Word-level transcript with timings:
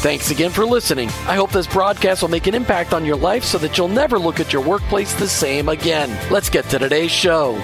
Thanks 0.00 0.30
again 0.30 0.50
for 0.52 0.64
listening. 0.64 1.08
I 1.26 1.34
hope 1.34 1.50
this 1.50 1.66
broadcast 1.66 2.22
will 2.22 2.28
make 2.28 2.46
an 2.46 2.54
impact 2.54 2.94
on 2.94 3.04
your 3.04 3.16
life 3.16 3.42
so 3.42 3.58
that 3.58 3.76
you'll 3.76 3.88
never 3.88 4.16
look 4.16 4.38
at 4.38 4.52
your 4.52 4.62
workplace 4.62 5.12
the 5.14 5.26
same 5.26 5.68
again. 5.68 6.16
Let's 6.30 6.48
get 6.48 6.66
to 6.66 6.78
today's 6.78 7.10
show. 7.10 7.60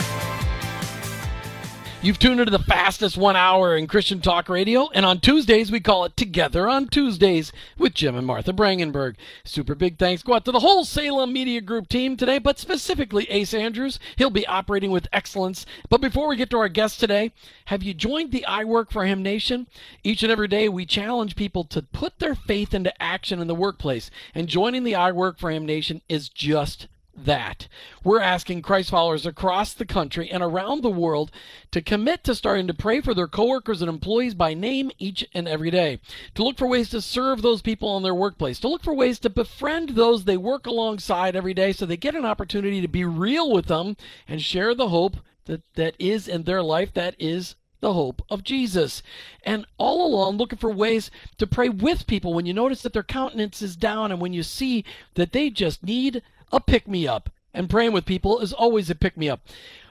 You've 2.05 2.19
tuned 2.19 2.39
into 2.39 2.51
the 2.51 2.59
fastest 2.59 3.17
one 3.17 3.35
hour 3.35 3.75
in 3.75 3.87
Christian 3.87 4.21
Talk 4.21 4.51
Radio, 4.51 4.91
and 4.93 5.07
on 5.07 5.21
Tuesdays 5.21 5.73
we 5.73 5.81
call 5.81 6.05
it 6.05 6.19
Together 6.19 6.69
on 6.69 6.87
Tuesdays 6.87 7.51
with 7.79 7.95
Jim 7.95 8.15
and 8.15 8.27
Martha 8.27 8.53
Brangenberg. 8.53 9.15
Super 9.43 9.75
big 9.75 9.97
thanks 9.97 10.23
go 10.23 10.35
out 10.35 10.45
to 10.45 10.53
the 10.53 10.61
whole 10.61 10.85
Salem 10.85 11.33
Media 11.33 11.63
Group 11.63 11.89
team 11.89 12.19
today, 12.19 12.39
but 12.39 12.59
specifically 12.59 13.25
Ace 13.31 13.55
Andrews. 13.55 13.99
He'll 14.17 14.29
be 14.29 14.47
operating 14.47 14.91
with 14.91 15.09
excellence. 15.15 15.65
But 15.89 16.03
before 16.03 16.29
we 16.29 16.37
get 16.37 16.51
to 16.51 16.59
our 16.59 16.69
guest 16.69 17.01
today, 17.01 17.33
have 17.65 17.83
you 17.83 17.95
joined 17.95 18.33
the 18.33 18.45
I 18.45 18.65
Work 18.65 18.93
for 18.93 19.07
Him 19.07 19.23
Nation? 19.23 19.67
Each 20.03 20.23
and 20.23 20.31
every 20.31 20.49
day 20.49 20.69
we 20.69 20.85
challenge 20.85 21.37
people 21.37 21.65
to 21.65 21.81
put 21.81 22.19
their 22.19 22.35
faith 22.35 22.75
into 22.75 23.03
action 23.03 23.41
in 23.41 23.47
the 23.47 23.55
workplace, 23.55 24.11
and 24.35 24.47
joining 24.47 24.85
the 24.85 24.95
I 24.95 25.11
Work 25.11 25.39
for 25.39 25.51
Him 25.51 25.65
Nation 25.65 26.03
is 26.11 26.29
just 26.29 26.87
that. 27.17 27.69
We're 28.03 28.21
asking 28.21 28.63
Christ 28.63 28.91
followers 28.91 29.27
across 29.27 29.73
the 29.73 29.85
country 29.85 30.31
and 30.31 30.43
around 30.43 30.83
the 30.83 30.91
world 30.91 31.31
to 31.71 31.81
commit 31.81 32.25
to 32.25 32.35
starting 32.35 32.67
to 32.67 32.75
pray 32.75 33.01
for 33.01 33.15
their 33.15 33.29
coworkers 33.29 33.81
and 33.81 33.89
employees 33.89 34.35
by 34.35 34.55
name 34.55 34.91
each 34.99 35.27
and 35.35 35.49
every 35.49 35.71
day, 35.71 36.01
to 36.35 36.45
look 36.45 36.59
for 36.59 36.67
ways 36.67 36.91
to 36.91 37.01
serve 37.01 37.43
those 37.43 37.63
people 37.63 37.97
in 37.97 38.03
their 38.03 38.15
workplace, 38.15 38.59
to 38.61 38.69
look 38.69 38.83
for 38.83 38.95
ways 38.95 39.19
to 39.21 39.31
befriend 39.31 39.91
those 39.91 40.25
they 40.25 40.37
work 40.37 40.67
alongside 40.67 41.37
every 41.37 41.55
day 41.55 41.73
so 41.73 41.87
they 41.87 41.97
get 41.97 42.15
an 42.15 42.25
opportunity 42.25 42.81
to 42.81 42.89
be 42.89 43.05
real 43.05 43.51
with 43.51 43.67
them 43.67 43.97
and 44.29 44.43
share 44.43 44.75
the 44.75 44.89
hope 44.89 45.17
that, 45.47 45.63
that 45.75 45.95
is 45.99 46.29
in 46.29 46.45
their 46.45 46.63
life 46.63 46.93
that 46.95 47.15
is 47.19 47.57
the 47.85 47.93
hope 47.93 48.23
of 48.31 48.43
Jesus. 48.43 49.03
And 49.43 49.67
all 49.77 50.07
along, 50.07 50.39
looking 50.39 50.59
for 50.59 50.71
ways 50.71 51.11
to 51.37 51.47
pray 51.47 51.69
with 51.69 52.07
people 52.07 52.33
when 52.33 52.47
you 52.47 52.55
notice 52.55 52.81
that 52.83 52.95
their 52.95 53.03
countenance 53.03 53.61
is 53.61 53.77
down 53.77 54.11
and 54.11 54.23
when 54.23 54.33
you 54.33 54.43
see 54.43 54.87
that 55.17 55.33
they 55.33 55.51
just 55.51 55.83
need 55.83 56.23
a 56.53 56.61
pick 56.61 56.89
me 56.89 57.07
up. 57.07 57.31
And 57.53 57.71
praying 57.71 57.93
with 57.93 58.05
people 58.05 58.41
is 58.41 58.53
always 58.53 58.91
a 58.91 58.95
pick 58.95 59.17
me 59.17 59.29
up. 59.29 59.41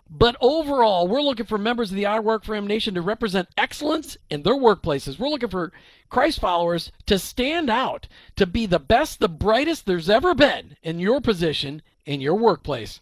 But 0.10 0.36
overall, 0.42 1.08
we're 1.08 1.22
looking 1.22 1.46
for 1.46 1.58
members 1.58 1.90
of 1.90 1.96
the 1.96 2.06
I 2.06 2.20
Work 2.20 2.44
for 2.44 2.56
Him 2.56 2.68
Nation 2.68 2.94
to 2.94 3.02
represent 3.02 3.48
excellence 3.58 4.18
in 4.30 4.44
their 4.44 4.56
workplaces. 4.56 5.18
We're 5.18 5.30
looking 5.30 5.50
for 5.50 5.72
Christ 6.10 6.40
followers 6.40 6.92
to 7.08 7.18
stand 7.18 7.70
out, 7.70 8.08
to 8.36 8.46
be 8.46 8.66
the 8.66 8.80
best, 8.80 9.20
the 9.20 9.30
brightest 9.30 9.86
there's 9.86 10.10
ever 10.10 10.36
been 10.36 10.76
in 10.84 11.00
your 11.00 11.22
position 11.22 11.82
in 12.06 12.22
your 12.22 12.36
workplace. 12.36 13.00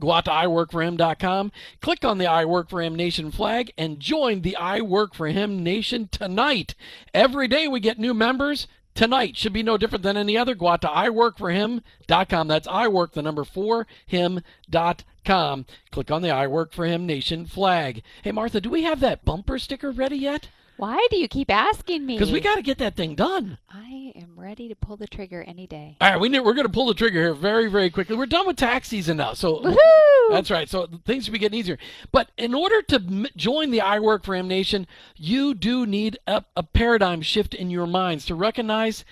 Go 0.00 0.12
out 0.12 0.24
to 0.26 0.30
iworkforhim.com, 0.30 1.52
click 1.80 2.04
on 2.04 2.18
the 2.18 2.26
I 2.26 2.44
Work 2.44 2.68
for 2.68 2.82
Him 2.82 2.94
Nation 2.94 3.30
flag, 3.30 3.72
and 3.78 4.00
join 4.00 4.42
the 4.42 4.56
I 4.56 4.80
Work 4.80 5.14
for 5.14 5.28
Him 5.28 5.62
Nation 5.62 6.08
tonight. 6.08 6.74
Every 7.14 7.48
day 7.48 7.68
we 7.68 7.80
get 7.80 7.98
new 7.98 8.12
members. 8.12 8.66
Tonight 8.94 9.36
should 9.36 9.52
be 9.52 9.62
no 9.62 9.78
different 9.78 10.02
than 10.02 10.16
any 10.16 10.36
other. 10.36 10.54
Go 10.54 10.68
out 10.68 10.82
to 10.82 10.88
iworkforhim.com. 10.88 12.48
That's 12.48 12.68
iwork, 12.68 13.12
the 13.12 13.22
number 13.22 13.44
four, 13.44 13.86
him.com. 14.06 15.66
Click 15.90 16.10
on 16.10 16.22
the 16.22 16.30
I 16.30 16.46
Work 16.46 16.72
for 16.72 16.84
Him 16.84 17.06
Nation 17.06 17.46
flag. 17.46 18.02
Hey, 18.22 18.32
Martha, 18.32 18.60
do 18.60 18.70
we 18.70 18.82
have 18.82 19.00
that 19.00 19.24
bumper 19.24 19.58
sticker 19.58 19.90
ready 19.90 20.16
yet? 20.16 20.48
Why 20.82 21.06
do 21.12 21.16
you 21.16 21.28
keep 21.28 21.48
asking 21.48 22.04
me? 22.04 22.16
Because 22.16 22.32
we 22.32 22.40
got 22.40 22.56
to 22.56 22.62
get 22.62 22.78
that 22.78 22.96
thing 22.96 23.14
done. 23.14 23.56
I 23.70 24.12
am 24.16 24.32
ready 24.34 24.66
to 24.66 24.74
pull 24.74 24.96
the 24.96 25.06
trigger 25.06 25.44
any 25.46 25.68
day. 25.68 25.96
All 26.00 26.10
right, 26.10 26.20
we 26.20 26.28
need, 26.28 26.40
we're 26.40 26.54
going 26.54 26.66
to 26.66 26.72
pull 26.72 26.86
the 26.86 26.94
trigger 26.94 27.20
here 27.20 27.34
very, 27.34 27.68
very 27.68 27.88
quickly. 27.88 28.16
We're 28.16 28.26
done 28.26 28.48
with 28.48 28.56
tax 28.56 28.88
season 28.88 29.18
now, 29.18 29.34
so 29.34 29.60
Woohoo! 29.60 30.30
that's 30.32 30.50
right. 30.50 30.68
So 30.68 30.88
things 31.04 31.22
should 31.22 31.34
be 31.34 31.38
getting 31.38 31.60
easier. 31.60 31.78
But 32.10 32.32
in 32.36 32.52
order 32.52 32.82
to 32.82 32.96
m- 32.96 33.28
join 33.36 33.70
the 33.70 33.80
I 33.80 34.00
Work 34.00 34.24
for 34.24 34.34
Him 34.34 34.48
Nation, 34.48 34.88
you 35.14 35.54
do 35.54 35.86
need 35.86 36.18
a, 36.26 36.44
a 36.56 36.64
paradigm 36.64 37.22
shift 37.22 37.54
in 37.54 37.70
your 37.70 37.86
minds 37.86 38.26
to 38.26 38.34
recognize 38.34 39.04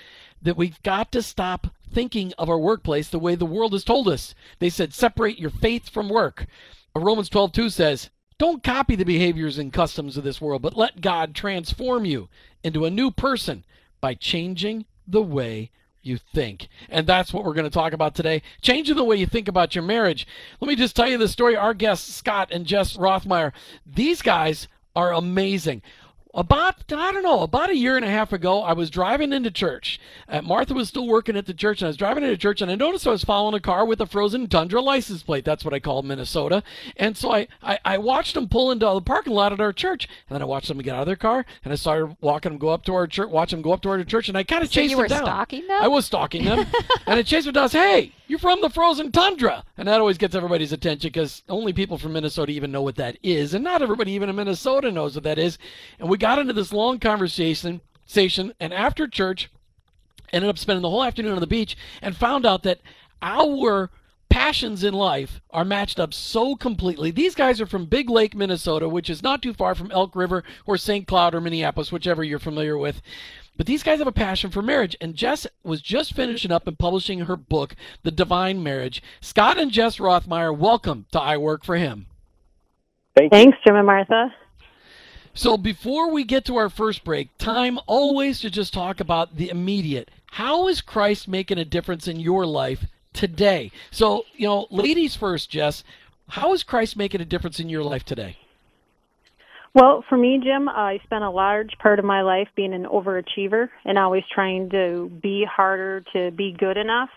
that 0.43 0.57
we've 0.57 0.83
got 0.83 1.13
to 1.13 1.23
stop 1.23 1.69
thinking 1.89 2.33
of 2.37 2.51
our 2.51 2.59
workplace 2.59 3.09
the 3.09 3.21
way 3.21 3.37
the 3.37 3.47
world 3.47 3.75
has 3.75 3.85
told 3.85 4.09
us. 4.09 4.35
They 4.59 4.71
said 4.71 4.93
separate 4.93 5.39
your 5.39 5.51
faith 5.51 5.89
from 5.89 6.09
work. 6.09 6.47
Uh, 6.97 7.01
Romans 7.01 7.31
12:2 7.31 7.71
says, 7.71 8.11
don't 8.41 8.63
copy 8.63 8.97
the 8.97 9.05
behaviors 9.05 9.59
and 9.59 9.71
customs 9.71 10.17
of 10.17 10.25
this 10.25 10.41
world, 10.41 10.63
but 10.63 10.75
let 10.75 11.03
God 11.03 11.35
transform 11.35 12.07
you 12.07 12.31
into 12.65 12.87
a 12.87 12.91
new 12.91 13.11
person 13.11 13.65
by 14.01 14.15
changing 14.15 14.87
the 15.07 15.21
way 15.21 15.71
you 16.01 16.17
think. 16.17 16.69
And 16.89 17.07
that's 17.07 17.35
what 17.35 17.45
we're 17.45 17.53
going 17.53 17.65
to 17.65 17.71
talk 17.71 17.93
about 17.93 18.15
today. 18.15 18.41
Changing 18.63 18.97
the 18.97 19.05
way 19.05 19.17
you 19.17 19.27
think 19.27 19.47
about 19.47 19.75
your 19.75 19.85
marriage. 19.85 20.27
Let 20.59 20.69
me 20.69 20.75
just 20.75 20.97
tell 20.97 21.07
you 21.07 21.19
the 21.19 21.29
story. 21.29 21.55
Our 21.55 21.75
guests, 21.75 22.15
Scott 22.15 22.49
and 22.51 22.65
Jess 22.65 22.97
Rothmeyer, 22.97 23.53
these 23.85 24.23
guys 24.23 24.69
are 24.97 25.13
amazing. 25.13 25.83
About, 26.33 26.77
I 26.93 27.11
don't 27.11 27.25
know, 27.25 27.41
about 27.41 27.71
a 27.71 27.77
year 27.77 27.97
and 27.97 28.05
a 28.05 28.09
half 28.09 28.33
ago, 28.33 28.63
I 28.63 28.73
was 28.73 28.89
driving 28.89 29.33
into 29.33 29.51
church. 29.51 29.99
Uh, 30.29 30.41
Martha 30.41 30.75
was 30.75 30.87
still 30.89 31.09
working 31.09 31.37
at 31.37 31.47
the 31.47 31.53
church, 31.55 31.81
and 31.83 31.87
I 31.87 31.89
was 31.89 31.97
driving 31.97 32.23
into 32.23 32.37
church, 32.37 32.63
and 32.63 32.71
I 32.71 32.77
noticed 32.77 33.05
I 33.05 33.11
was 33.11 33.25
following 33.25 33.55
a 33.55 33.61
car 33.61 33.85
with 33.85 34.01
a 34.01 34.07
frozen 34.07 34.47
tundra 34.47 34.81
license 34.81 35.25
plate. 35.25 35.45
That's 35.45 35.65
what 35.65 35.75
I 35.75 35.81
call 35.81 36.03
Minnesota. 36.03 36.63
And 36.97 37.17
so 37.17 37.33
I, 37.33 37.49
I, 37.63 37.79
I 37.85 37.99
watched 37.99 38.35
them 38.35 38.49
pull 38.49 38.71
into 38.71 38.87
the 38.87 39.01
parking 39.01 39.33
lot 39.33 39.53
at 39.53 39.61
our 39.61 39.73
church, 39.73 40.07
and 40.29 40.37
then 40.37 40.43
I 40.43 40.45
watched 40.45 40.69
them 40.69 40.79
get 40.79 40.95
out 40.95 41.01
of 41.01 41.07
their 41.07 41.17
car, 41.17 41.45
and 41.65 41.73
I 41.73 41.77
started 41.77 42.17
walking 42.21 42.53
them 42.53 42.59
go 42.61 42.69
up 42.69 42.85
to 42.85 42.95
our 42.95 43.09
church, 43.09 43.29
watch 43.29 43.51
them 43.51 43.61
go 43.61 43.73
up 43.73 43.83
to 43.83 43.89
our 43.91 44.05
church, 44.05 44.29
and 44.29 44.39
I 44.39 44.45
kind 44.45 44.63
of 44.63 44.69
So 44.69 44.75
chased 44.75 44.91
you 44.93 44.97
them 44.99 45.03
were 45.03 45.09
down. 45.09 45.25
stalking 45.25 45.67
them? 45.67 45.83
I 45.83 45.89
was 45.89 46.07
stalking 46.07 46.45
them, 46.45 46.61
and 47.07 47.19
I 47.19 47.23
chased 47.23 47.47
them 47.47 47.55
down. 47.55 47.65
I 47.65 47.67
said, 47.67 47.81
Hey, 47.83 48.13
you're 48.31 48.39
from 48.39 48.61
the 48.61 48.71
frozen 48.71 49.11
tundra, 49.11 49.65
and 49.77 49.89
that 49.89 50.01
always 50.01 50.17
gets 50.17 50.37
everybody's 50.37 50.73
attention 50.73 51.09
because 51.09 51.43
only 51.49 51.73
people 51.73 51.99
from 51.99 52.13
Minnesota 52.13 52.53
even 52.53 52.71
know 52.71 52.81
what 52.81 52.95
that 52.95 53.19
is, 53.25 53.55
and 53.55 53.65
not 53.65 53.83
everybody 53.83 54.13
even 54.13 54.29
in 54.29 54.37
Minnesota 54.37 54.93
knows 54.93 55.17
what 55.17 55.25
that 55.25 55.37
is. 55.37 55.59
And 55.99 56.09
we 56.09 56.17
got 56.17 56.39
into 56.39 56.53
this 56.53 56.73
long 56.73 57.01
conversation, 57.01 57.81
station, 58.07 58.55
and 58.61 58.73
after 58.73 59.09
church, 59.09 59.51
ended 60.33 60.49
up 60.49 60.59
spending 60.59 60.83
the 60.83 60.91
whole 60.91 61.03
afternoon 61.03 61.33
on 61.33 61.41
the 61.41 61.47
beach, 61.49 61.77
and 62.01 62.17
found 62.17 62.47
out 62.47 62.63
that 62.63 62.81
our 63.21 63.91
passions 64.29 64.85
in 64.85 64.95
life 64.95 65.41
are 65.51 65.65
matched 65.65 65.99
up 65.99 66.15
so 66.15 66.55
completely. 66.55 67.11
These 67.11 67.35
guys 67.35 67.61
are 67.61 67.67
from 67.67 67.87
Big 67.87 68.09
Lake, 68.09 68.37
Minnesota, 68.37 68.89
which 68.89 69.11
is 69.11 69.25
not 69.25 69.43
too 69.43 69.53
far 69.53 69.75
from 69.75 69.91
Elk 69.91 70.15
River 70.15 70.45
or 70.67 70.77
St. 70.77 71.05
Cloud 71.09 71.35
or 71.35 71.41
Minneapolis, 71.41 71.91
whichever 71.91 72.23
you're 72.23 72.39
familiar 72.39 72.79
with. 72.79 73.03
But 73.61 73.67
these 73.67 73.83
guys 73.83 73.99
have 73.99 74.09
a 74.09 74.13
passion 74.13 74.51
for 74.51 74.63
marriage, 74.63 74.97
and 75.03 75.15
Jess 75.15 75.47
was 75.63 75.83
just 75.83 76.15
finishing 76.15 76.51
up 76.51 76.67
and 76.67 76.79
publishing 76.79 77.19
her 77.19 77.37
book, 77.37 77.77
The 78.03 78.11
Divine 78.11 78.63
Marriage. 78.63 79.03
Scott 79.21 79.59
and 79.59 79.71
Jess 79.71 79.99
Rothmeyer, 79.99 80.57
welcome 80.57 81.05
to 81.13 81.21
I 81.21 81.37
Work 81.37 81.63
for 81.63 81.77
Him. 81.77 82.07
Thank 83.15 83.31
you. 83.31 83.39
Thanks, 83.39 83.59
Jim 83.63 83.77
and 83.77 83.85
Martha. 83.85 84.35
So 85.35 85.59
before 85.59 86.11
we 86.11 86.25
get 86.25 86.47
to 86.47 86.57
our 86.57 86.71
first 86.71 87.05
break, 87.05 87.37
time 87.37 87.79
always 87.87 88.41
to 88.41 88.49
just 88.49 88.73
talk 88.73 88.99
about 88.99 89.37
the 89.37 89.51
immediate. 89.51 90.11
How 90.31 90.67
is 90.67 90.81
Christ 90.81 91.29
making 91.29 91.59
a 91.59 91.67
difference 91.67 92.09
in 92.09 92.19
your 92.19 92.47
life 92.47 92.87
today? 93.13 93.73
So, 93.91 94.25
you 94.37 94.47
know, 94.47 94.69
ladies 94.71 95.17
first, 95.17 95.51
Jess, 95.51 95.85
how 96.31 96.55
is 96.55 96.63
Christ 96.63 96.97
making 96.97 97.21
a 97.21 97.27
difference 97.27 97.61
in 97.61 97.69
your 97.69 97.83
life 97.85 98.07
today? 98.07 98.39
Well, 99.73 100.05
for 100.09 100.19
me, 100.19 100.41
Jim, 100.43 100.69
I 100.69 100.99
spent 101.05 101.23
a 101.23 101.31
large 101.31 101.79
part 101.81 102.01
of 102.01 102.05
my 102.05 102.23
life 102.23 102.49
being 102.57 102.75
an 102.75 102.87
overachiever 102.87 103.69
and 103.85 103.99
always 103.99 104.25
trying 104.35 104.69
to 104.71 105.09
be 105.23 105.47
harder 105.49 106.03
to 106.13 106.33
be 106.33 106.57
good 106.59 106.77
enough. 106.77 107.11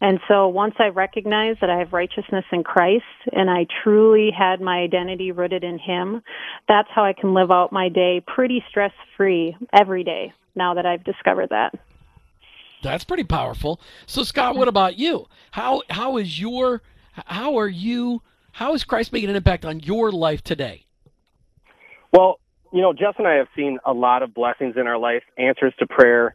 And 0.00 0.20
so 0.28 0.46
once 0.46 0.74
I 0.78 0.88
recognized 0.88 1.60
that 1.60 1.70
I 1.70 1.78
have 1.78 1.92
righteousness 1.92 2.44
in 2.52 2.62
Christ 2.62 3.02
and 3.32 3.50
I 3.50 3.66
truly 3.82 4.30
had 4.30 4.60
my 4.60 4.78
identity 4.78 5.32
rooted 5.32 5.64
in 5.64 5.80
Him, 5.80 6.22
that's 6.68 6.88
how 6.94 7.04
I 7.04 7.14
can 7.14 7.34
live 7.34 7.50
out 7.50 7.72
my 7.72 7.88
day 7.88 8.22
pretty 8.24 8.62
stress 8.70 8.92
free 9.16 9.56
every 9.72 10.04
day 10.04 10.32
now 10.54 10.74
that 10.74 10.86
I've 10.86 11.02
discovered 11.02 11.48
that. 11.50 11.74
That's 12.80 13.02
pretty 13.02 13.24
powerful. 13.24 13.80
So 14.06 14.22
Scott, 14.22 14.54
what 14.54 14.68
about 14.68 14.98
you? 14.98 15.26
How 15.50 15.82
how 15.90 16.16
is 16.18 16.40
your 16.40 16.80
How 17.26 17.58
are 17.58 17.66
you? 17.66 18.22
How 18.52 18.74
is 18.74 18.84
Christ 18.84 19.12
making 19.12 19.30
an 19.30 19.36
impact 19.36 19.64
on 19.64 19.80
your 19.80 20.12
life 20.12 20.44
today? 20.44 20.84
Well, 22.12 22.38
you 22.72 22.82
know, 22.82 22.92
Jess 22.92 23.14
and 23.18 23.26
I 23.26 23.34
have 23.36 23.48
seen 23.56 23.78
a 23.84 23.92
lot 23.92 24.22
of 24.22 24.34
blessings 24.34 24.74
in 24.76 24.86
our 24.86 24.98
life, 24.98 25.22
answers 25.38 25.74
to 25.78 25.86
prayer, 25.86 26.34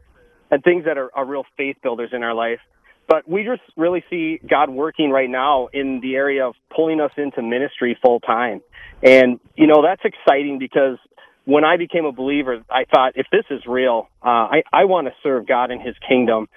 and 0.51 0.63
things 0.63 0.85
that 0.85 0.97
are, 0.97 1.09
are 1.15 1.25
real 1.25 1.43
faith 1.57 1.77
builders 1.83 2.09
in 2.13 2.23
our 2.23 2.33
life. 2.33 2.59
But 3.07 3.27
we 3.29 3.43
just 3.43 3.61
really 3.75 4.03
see 4.09 4.39
God 4.49 4.69
working 4.69 5.09
right 5.09 5.29
now 5.29 5.67
in 5.73 5.99
the 6.01 6.15
area 6.15 6.45
of 6.47 6.55
pulling 6.73 7.01
us 7.01 7.11
into 7.17 7.41
ministry 7.41 7.97
full 8.03 8.19
time. 8.21 8.61
And, 9.03 9.39
you 9.55 9.67
know, 9.67 9.83
that's 9.83 10.01
exciting 10.05 10.57
because 10.57 10.97
when 11.45 11.65
I 11.65 11.77
became 11.77 12.05
a 12.05 12.13
believer, 12.13 12.63
I 12.69 12.85
thought, 12.85 13.13
if 13.15 13.27
this 13.31 13.43
is 13.49 13.61
real, 13.67 14.07
uh, 14.23 14.27
I, 14.29 14.63
I 14.71 14.85
want 14.85 15.07
to 15.07 15.13
serve 15.21 15.45
God 15.47 15.71
in 15.71 15.81
his 15.81 15.95
kingdom. 16.07 16.47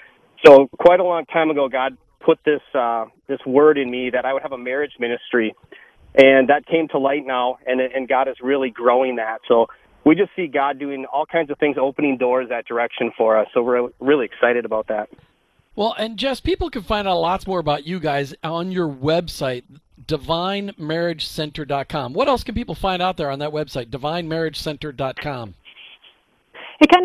So 0.44 0.68
quite 0.78 1.00
a 1.00 1.04
long 1.04 1.26
time 1.26 1.50
ago, 1.50 1.68
God 1.68 1.96
put 2.24 2.38
this, 2.44 2.60
uh, 2.74 3.06
this 3.26 3.40
word 3.44 3.76
in 3.76 3.90
me 3.90 4.10
that 4.10 4.24
I 4.24 4.32
would 4.32 4.42
have 4.42 4.52
a 4.52 4.58
marriage 4.58 4.92
ministry. 5.00 5.54
And 6.16 6.48
that 6.48 6.66
came 6.66 6.88
to 6.88 6.98
light 6.98 7.24
now, 7.26 7.58
and, 7.66 7.78
and 7.80 8.08
God 8.08 8.28
is 8.28 8.36
really 8.42 8.70
growing 8.70 9.16
that. 9.16 9.40
So 9.46 9.66
we 10.04 10.14
just 10.14 10.30
see 10.34 10.46
God 10.46 10.78
doing 10.78 11.04
all 11.12 11.26
kinds 11.26 11.50
of 11.50 11.58
things, 11.58 11.76
opening 11.78 12.16
doors 12.16 12.48
that 12.48 12.64
direction 12.66 13.12
for 13.18 13.38
us. 13.38 13.48
So 13.52 13.62
we're 13.62 13.90
really 14.00 14.24
excited 14.24 14.64
about 14.64 14.86
that. 14.88 15.10
Well, 15.74 15.94
and 15.98 16.16
Jess, 16.16 16.40
people 16.40 16.70
can 16.70 16.80
find 16.82 17.06
out 17.06 17.18
lots 17.18 17.46
more 17.46 17.58
about 17.58 17.86
you 17.86 18.00
guys 18.00 18.34
on 18.42 18.72
your 18.72 18.88
website, 18.88 19.64
divinemarriagecenter.com. 20.06 22.14
What 22.14 22.28
else 22.28 22.44
can 22.44 22.54
people 22.54 22.74
find 22.74 23.02
out 23.02 23.18
there 23.18 23.30
on 23.30 23.40
that 23.40 23.50
website, 23.50 23.90
divinemarriagecenter.com? 23.90 25.54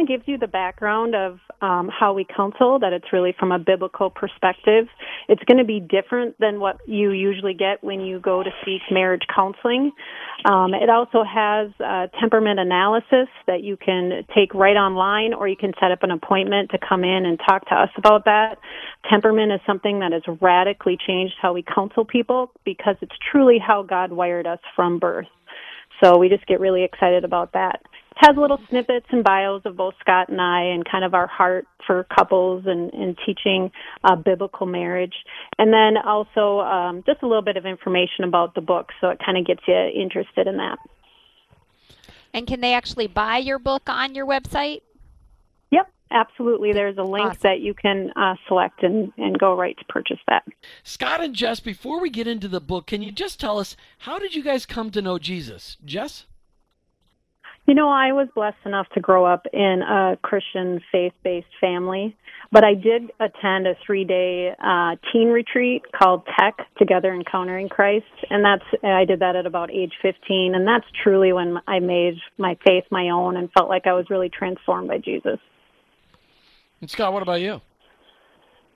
Kind 0.02 0.10
of 0.10 0.18
gives 0.18 0.28
you 0.28 0.40
the 0.40 0.48
background 0.48 1.14
of 1.14 1.38
um, 1.62 1.88
how 1.88 2.14
we 2.14 2.26
counsel, 2.26 2.80
that 2.80 2.92
it's 2.92 3.14
really 3.14 3.36
from 3.38 3.52
a 3.52 3.60
biblical 3.60 4.10
perspective. 4.10 4.88
It's 5.30 5.44
going 5.44 5.60
to 5.60 5.64
be 5.64 5.80
different 5.80 6.36
than 6.40 6.60
what 6.60 6.78
you 6.88 7.12
usually 7.12 7.54
get 7.54 7.84
when 7.84 8.02
you 8.02 8.20
go 8.20 8.42
to 8.42 8.50
seek 8.66 8.82
marriage 8.90 9.22
counseling. 9.34 9.92
Um, 10.50 10.74
it 10.74 10.90
also 10.90 11.24
has 11.24 11.70
uh, 11.80 12.08
temperament 12.20 12.60
analysis 12.60 13.28
that 13.46 13.62
you 13.62 13.78
can 13.78 14.24
take 14.36 14.56
right 14.56 14.76
online, 14.76 15.36
or 15.36 15.48
you 15.48 15.56
can 15.56 15.72
set 15.80 15.92
up 15.92 16.02
an 16.02 16.10
appointment 16.10 16.72
to 16.72 16.80
come 16.80 17.04
in 17.04 17.26
and 17.28 17.40
talk 17.48 17.70
to 17.70 17.76
us 17.76 17.90
about 17.96 18.26
that. 18.26 18.58
Temperament 19.08 19.52
is 19.52 19.60
something 19.68 20.00
that 20.00 20.14
has 20.14 20.24
radically 20.42 20.98
changed 21.06 21.36
how 21.40 21.54
we 21.54 21.62
counsel 21.64 22.06
people 22.06 22.50
because 22.66 22.96
it's 23.02 23.16
truly 23.32 23.60
how 23.60 23.84
God 23.84 24.12
wired 24.12 24.48
us 24.48 24.60
from 24.76 24.98
birth. 24.98 25.28
So 26.04 26.18
we 26.18 26.28
just 26.28 26.48
get 26.48 26.60
really 26.60 26.84
excited 26.84 27.24
about 27.24 27.54
that 27.54 27.82
has 28.18 28.36
little 28.38 28.60
snippets 28.70 29.06
and 29.10 29.24
bios 29.24 29.62
of 29.66 29.78
both 29.78 29.94
Scott 30.00 30.30
and 30.30 30.42
I 30.42 30.64
and 30.64 30.84
kind 30.90 31.04
of 31.04 31.14
our 31.14 31.28
heart 31.28 31.66
for 31.88 32.06
couples 32.16 32.64
and, 32.66 32.94
and 32.94 33.18
teaching 33.26 33.72
uh, 34.04 34.16
biblical 34.16 34.66
marriage. 34.66 35.16
And 35.58 35.74
then 35.74 35.98
also 35.98 36.60
um, 36.60 37.04
just 37.06 37.24
a 37.24 37.28
little 37.28 37.42
bit 37.42 37.58
of 37.58 37.66
information 37.66 38.26
about 38.26 38.54
the 38.54 38.62
book 38.62 38.90
so 39.00 39.10
it 39.10 39.20
kind 39.26 39.38
of 39.38 39.46
gets 39.46 39.62
you 39.68 39.76
interested 39.76 40.48
in 40.48 40.58
that. 40.58 40.78
And 42.34 42.48
can 42.48 42.62
they 42.62 42.74
actually 42.74 43.08
buy 43.08 43.38
your 43.38 43.60
book 43.60 43.84
on 43.88 44.16
your 44.16 44.26
website? 44.26 44.82
Yep, 45.72 45.92
absolutely. 46.12 46.74
There's 46.74 46.98
a 46.98 47.04
link 47.04 47.26
awesome. 47.26 47.40
that 47.44 47.60
you 47.60 47.74
can 47.74 48.12
uh, 48.16 48.36
select 48.48 48.84
and, 48.84 49.12
and 49.18 49.38
go 49.38 49.56
right 49.56 49.78
to 49.78 49.86
purchase 49.86 50.20
that. 50.28 50.44
Scott 50.84 51.22
and 51.22 51.34
Jess, 51.34 51.60
before 51.60 52.00
we 52.00 52.10
get 52.10 52.28
into 52.28 52.48
the 52.48 52.62
book, 52.62 52.88
can 52.88 53.02
you 53.02 53.12
just 53.12 53.40
tell 53.40 53.58
us 53.60 53.76
how 54.00 54.20
did 54.20 54.36
you 54.36 54.44
guys 54.44 54.66
come 54.66 54.92
to 54.92 55.02
know 55.02 55.18
Jesus? 55.18 55.78
Jess? 55.84 56.26
You 57.72 57.76
know, 57.76 57.88
I 57.88 58.12
was 58.12 58.28
blessed 58.36 58.58
enough 58.66 58.88
to 58.96 59.00
grow 59.00 59.24
up 59.24 59.46
in 59.54 59.82
a 59.82 60.18
Christian 60.22 60.82
faith 60.92 61.14
based 61.24 61.48
family, 61.62 62.18
but 62.52 62.66
I 62.66 62.74
did 62.74 63.14
attend 63.18 63.66
a 63.66 63.76
three 63.86 64.04
day 64.04 64.54
uh, 64.62 64.98
teen 65.14 65.30
retreat 65.30 65.84
called 65.98 66.28
TEC 66.38 66.68
Together 66.78 67.14
Encountering 67.16 67.70
Christ. 67.70 68.12
And 68.30 68.44
that's, 68.44 68.66
I 68.84 69.06
did 69.06 69.22
that 69.22 69.38
at 69.38 69.46
about 69.46 69.72
age 69.72 69.94
15. 70.02 70.54
And 70.54 70.68
that's 70.68 70.84
truly 71.02 71.32
when 71.32 71.60
I 71.66 71.80
made 71.80 72.16
my 72.38 72.58
faith 72.66 72.84
my 72.92 73.08
own 73.08 73.38
and 73.38 73.50
felt 73.54 73.70
like 73.70 73.88
I 73.88 73.94
was 73.94 74.08
really 74.10 74.28
transformed 74.28 74.90
by 74.90 74.98
Jesus. 74.98 75.40
And 76.82 76.90
Scott, 76.90 77.14
what 77.14 77.24
about 77.24 77.40
you? 77.40 77.62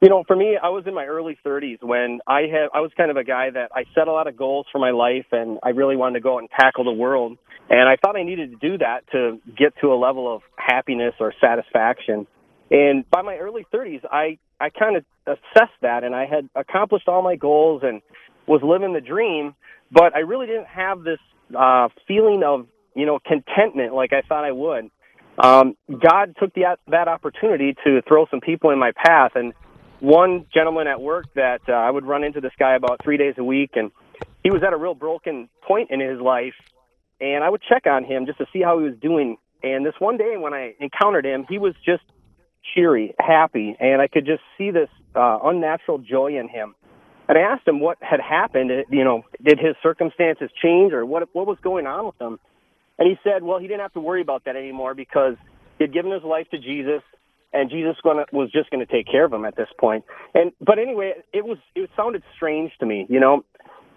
You 0.01 0.09
know, 0.09 0.23
for 0.27 0.35
me, 0.35 0.57
I 0.61 0.69
was 0.69 0.83
in 0.87 0.93
my 0.93 1.05
early 1.05 1.37
30s 1.45 1.81
when 1.81 2.19
I 2.27 2.41
had 2.41 2.67
I 2.73 2.81
was 2.81 2.91
kind 2.97 3.09
of 3.09 3.17
a 3.17 3.23
guy 3.23 3.49
that 3.49 3.71
I 3.73 3.85
set 3.95 4.07
a 4.07 4.11
lot 4.11 4.27
of 4.27 4.35
goals 4.35 4.67
for 4.71 4.79
my 4.79 4.91
life 4.91 5.25
and 5.31 5.57
I 5.63 5.69
really 5.69 5.95
wanted 5.95 6.15
to 6.15 6.19
go 6.19 6.35
out 6.35 6.39
and 6.39 6.49
tackle 6.49 6.83
the 6.83 6.91
world. 6.91 7.37
And 7.69 7.87
I 7.89 7.95
thought 7.95 8.17
I 8.17 8.23
needed 8.23 8.51
to 8.51 8.57
do 8.57 8.77
that 8.79 9.09
to 9.13 9.39
get 9.57 9.73
to 9.81 9.87
a 9.93 9.95
level 9.95 10.33
of 10.33 10.41
happiness 10.57 11.13
or 11.19 11.33
satisfaction. 11.39 12.27
And 12.69 13.09
by 13.09 13.21
my 13.21 13.37
early 13.37 13.65
30s, 13.73 14.01
I 14.11 14.37
I 14.59 14.69
kind 14.69 14.97
of 14.97 15.05
assessed 15.25 15.79
that 15.81 16.03
and 16.03 16.13
I 16.13 16.25
had 16.25 16.49
accomplished 16.55 17.07
all 17.07 17.21
my 17.21 17.37
goals 17.37 17.81
and 17.83 18.01
was 18.47 18.61
living 18.63 18.93
the 18.93 19.01
dream, 19.01 19.55
but 19.91 20.15
I 20.15 20.19
really 20.19 20.45
didn't 20.45 20.67
have 20.67 21.03
this 21.03 21.19
uh 21.57 21.87
feeling 22.05 22.43
of, 22.45 22.67
you 22.95 23.05
know, 23.05 23.19
contentment 23.25 23.93
like 23.93 24.11
I 24.11 24.21
thought 24.27 24.43
I 24.43 24.51
would. 24.51 24.89
Um 25.41 25.77
God 25.89 26.35
took 26.37 26.53
the 26.53 26.77
that 26.87 27.07
opportunity 27.07 27.75
to 27.85 28.01
throw 28.07 28.25
some 28.29 28.41
people 28.41 28.71
in 28.71 28.77
my 28.77 28.91
path 28.91 29.31
and 29.35 29.53
one 30.05 30.45
gentleman 30.53 30.87
at 30.87 31.01
work 31.01 31.25
that 31.35 31.61
uh, 31.67 31.73
I 31.73 31.89
would 31.89 32.05
run 32.05 32.23
into 32.23 32.39
this 32.39 32.51
guy 32.59 32.75
about 32.75 33.03
three 33.03 33.17
days 33.17 33.33
a 33.37 33.43
week, 33.43 33.71
and 33.73 33.91
he 34.43 34.51
was 34.51 34.61
at 34.63 34.71
a 34.71 34.77
real 34.77 34.93
broken 34.93 35.49
point 35.67 35.89
in 35.89 35.99
his 35.99 36.19
life, 36.21 36.53
and 37.19 37.43
I 37.43 37.49
would 37.49 37.61
check 37.67 37.87
on 37.87 38.03
him 38.03 38.27
just 38.27 38.37
to 38.37 38.45
see 38.53 38.61
how 38.61 38.77
he 38.79 38.85
was 38.85 38.93
doing. 39.01 39.37
And 39.63 39.85
this 39.85 39.95
one 39.97 40.17
day 40.17 40.35
when 40.37 40.53
I 40.53 40.75
encountered 40.79 41.25
him, 41.25 41.45
he 41.49 41.57
was 41.57 41.73
just 41.83 42.03
cheery, 42.73 43.15
happy, 43.19 43.75
and 43.79 44.01
I 44.01 44.07
could 44.07 44.25
just 44.25 44.43
see 44.57 44.69
this 44.69 44.89
uh, 45.15 45.39
unnatural 45.43 45.97
joy 45.97 46.37
in 46.39 46.49
him. 46.49 46.75
And 47.27 47.37
I 47.37 47.41
asked 47.41 47.67
him 47.67 47.79
what 47.79 47.97
had 48.01 48.19
happened. 48.19 48.71
You 48.91 49.03
know, 49.03 49.23
did 49.43 49.57
his 49.57 49.75
circumstances 49.81 50.51
change, 50.61 50.93
or 50.93 51.03
what 51.03 51.27
what 51.33 51.47
was 51.47 51.57
going 51.63 51.87
on 51.87 52.05
with 52.05 52.21
him? 52.21 52.39
And 52.99 53.09
he 53.09 53.17
said, 53.23 53.41
well, 53.41 53.57
he 53.59 53.67
didn't 53.67 53.81
have 53.81 53.93
to 53.93 53.99
worry 53.99 54.21
about 54.21 54.45
that 54.45 54.55
anymore 54.55 54.93
because 54.93 55.35
he 55.77 55.83
had 55.83 55.91
given 55.93 56.11
his 56.11 56.23
life 56.23 56.47
to 56.51 56.59
Jesus 56.59 57.01
and 57.55 57.69
Jesus 57.69 57.95
gonna, 58.03 58.25
was 58.31 58.51
just 58.51 58.69
going 58.69 58.85
to 58.85 58.91
take 58.91 59.07
care 59.09 59.25
of 59.25 59.33
him 59.33 59.45
at 59.45 59.55
this 59.55 59.69
point. 59.79 60.05
And 60.33 60.51
but 60.59 60.79
anyway, 60.79 61.13
it 61.33 61.45
was 61.45 61.57
it 61.75 61.89
sounded 61.95 62.23
strange 62.35 62.71
to 62.79 62.85
me, 62.85 63.05
you 63.09 63.19
know. 63.19 63.43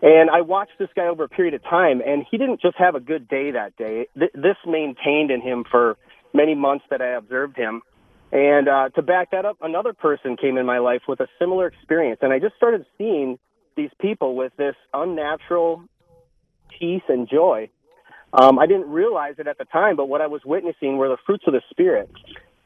And 0.00 0.30
I 0.30 0.42
watched 0.42 0.78
this 0.78 0.90
guy 0.94 1.06
over 1.08 1.24
a 1.24 1.28
period 1.28 1.54
of 1.54 1.62
time, 1.64 2.00
and 2.06 2.24
he 2.30 2.38
didn't 2.38 2.60
just 2.60 2.76
have 2.78 2.94
a 2.94 3.00
good 3.00 3.26
day 3.26 3.50
that 3.50 3.76
day. 3.76 4.06
Th- 4.16 4.30
this 4.32 4.56
maintained 4.64 5.32
in 5.32 5.40
him 5.40 5.64
for 5.68 5.96
many 6.32 6.54
months 6.54 6.84
that 6.90 7.02
I 7.02 7.16
observed 7.16 7.56
him. 7.56 7.82
And 8.30 8.68
uh, 8.68 8.90
to 8.90 9.02
back 9.02 9.32
that 9.32 9.44
up, 9.44 9.56
another 9.60 9.92
person 9.92 10.36
came 10.36 10.56
in 10.56 10.66
my 10.66 10.78
life 10.78 11.02
with 11.08 11.18
a 11.20 11.26
similar 11.38 11.66
experience, 11.66 12.20
and 12.22 12.32
I 12.32 12.38
just 12.38 12.54
started 12.56 12.84
seeing 12.96 13.38
these 13.76 13.90
people 14.00 14.36
with 14.36 14.52
this 14.56 14.74
unnatural 14.92 15.82
peace 16.78 17.02
and 17.08 17.28
joy. 17.28 17.70
Um, 18.32 18.58
I 18.58 18.66
didn't 18.66 18.90
realize 18.90 19.36
it 19.38 19.46
at 19.46 19.56
the 19.56 19.64
time, 19.64 19.96
but 19.96 20.08
what 20.08 20.20
I 20.20 20.26
was 20.26 20.42
witnessing 20.44 20.98
were 20.98 21.08
the 21.08 21.16
fruits 21.24 21.44
of 21.46 21.54
the 21.54 21.62
Spirit. 21.70 22.10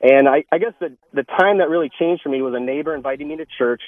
And 0.03 0.29
I, 0.29 0.45
I 0.51 0.59
guess 0.59 0.73
the, 0.81 0.97
the 1.15 1.23
time 1.23 1.59
that 1.59 1.71
really 1.71 1.91
changed 1.99 2.23
for 2.23 2.29
me 2.29 2.43
was 2.43 2.55
a 2.57 2.61
neighbor 2.61 2.95
inviting 2.95 3.29
me 3.29 3.37
to 3.37 3.47
church. 3.59 3.83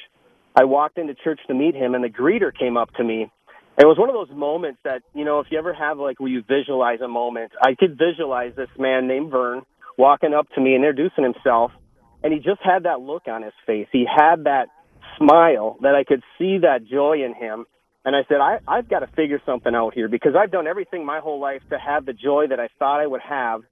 I 0.54 0.64
walked 0.64 0.96
into 0.98 1.14
church 1.14 1.40
to 1.48 1.54
meet 1.54 1.74
him, 1.74 1.94
and 1.94 2.04
the 2.04 2.08
greeter 2.08 2.56
came 2.56 2.76
up 2.76 2.92
to 2.94 3.04
me. 3.04 3.30
It 3.76 3.84
was 3.84 3.98
one 3.98 4.08
of 4.08 4.14
those 4.14 4.34
moments 4.36 4.78
that, 4.84 5.02
you 5.14 5.24
know, 5.24 5.40
if 5.40 5.48
you 5.50 5.58
ever 5.58 5.74
have 5.74 5.98
like 5.98 6.20
where 6.20 6.30
you 6.30 6.44
visualize 6.48 7.00
a 7.00 7.08
moment, 7.08 7.50
I 7.60 7.74
could 7.74 7.98
visualize 7.98 8.52
this 8.56 8.68
man 8.78 9.08
named 9.08 9.32
Vern 9.32 9.62
walking 9.98 10.32
up 10.32 10.46
to 10.54 10.60
me 10.60 10.76
and 10.76 10.84
introducing 10.84 11.24
himself. 11.24 11.72
And 12.22 12.32
he 12.32 12.38
just 12.38 12.60
had 12.62 12.84
that 12.84 13.00
look 13.00 13.26
on 13.26 13.42
his 13.42 13.52
face. 13.66 13.88
He 13.90 14.06
had 14.06 14.44
that 14.44 14.68
smile 15.18 15.76
that 15.82 15.96
I 15.96 16.04
could 16.04 16.22
see 16.38 16.58
that 16.58 16.86
joy 16.86 17.24
in 17.24 17.34
him. 17.34 17.66
And 18.04 18.14
I 18.14 18.20
said, 18.28 18.36
I, 18.36 18.58
I've 18.68 18.88
got 18.88 19.00
to 19.00 19.08
figure 19.08 19.42
something 19.44 19.74
out 19.74 19.94
here 19.94 20.08
because 20.08 20.34
I've 20.38 20.52
done 20.52 20.68
everything 20.68 21.04
my 21.04 21.18
whole 21.18 21.40
life 21.40 21.62
to 21.70 21.78
have 21.78 22.06
the 22.06 22.12
joy 22.12 22.46
that 22.50 22.60
I 22.60 22.68
thought 22.78 23.00
I 23.00 23.06
would 23.08 23.22
have 23.22 23.62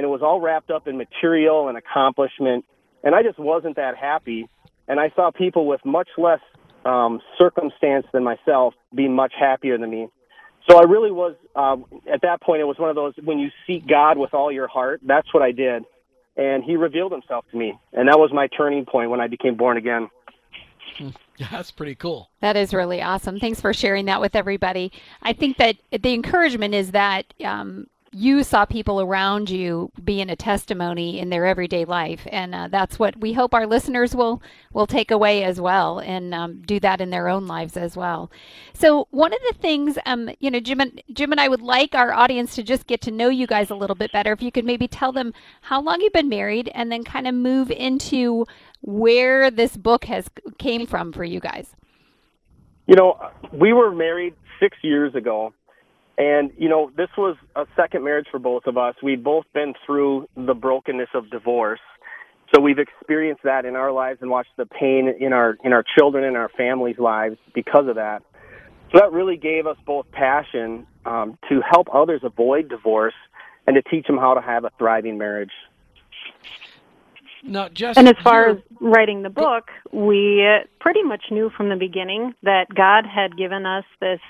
and 0.00 0.06
it 0.06 0.08
was 0.08 0.22
all 0.22 0.40
wrapped 0.40 0.70
up 0.70 0.88
in 0.88 0.96
material 0.96 1.68
and 1.68 1.76
accomplishment. 1.76 2.64
And 3.04 3.14
I 3.14 3.22
just 3.22 3.38
wasn't 3.38 3.76
that 3.76 3.98
happy. 3.98 4.48
And 4.88 4.98
I 4.98 5.12
saw 5.14 5.30
people 5.30 5.66
with 5.66 5.84
much 5.84 6.08
less 6.16 6.40
um, 6.86 7.20
circumstance 7.36 8.06
than 8.10 8.24
myself 8.24 8.72
be 8.94 9.08
much 9.08 9.34
happier 9.38 9.76
than 9.76 9.90
me. 9.90 10.08
So 10.70 10.78
I 10.78 10.84
really 10.84 11.10
was, 11.10 11.34
um, 11.54 11.84
at 12.10 12.22
that 12.22 12.40
point, 12.40 12.62
it 12.62 12.64
was 12.64 12.78
one 12.78 12.88
of 12.88 12.96
those 12.96 13.12
when 13.22 13.38
you 13.38 13.50
seek 13.66 13.86
God 13.86 14.16
with 14.16 14.32
all 14.32 14.50
your 14.50 14.68
heart, 14.68 15.02
that's 15.04 15.34
what 15.34 15.42
I 15.42 15.52
did. 15.52 15.84
And 16.34 16.64
he 16.64 16.76
revealed 16.76 17.12
himself 17.12 17.44
to 17.50 17.58
me. 17.58 17.78
And 17.92 18.08
that 18.08 18.18
was 18.18 18.30
my 18.32 18.48
turning 18.56 18.86
point 18.86 19.10
when 19.10 19.20
I 19.20 19.26
became 19.26 19.54
born 19.54 19.76
again. 19.76 20.08
Yeah, 20.98 21.10
that's 21.50 21.70
pretty 21.70 21.94
cool. 21.94 22.30
That 22.40 22.56
is 22.56 22.72
really 22.72 23.02
awesome. 23.02 23.38
Thanks 23.38 23.60
for 23.60 23.74
sharing 23.74 24.06
that 24.06 24.22
with 24.22 24.34
everybody. 24.34 24.92
I 25.22 25.34
think 25.34 25.58
that 25.58 25.76
the 25.92 26.14
encouragement 26.14 26.72
is 26.72 26.92
that 26.92 27.34
um, 27.44 27.86
you 28.12 28.42
saw 28.42 28.64
people 28.64 29.00
around 29.00 29.50
you 29.50 29.92
being 30.02 30.30
a 30.30 30.36
testimony 30.36 31.20
in 31.20 31.30
their 31.30 31.46
everyday 31.46 31.84
life, 31.84 32.26
and 32.30 32.54
uh, 32.54 32.66
that's 32.68 32.98
what 32.98 33.16
we 33.20 33.32
hope 33.32 33.54
our 33.54 33.66
listeners 33.66 34.16
will 34.16 34.42
will 34.72 34.86
take 34.86 35.12
away 35.12 35.44
as 35.44 35.60
well, 35.60 36.00
and 36.00 36.34
um, 36.34 36.60
do 36.62 36.80
that 36.80 37.00
in 37.00 37.10
their 37.10 37.28
own 37.28 37.46
lives 37.46 37.76
as 37.76 37.96
well. 37.96 38.30
So 38.72 39.06
one 39.10 39.32
of 39.32 39.38
the 39.48 39.54
things, 39.60 39.96
um, 40.06 40.28
you 40.40 40.50
know, 40.50 40.58
Jim 40.58 40.80
and 40.80 41.00
Jim 41.12 41.30
and 41.30 41.40
I 41.40 41.46
would 41.46 41.62
like 41.62 41.94
our 41.94 42.12
audience 42.12 42.56
to 42.56 42.64
just 42.64 42.88
get 42.88 43.00
to 43.02 43.12
know 43.12 43.28
you 43.28 43.46
guys 43.46 43.70
a 43.70 43.76
little 43.76 43.96
bit 43.96 44.10
better. 44.12 44.32
If 44.32 44.42
you 44.42 44.50
could 44.50 44.64
maybe 44.64 44.88
tell 44.88 45.12
them 45.12 45.32
how 45.62 45.80
long 45.80 46.00
you've 46.00 46.12
been 46.12 46.28
married, 46.28 46.68
and 46.74 46.90
then 46.90 47.04
kind 47.04 47.28
of 47.28 47.34
move 47.34 47.70
into 47.70 48.44
where 48.80 49.52
this 49.52 49.76
book 49.76 50.06
has 50.06 50.28
came 50.58 50.84
from 50.84 51.12
for 51.12 51.22
you 51.22 51.38
guys. 51.38 51.76
You 52.88 52.96
know, 52.96 53.20
we 53.52 53.72
were 53.72 53.92
married 53.92 54.34
six 54.58 54.76
years 54.82 55.14
ago, 55.14 55.54
and 56.20 56.52
you 56.58 56.68
know, 56.68 56.90
this 56.98 57.08
was 57.16 57.36
a 57.56 57.66
second 57.74 58.04
marriage 58.04 58.26
for 58.30 58.38
both 58.38 58.66
of 58.66 58.76
us. 58.76 58.94
We'd 59.02 59.24
both 59.24 59.46
been 59.54 59.72
through 59.86 60.28
the 60.36 60.52
brokenness 60.52 61.08
of 61.14 61.30
divorce. 61.30 61.80
So 62.54 62.60
we've 62.60 62.78
experienced 62.78 63.44
that 63.44 63.64
in 63.64 63.74
our 63.74 63.90
lives 63.90 64.18
and 64.20 64.30
watched 64.30 64.54
the 64.58 64.66
pain 64.66 65.08
in 65.18 65.32
our 65.32 65.56
in 65.64 65.72
our 65.72 65.82
children 65.96 66.24
and 66.24 66.36
our 66.36 66.50
families' 66.50 66.98
lives 66.98 67.38
because 67.54 67.88
of 67.88 67.94
that. 67.94 68.22
So 68.92 68.98
that 68.98 69.12
really 69.12 69.38
gave 69.38 69.66
us 69.66 69.78
both 69.86 70.10
passion 70.12 70.86
um, 71.06 71.38
to 71.48 71.62
help 71.62 71.88
others 71.94 72.20
avoid 72.22 72.68
divorce 72.68 73.14
and 73.66 73.74
to 73.74 73.82
teach 73.82 74.06
them 74.06 74.18
how 74.18 74.34
to 74.34 74.42
have 74.42 74.64
a 74.64 74.70
thriving 74.76 75.16
marriage. 75.16 75.52
Now, 77.42 77.70
Jess, 77.70 77.96
and 77.96 78.08
as 78.08 78.16
far 78.22 78.50
as 78.50 78.58
writing 78.78 79.22
the 79.22 79.30
book, 79.30 79.70
we 79.90 80.46
pretty 80.80 81.02
much 81.02 81.24
knew 81.30 81.50
from 81.56 81.70
the 81.70 81.76
beginning 81.76 82.34
that 82.42 82.66
God 82.74 83.06
had 83.06 83.38
given 83.38 83.64
us 83.64 83.84
this 84.00 84.20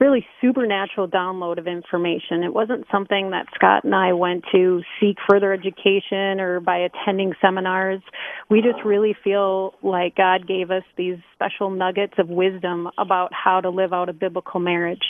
really 0.00 0.26
supernatural 0.40 1.06
download 1.06 1.58
of 1.58 1.66
information. 1.66 2.42
It 2.42 2.54
wasn't 2.54 2.86
something 2.90 3.30
that 3.30 3.46
Scott 3.54 3.84
and 3.84 3.94
I 3.94 4.14
went 4.14 4.44
to 4.50 4.82
seek 4.98 5.18
further 5.28 5.52
education 5.52 6.40
or 6.40 6.58
by 6.58 6.78
attending 6.78 7.34
seminars. 7.40 8.00
We 8.48 8.62
just 8.62 8.82
really 8.82 9.14
feel 9.22 9.74
like 9.82 10.16
God 10.16 10.48
gave 10.48 10.70
us 10.70 10.84
these 10.96 11.18
special 11.34 11.68
nuggets 11.68 12.14
of 12.18 12.28
wisdom 12.28 12.88
about 12.96 13.32
how 13.34 13.60
to 13.60 13.68
live 13.68 13.92
out 13.92 14.08
a 14.08 14.14
biblical 14.14 14.58
marriage. 14.58 15.04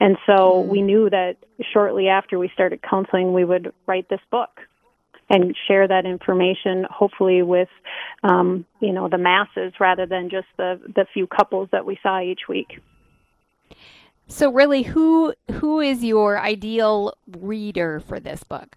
And 0.00 0.16
so 0.26 0.32
mm-hmm. 0.32 0.70
we 0.70 0.82
knew 0.82 1.08
that 1.08 1.36
shortly 1.72 2.08
after 2.08 2.38
we 2.38 2.50
started 2.52 2.82
counseling, 2.82 3.32
we 3.32 3.44
would 3.44 3.72
write 3.86 4.08
this 4.08 4.20
book 4.30 4.50
and 5.30 5.56
share 5.66 5.88
that 5.88 6.04
information, 6.04 6.84
hopefully 6.90 7.42
with, 7.42 7.68
um, 8.22 8.64
you 8.80 8.92
know, 8.92 9.08
the 9.08 9.18
masses 9.18 9.72
rather 9.80 10.06
than 10.06 10.30
just 10.30 10.46
the 10.56 10.80
the 10.94 11.06
few 11.12 11.26
couples 11.26 11.68
that 11.72 11.84
we 11.84 11.98
saw 12.02 12.20
each 12.20 12.42
week. 12.48 12.80
So, 14.28 14.50
really, 14.50 14.82
who 14.82 15.34
who 15.60 15.80
is 15.80 16.04
your 16.04 16.38
ideal 16.38 17.14
reader 17.26 18.00
for 18.00 18.18
this 18.20 18.42
book? 18.42 18.76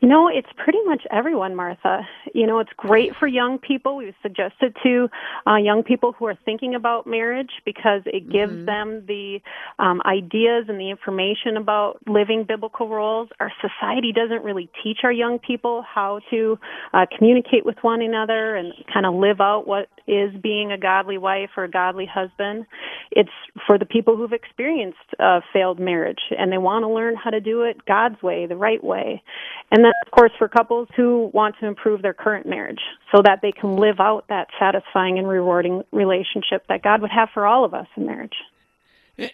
You 0.00 0.08
know, 0.08 0.28
it's 0.28 0.48
pretty 0.56 0.78
much 0.86 1.02
everyone, 1.10 1.56
Martha. 1.56 2.06
You 2.32 2.46
know, 2.46 2.60
it's 2.60 2.70
great 2.76 3.16
for 3.18 3.26
young 3.26 3.58
people. 3.58 3.96
We've 3.96 4.14
suggested 4.22 4.76
to 4.84 5.08
uh, 5.44 5.56
young 5.56 5.82
people 5.82 6.12
who 6.12 6.26
are 6.26 6.38
thinking 6.44 6.76
about 6.76 7.04
marriage 7.04 7.50
because 7.64 8.02
it 8.06 8.30
gives 8.30 8.52
mm-hmm. 8.52 8.66
them 8.66 9.04
the 9.08 9.40
um, 9.80 10.00
ideas 10.06 10.66
and 10.68 10.78
the 10.78 10.90
information 10.90 11.56
about 11.56 11.98
living 12.06 12.44
biblical 12.46 12.88
roles. 12.88 13.28
Our 13.40 13.50
society 13.60 14.12
doesn't 14.12 14.44
really 14.44 14.70
teach 14.84 14.98
our 15.02 15.10
young 15.10 15.40
people 15.40 15.82
how 15.82 16.20
to 16.30 16.60
uh, 16.94 17.06
communicate 17.18 17.66
with 17.66 17.78
one 17.82 18.00
another 18.00 18.54
and 18.54 18.72
kind 18.94 19.04
of 19.04 19.14
live 19.14 19.40
out 19.40 19.66
what 19.66 19.88
is 20.06 20.30
being 20.40 20.70
a 20.70 20.78
godly 20.78 21.18
wife 21.18 21.50
or 21.56 21.64
a 21.64 21.70
godly 21.70 22.06
husband. 22.06 22.66
It's 23.10 23.30
for 23.66 23.78
the 23.78 23.84
people 23.84 24.16
who've 24.16 24.32
experienced 24.32 24.98
a 25.18 25.40
failed 25.52 25.80
marriage 25.80 26.22
and 26.38 26.52
they 26.52 26.58
want 26.58 26.84
to 26.84 26.88
learn 26.88 27.16
how 27.16 27.30
to 27.30 27.40
do 27.40 27.62
it 27.62 27.84
God's 27.84 28.22
way, 28.22 28.46
the 28.46 28.56
right 28.56 28.82
way. 28.82 29.24
And 29.72 29.87
then, 29.88 29.94
of 30.06 30.10
course, 30.12 30.32
for 30.38 30.48
couples 30.48 30.88
who 30.96 31.30
want 31.32 31.56
to 31.60 31.66
improve 31.66 32.02
their 32.02 32.14
current 32.14 32.46
marriage 32.46 32.80
so 33.14 33.22
that 33.22 33.40
they 33.42 33.52
can 33.52 33.76
live 33.76 34.00
out 34.00 34.24
that 34.28 34.48
satisfying 34.58 35.18
and 35.18 35.28
rewarding 35.28 35.82
relationship 35.92 36.64
that 36.68 36.82
God 36.82 37.00
would 37.00 37.10
have 37.10 37.28
for 37.34 37.46
all 37.46 37.64
of 37.64 37.74
us 37.74 37.86
in 37.96 38.06
marriage. 38.06 38.36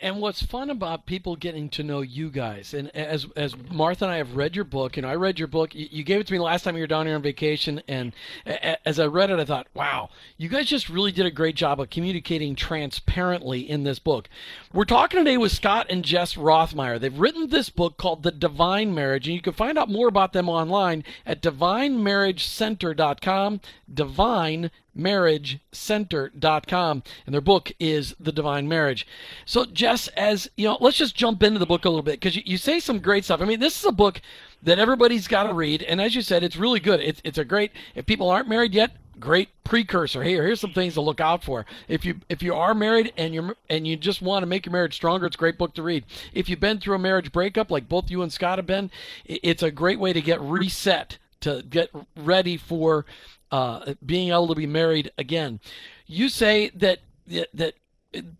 And 0.01 0.19
what's 0.19 0.43
fun 0.43 0.71
about 0.71 1.05
people 1.05 1.37
getting 1.37 1.69
to 1.71 1.83
know 1.83 2.01
you 2.01 2.31
guys, 2.31 2.73
and 2.73 2.89
as 2.97 3.27
as 3.37 3.55
Martha 3.71 4.07
and 4.07 4.15
I 4.15 4.17
have 4.17 4.35
read 4.35 4.57
your 4.57 4.65
book, 4.65 4.97
and 4.97 5.07
I 5.07 5.15
read 5.15 5.39
your 5.39 5.47
book. 5.47 5.75
You 5.75 6.03
gave 6.03 6.21
it 6.21 6.27
to 6.27 6.33
me 6.33 6.39
the 6.39 6.45
last 6.45 6.63
time 6.63 6.75
you 6.75 6.83
were 6.83 6.87
down 6.87 7.05
here 7.05 7.15
on 7.15 7.21
vacation, 7.21 7.83
and 7.87 8.15
as 8.47 8.99
I 8.99 9.05
read 9.05 9.29
it, 9.29 9.39
I 9.39 9.45
thought, 9.45 9.67
wow, 9.75 10.09
you 10.39 10.49
guys 10.49 10.69
just 10.69 10.89
really 10.89 11.13
did 11.13 11.27
a 11.27 11.31
great 11.31 11.55
job 11.55 11.81
of 11.81 11.91
communicating 11.91 12.55
transparently 12.55 13.69
in 13.69 13.85
this 13.85 13.99
book. 13.99 14.31
We're 14.73 14.87
talking 14.87 15.21
today 15.21 15.37
with 15.37 15.53
Scott 15.53 15.89
and 15.91 16.03
Jess 16.03 16.35
Rothmeyer. 16.35 16.99
They've 16.99 17.19
written 17.19 17.51
this 17.51 17.69
book 17.69 17.99
called 17.99 18.23
The 18.23 18.33
Divine 18.33 18.95
Marriage, 18.95 19.27
and 19.27 19.35
you 19.35 19.43
can 19.43 19.53
find 19.53 19.77
out 19.77 19.91
more 19.91 20.09
about 20.09 20.33
them 20.33 20.49
online 20.49 21.05
at 21.27 21.43
divinemarriagecenter.com. 21.43 23.61
Divine 23.93 24.71
marriagecenter.com 24.97 27.03
and 27.27 27.35
their 27.35 27.41
book 27.41 27.73
is 27.79 28.15
the 28.19 28.33
divine 28.33 28.69
marriage. 28.69 29.07
So 29.45 29.65
jess 29.65 30.09
as 30.09 30.49
you 30.57 30.69
know 30.69 30.79
let's 30.81 30.97
just 30.97 31.15
jump 31.15 31.43
into 31.43 31.59
the 31.59 31.67
book 31.67 31.85
a 31.85 31.89
little 31.89 32.03
bit 32.03 32.21
because 32.21 32.37
you, 32.37 32.43
you, 32.45 32.57
say 32.57 32.81
some 32.81 33.01
great 33.01 33.25
stuff. 33.25 33.41
I 33.41 33.45
mean 33.45 33.61
this 33.61 33.79
is 33.79 33.85
a 33.85 33.93
book 33.93 34.21
that 34.63 34.79
everybody's 34.79 35.29
got 35.29 35.45
to 35.45 35.55
read 35.55 35.83
and 35.83 36.01
as 36.01 36.15
you 36.15 36.23
said 36.23 36.43
it's 36.43 36.57
really 36.57 36.81
good. 36.81 37.01
It's, 37.01 37.21
it's 37.25 37.39
a 37.39 37.45
great 37.45 37.73
if 37.95 38.07
people 38.07 38.31
aren't 38.31 38.49
married 38.49 38.75
yet 38.75 38.93
great 39.21 39.49
precursor. 39.65 40.23
Here 40.23 40.45
here's 40.45 40.61
some 40.61 40.73
things 40.73 40.95
to 40.95 41.01
look 41.01 41.21
out 41.21 41.45
for. 41.45 41.67
If 41.89 42.05
you 42.05 42.21
if 42.29 42.43
you 42.43 42.55
are 42.55 42.75
married 42.75 43.13
and 43.17 43.35
you're 43.35 43.57
and 43.69 43.87
you 43.87 43.97
just 43.97 44.23
want 44.23 44.43
to 44.43 44.47
make 44.47 44.67
your 44.67 44.73
marriage 44.73 44.95
stronger 44.95 45.27
it's 45.27 45.37
a 45.37 45.39
great 45.39 45.59
book 45.59 45.75
to 45.75 45.83
read. 45.83 46.05
If 46.33 46.49
you've 46.49 46.61
been 46.61 46.81
through 46.81 46.97
a 46.97 46.99
marriage 46.99 47.33
breakup 47.33 47.71
like 47.71 47.89
both 47.89 48.11
you 48.11 48.23
and 48.23 48.33
scott 48.33 48.59
have 48.59 48.67
been 48.67 48.91
it's 49.25 49.63
a 49.63 49.71
great 49.71 49.99
way 49.99 50.13
to 50.13 50.21
get 50.21 50.41
reset 50.41 51.19
to 51.41 51.63
get 51.69 51.91
ready 52.17 52.57
for 52.57 53.05
uh, 53.51 53.95
being 54.05 54.29
able 54.31 54.49
to 54.49 54.55
be 54.55 54.67
married 54.67 55.11
again. 55.19 55.61
You 56.07 56.29
say 56.29 56.71
that 56.75 57.01
that 57.27 57.75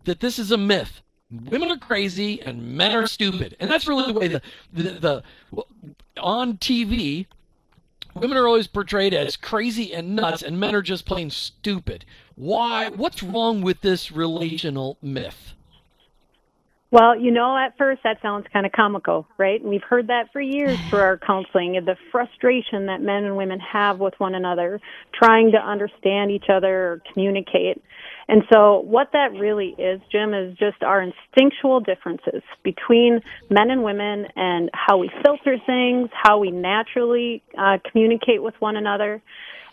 that 0.03 0.19
this 0.19 0.39
is 0.39 0.51
a 0.51 0.57
myth. 0.57 1.01
Women 1.31 1.71
are 1.71 1.77
crazy 1.77 2.41
and 2.41 2.77
men 2.77 2.91
are 2.91 3.07
stupid, 3.07 3.55
and 3.59 3.69
that's 3.69 3.87
really 3.87 4.11
the 4.11 4.19
way 4.19 4.27
the 4.27 4.41
the, 4.71 5.23
the 5.53 5.63
on 6.19 6.57
TV. 6.57 7.27
Women 8.13 8.37
are 8.37 8.47
always 8.47 8.67
portrayed 8.67 9.13
as 9.13 9.35
crazy 9.35 9.93
and 9.93 10.15
nuts, 10.15 10.41
and 10.41 10.57
men 10.57 10.73
are 10.73 10.81
just 10.81 11.05
plain 11.05 11.29
stupid. 11.29 12.05
Why? 12.35 12.87
What's 12.89 13.21
wrong 13.21 13.61
with 13.61 13.81
this 13.81 14.09
relational 14.09 14.97
myth? 15.01 15.53
Well, 16.91 17.19
you 17.19 17.31
know, 17.31 17.57
at 17.57 17.77
first 17.77 18.03
that 18.03 18.21
sounds 18.21 18.45
kind 18.53 18.65
of 18.65 18.71
comical, 18.71 19.27
right? 19.37 19.59
And 19.59 19.69
we've 19.69 19.83
heard 19.83 20.07
that 20.07 20.31
for 20.31 20.39
years 20.39 20.79
through 20.89 20.99
our 20.99 21.17
counseling, 21.25 21.73
the 21.85 21.97
frustration 22.11 22.85
that 22.85 23.01
men 23.01 23.25
and 23.25 23.35
women 23.35 23.59
have 23.59 23.99
with 23.99 24.13
one 24.17 24.35
another, 24.35 24.79
trying 25.13 25.51
to 25.51 25.57
understand 25.57 26.31
each 26.31 26.45
other 26.49 26.93
or 26.93 27.01
communicate. 27.11 27.81
And 28.27 28.43
so 28.51 28.79
what 28.79 29.09
that 29.13 29.33
really 29.33 29.75
is, 29.77 29.99
Jim, 30.11 30.33
is 30.33 30.57
just 30.57 30.81
our 30.83 31.01
instinctual 31.01 31.79
differences 31.81 32.41
between 32.63 33.21
men 33.49 33.69
and 33.69 33.83
women 33.83 34.27
and 34.35 34.69
how 34.73 34.97
we 34.97 35.11
filter 35.23 35.57
things, 35.65 36.09
how 36.13 36.39
we 36.39 36.49
naturally 36.49 37.43
uh, 37.57 37.77
communicate 37.91 38.41
with 38.41 38.55
one 38.59 38.77
another. 38.77 39.21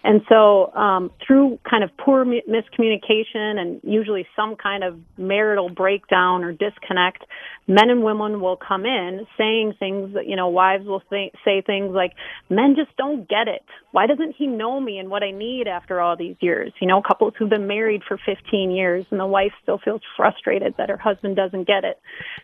And 0.05 0.23
so, 0.29 0.73
um, 0.75 1.11
through 1.25 1.61
kind 1.69 1.85
of 1.85 1.91
poor 1.97 2.25
miscommunication 2.25 3.59
and 3.59 3.81
usually 3.85 4.27
some 4.35 4.57
kind 4.57 4.83
of 4.83 4.99
marital 5.17 5.69
breakdown 5.69 6.43
or 6.43 6.53
disconnect, 6.53 7.25
men 7.69 7.89
and 7.89 8.03
women 8.03 8.41
will 8.41 8.57
come 8.57 8.85
in 8.85 9.27
saying 9.39 9.75
things 9.79 10.15
that, 10.15 10.27
you 10.27 10.35
know, 10.35 10.49
wives 10.49 10.85
will 10.87 11.03
say, 11.09 11.31
say 11.45 11.63
things 11.63 11.93
like, 11.95 12.13
men 12.51 12.75
just 12.77 12.97
don't 12.97 13.29
get 13.29 13.47
it. 13.47 13.63
Why 13.93 14.07
doesn't 14.07 14.35
he 14.37 14.49
know 14.49 14.81
me 14.81 14.99
and 14.99 15.09
what 15.09 15.23
I 15.23 15.31
need 15.31 15.69
after 15.69 16.01
all 16.01 16.17
these 16.17 16.37
years? 16.41 16.73
You 16.81 16.89
know, 16.89 17.01
couples 17.01 17.35
who've 17.39 17.49
been 17.49 17.69
married 17.69 18.03
for 18.07 18.19
15 18.27 18.73
years 18.73 19.07
and 19.11 19.21
the 19.21 19.27
wife 19.27 19.53
still 19.63 19.79
feels 19.79 20.03
frustrated 20.17 20.75
that 20.79 20.89
her 20.89 20.97
husband 20.97 21.37
doesn't 21.37 21.69
get 21.69 21.85
it. 21.85 22.01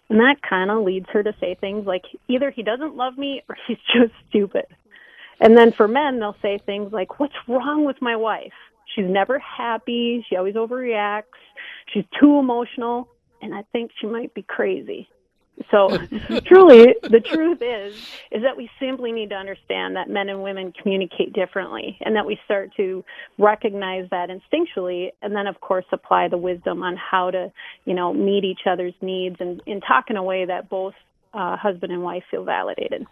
And 0.09 0.21
that 0.21 0.37
kind 0.49 0.71
of 0.71 0.85
leads 0.85 1.07
her 1.13 1.25
to 1.25 1.35
say 1.41 1.57
things 1.61 1.87
like, 1.87 2.05
either 2.29 2.53
he 2.53 2.63
doesn't 2.63 2.95
love 2.95 3.19
me 3.19 3.43
or 3.49 3.57
he's 3.67 3.79
just 3.93 4.13
stupid. 4.29 4.67
And 5.41 5.57
then 5.57 5.73
for 5.73 5.89
men, 5.89 6.19
they'll 6.19 6.37
say 6.43 6.59
things 6.65 6.93
like, 6.93 7.19
What's 7.21 7.35
wrong 7.47 7.85
with 7.85 8.01
my 8.01 8.17
wife? 8.17 8.53
She's 8.95 9.07
never 9.09 9.39
happy. 9.39 10.25
She 10.29 10.37
always 10.37 10.55
overreacts. 10.55 11.25
She's 11.93 12.05
too 12.21 12.39
emotional. 12.39 13.09
And 13.41 13.55
I 13.55 13.63
think 13.73 13.93
she 14.01 14.07
might 14.07 14.35
be 14.35 14.43
crazy. 14.43 15.09
So 15.71 15.89
truly, 16.47 16.95
the 17.03 17.21
truth 17.21 17.59
is, 17.61 17.95
is 18.31 18.43
that 18.43 18.57
we 18.57 18.71
simply 18.81 19.13
need 19.13 19.31
to 19.31 19.37
understand 19.37 19.97
that 19.97 20.09
men 20.09 20.29
and 20.29 20.43
women 20.43 20.73
communicate 20.73 21.33
differently 21.33 21.99
and 22.01 22.15
that 22.17 22.27
we 22.27 22.39
start 22.45 22.71
to 22.77 23.05
recognize 23.39 24.09
that 24.11 24.29
instinctually 24.31 25.11
and 25.23 25.35
then 25.35 25.47
of 25.47 25.61
course 25.61 25.85
apply 25.93 26.29
the 26.29 26.39
wisdom 26.39 26.83
on 26.83 26.97
how 26.97 27.31
to, 27.31 27.53
you 27.85 27.95
know, 27.95 28.13
meet 28.13 28.45
each 28.45 28.67
other's 28.67 28.95
needs 29.01 29.37
and, 29.41 29.61
and 29.67 29.83
talk 29.87 30.11
in 30.11 30.17
a 30.17 30.23
way 30.23 30.45
that 30.45 30.69
both 30.69 30.95
uh, 31.35 31.57
husband 31.57 31.93
and 31.93 32.03
wife 32.03 32.23
feel 32.31 32.45
validated. 32.45 33.07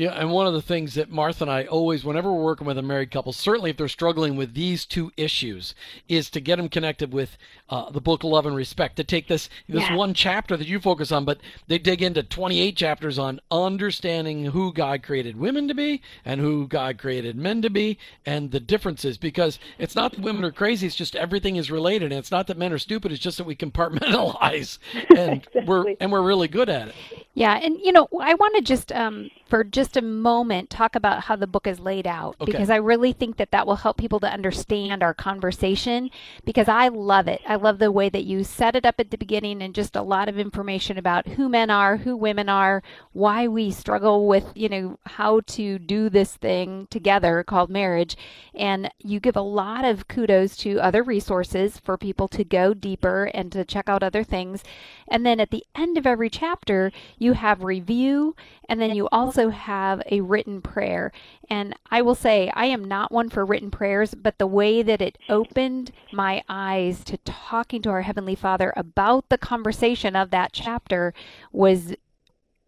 Yeah, 0.00 0.12
and 0.12 0.30
one 0.30 0.46
of 0.46 0.54
the 0.54 0.62
things 0.62 0.94
that 0.94 1.10
Martha 1.10 1.44
and 1.44 1.50
I 1.50 1.64
always, 1.64 2.06
whenever 2.06 2.32
we're 2.32 2.42
working 2.42 2.66
with 2.66 2.78
a 2.78 2.82
married 2.82 3.10
couple, 3.10 3.34
certainly 3.34 3.68
if 3.68 3.76
they're 3.76 3.86
struggling 3.86 4.34
with 4.34 4.54
these 4.54 4.86
two 4.86 5.12
issues, 5.14 5.74
is 6.08 6.30
to 6.30 6.40
get 6.40 6.56
them 6.56 6.70
connected 6.70 7.12
with 7.12 7.36
uh, 7.68 7.90
the 7.90 8.00
book 8.00 8.24
Love 8.24 8.46
and 8.46 8.56
Respect. 8.56 8.96
To 8.96 9.04
take 9.04 9.28
this 9.28 9.50
this 9.68 9.82
yeah. 9.82 9.94
one 9.94 10.14
chapter 10.14 10.56
that 10.56 10.66
you 10.66 10.80
focus 10.80 11.12
on, 11.12 11.26
but 11.26 11.38
they 11.66 11.76
dig 11.76 12.00
into 12.00 12.22
28 12.22 12.78
chapters 12.78 13.18
on 13.18 13.40
understanding 13.50 14.46
who 14.46 14.72
God 14.72 15.02
created 15.02 15.36
women 15.36 15.68
to 15.68 15.74
be 15.74 16.00
and 16.24 16.40
who 16.40 16.66
God 16.66 16.96
created 16.96 17.36
men 17.36 17.60
to 17.60 17.68
be, 17.68 17.98
and 18.24 18.52
the 18.52 18.60
differences. 18.60 19.18
Because 19.18 19.58
it's 19.78 19.94
not 19.94 20.12
that 20.12 20.22
women 20.22 20.46
are 20.46 20.50
crazy; 20.50 20.86
it's 20.86 20.96
just 20.96 21.14
everything 21.14 21.56
is 21.56 21.70
related. 21.70 22.10
And 22.10 22.18
it's 22.18 22.30
not 22.30 22.46
that 22.46 22.56
men 22.56 22.72
are 22.72 22.78
stupid; 22.78 23.12
it's 23.12 23.20
just 23.20 23.36
that 23.36 23.44
we 23.44 23.54
compartmentalize, 23.54 24.78
and 25.14 25.44
exactly. 25.44 25.64
we're 25.66 25.94
and 26.00 26.10
we're 26.10 26.22
really 26.22 26.48
good 26.48 26.70
at 26.70 26.88
it. 26.88 26.94
Yeah, 27.34 27.60
and 27.62 27.78
you 27.82 27.92
know, 27.92 28.08
I 28.18 28.32
want 28.32 28.56
to 28.56 28.62
just 28.62 28.92
um, 28.92 29.30
for 29.50 29.62
just 29.62 29.89
a 29.96 30.02
moment 30.02 30.70
talk 30.70 30.94
about 30.94 31.24
how 31.24 31.36
the 31.36 31.46
book 31.46 31.66
is 31.66 31.80
laid 31.80 32.06
out 32.06 32.36
Okay. 32.40 32.52
because 32.52 32.70
I 32.70 32.76
really 32.76 33.12
think 33.12 33.36
that 33.36 33.50
that 33.50 33.66
will 33.66 33.76
help 33.76 33.96
people 33.96 34.20
to 34.20 34.26
understand 34.32 35.02
our 35.02 35.14
conversation 35.14 36.10
because 36.44 36.68
I 36.68 36.88
love 36.88 37.28
it. 37.28 37.40
I 37.46 37.56
love 37.56 37.78
the 37.78 37.92
way 37.92 38.08
that 38.08 38.24
you 38.24 38.44
set 38.44 38.76
it 38.76 38.84
up 38.86 38.96
at 38.98 39.10
the 39.10 39.18
beginning 39.18 39.62
and 39.62 39.74
just 39.74 39.96
a 39.96 40.02
lot 40.02 40.28
of 40.28 40.38
information 40.38 40.98
about 40.98 41.26
who 41.28 41.48
men 41.48 41.70
are, 41.70 41.98
who 41.98 42.16
women 42.16 42.48
are, 42.48 42.82
why 43.12 43.48
we 43.48 43.70
struggle 43.70 44.26
with, 44.26 44.52
you 44.54 44.68
know, 44.68 44.98
how 45.06 45.40
to 45.46 45.78
do 45.78 46.08
this 46.08 46.36
thing 46.36 46.86
together 46.90 47.42
called 47.42 47.70
marriage. 47.70 48.16
And 48.54 48.90
you 48.98 49.20
give 49.20 49.36
a 49.36 49.42
lot 49.42 49.84
of 49.84 50.08
kudos 50.08 50.56
to 50.58 50.80
other 50.80 51.02
resources 51.02 51.78
for 51.78 51.96
people 51.96 52.28
to 52.28 52.44
go 52.44 52.74
deeper 52.74 53.30
and 53.34 53.50
to 53.52 53.64
check 53.64 53.88
out 53.88 54.02
other 54.02 54.24
things. 54.24 54.62
And 55.08 55.24
then 55.24 55.40
at 55.40 55.50
the 55.50 55.64
end 55.74 55.98
of 55.98 56.06
every 56.06 56.30
chapter, 56.30 56.92
you 57.18 57.32
have 57.32 57.64
review, 57.64 58.36
and 58.68 58.80
then 58.80 58.94
you 58.94 59.08
also 59.10 59.48
have 59.48 59.69
a 60.06 60.20
written 60.20 60.60
prayer. 60.60 61.12
And 61.48 61.74
I 61.90 62.02
will 62.02 62.14
say, 62.14 62.50
I 62.54 62.66
am 62.66 62.84
not 62.84 63.12
one 63.12 63.28
for 63.30 63.44
written 63.44 63.70
prayers, 63.70 64.14
but 64.14 64.38
the 64.38 64.46
way 64.46 64.82
that 64.82 65.00
it 65.00 65.18
opened 65.28 65.92
my 66.12 66.42
eyes 66.48 67.04
to 67.04 67.16
talking 67.18 67.82
to 67.82 67.90
our 67.90 68.02
Heavenly 68.02 68.34
Father 68.34 68.72
about 68.76 69.28
the 69.28 69.38
conversation 69.38 70.16
of 70.16 70.30
that 70.30 70.52
chapter 70.52 71.14
was 71.52 71.94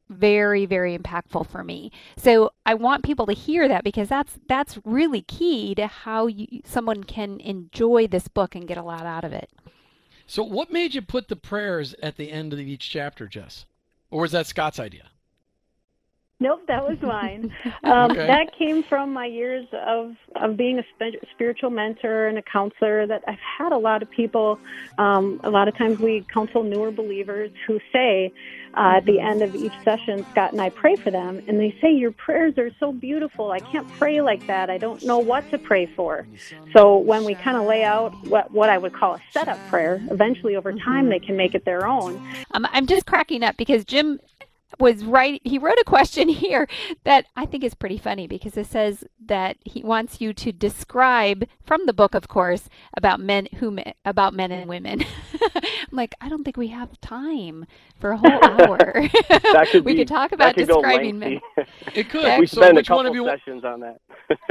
very 0.08 0.66
very 0.66 0.98
impactful 0.98 1.46
for 1.48 1.64
me 1.64 1.90
so 2.18 2.50
i 2.66 2.74
want 2.74 3.02
people 3.02 3.24
to 3.24 3.32
hear 3.32 3.66
that 3.66 3.82
because 3.82 4.08
that's 4.10 4.38
that's 4.46 4.78
really 4.84 5.22
key 5.22 5.74
to 5.74 5.86
how 5.86 6.26
you, 6.26 6.60
someone 6.66 7.02
can 7.02 7.40
enjoy 7.40 8.06
this 8.06 8.28
book 8.28 8.54
and 8.54 8.68
get 8.68 8.76
a 8.76 8.82
lot 8.82 9.06
out 9.06 9.24
of 9.24 9.32
it 9.32 9.48
So, 10.26 10.42
what 10.44 10.70
made 10.70 10.94
you 10.94 11.02
put 11.02 11.28
the 11.28 11.36
prayers 11.36 11.94
at 12.02 12.16
the 12.16 12.30
end 12.30 12.52
of 12.52 12.60
each 12.60 12.88
chapter, 12.88 13.26
Jess? 13.26 13.66
Or 14.10 14.20
was 14.22 14.32
that 14.32 14.46
Scott's 14.46 14.78
idea? 14.78 15.10
Nope, 16.42 16.62
that 16.68 16.82
was 16.88 16.98
mine. 17.02 17.50
Um, 17.84 18.10
Okay. 18.12 18.26
That 18.26 18.46
came 18.58 18.82
from 18.88 19.12
my 19.12 19.26
years 19.26 19.66
of 19.72 20.14
of 20.36 20.56
being 20.56 20.78
a 20.78 20.82
sp- 20.92 21.22
spiritual 21.34 21.70
mentor 21.70 22.26
and 22.28 22.36
a 22.38 22.42
counselor. 22.42 23.06
That 23.06 23.22
I've 23.26 23.44
had 23.58 23.72
a 23.72 23.78
lot 23.78 24.02
of 24.02 24.10
people. 24.10 24.58
Um, 24.98 25.40
a 25.44 25.50
lot 25.50 25.68
of 25.68 25.76
times 25.76 25.98
we 25.98 26.24
counsel 26.32 26.62
newer 26.62 26.90
believers 26.90 27.50
who 27.66 27.78
say 27.92 28.32
uh, 28.74 28.96
at 28.98 29.04
the 29.04 29.20
end 29.20 29.42
of 29.42 29.54
each 29.54 29.72
session, 29.84 30.24
Scott 30.32 30.52
and 30.52 30.60
I 30.60 30.70
pray 30.70 30.96
for 30.96 31.10
them, 31.10 31.42
and 31.46 31.58
they 31.60 31.74
say 31.80 31.92
your 31.92 32.12
prayers 32.12 32.54
are 32.58 32.70
so 32.80 32.92
beautiful. 32.92 33.50
I 33.52 33.60
can't 33.60 33.88
pray 33.98 34.20
like 34.22 34.46
that. 34.46 34.70
I 34.70 34.78
don't 34.78 35.02
know 35.04 35.18
what 35.18 35.48
to 35.50 35.58
pray 35.58 35.86
for. 35.94 36.26
So 36.74 36.96
when 36.98 37.24
we 37.24 37.34
kind 37.34 37.56
of 37.56 37.66
lay 37.66 37.84
out 37.84 38.12
what 38.26 38.50
what 38.52 38.68
I 38.70 38.78
would 38.78 38.92
call 38.94 39.14
a 39.14 39.22
setup 39.32 39.58
prayer, 39.68 40.00
eventually 40.10 40.56
over 40.56 40.72
time 40.72 41.08
they 41.08 41.18
can 41.18 41.36
make 41.36 41.54
it 41.54 41.64
their 41.64 41.86
own. 41.86 42.12
um, 42.52 42.66
i'm 42.72 42.86
just 42.86 43.06
cracking 43.06 43.42
up 43.42 43.56
because 43.56 43.84
jim 43.84 44.18
was 44.78 45.04
right 45.04 45.40
he 45.44 45.58
wrote 45.58 45.78
a 45.80 45.84
question 45.84 46.28
here 46.28 46.68
that 47.04 47.26
i 47.36 47.44
think 47.46 47.62
is 47.64 47.74
pretty 47.74 47.98
funny 47.98 48.26
because 48.26 48.56
it 48.56 48.66
says 48.66 49.04
that 49.24 49.56
he 49.64 49.82
wants 49.82 50.20
you 50.20 50.32
to 50.32 50.52
describe 50.52 51.44
from 51.64 51.86
the 51.86 51.92
book 51.92 52.14
of 52.14 52.28
course 52.28 52.68
about 52.96 53.20
men 53.20 53.46
who 53.58 53.70
me- 53.70 53.94
about 54.04 54.34
men 54.34 54.50
and 54.50 54.68
women 54.68 55.04
i'm 55.54 55.62
like 55.92 56.14
i 56.20 56.28
don't 56.28 56.44
think 56.44 56.56
we 56.56 56.68
have 56.68 57.00
time 57.00 57.66
for 58.00 58.12
a 58.12 58.16
whole 58.16 58.30
hour 58.42 58.78
That 59.52 59.68
could 59.70 59.84
we 59.84 59.92
be, 59.92 59.98
could 60.00 60.08
talk 60.08 60.32
about 60.32 60.54
could 60.54 60.66
describing 60.66 61.18
men. 61.18 61.40
It 61.94 62.08
could. 62.10 62.38
we 62.38 62.46
so, 62.46 62.60
spend 62.60 62.76
a 62.76 62.80
which 62.80 62.90
one 62.90 63.04
couple 63.06 63.10
of 63.10 63.14
you? 63.14 63.38
sessions 63.38 63.64
on 63.64 63.80
that. 63.80 64.00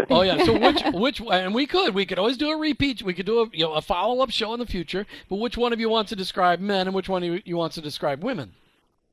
Oh 0.09 0.21
yeah. 0.21 0.43
So 0.43 0.57
which 0.57 0.81
which 0.93 1.21
and 1.21 1.53
we 1.53 1.65
could 1.65 1.93
we 1.93 2.05
could 2.05 2.19
always 2.19 2.37
do 2.37 2.49
a 2.49 2.57
repeat. 2.57 3.01
We 3.03 3.13
could 3.13 3.25
do 3.25 3.41
a 3.41 3.49
you 3.51 3.65
know 3.65 3.73
a 3.73 3.81
follow 3.81 4.21
up 4.21 4.29
show 4.31 4.53
in 4.53 4.59
the 4.59 4.65
future. 4.65 5.05
But 5.29 5.37
which 5.37 5.57
one 5.57 5.73
of 5.73 5.79
you 5.79 5.89
wants 5.89 6.09
to 6.09 6.15
describe 6.15 6.59
men 6.59 6.87
and 6.87 6.95
which 6.95 7.09
one 7.09 7.23
of 7.23 7.29
you, 7.29 7.41
you 7.45 7.57
wants 7.57 7.75
to 7.75 7.81
describe 7.81 8.23
women? 8.23 8.53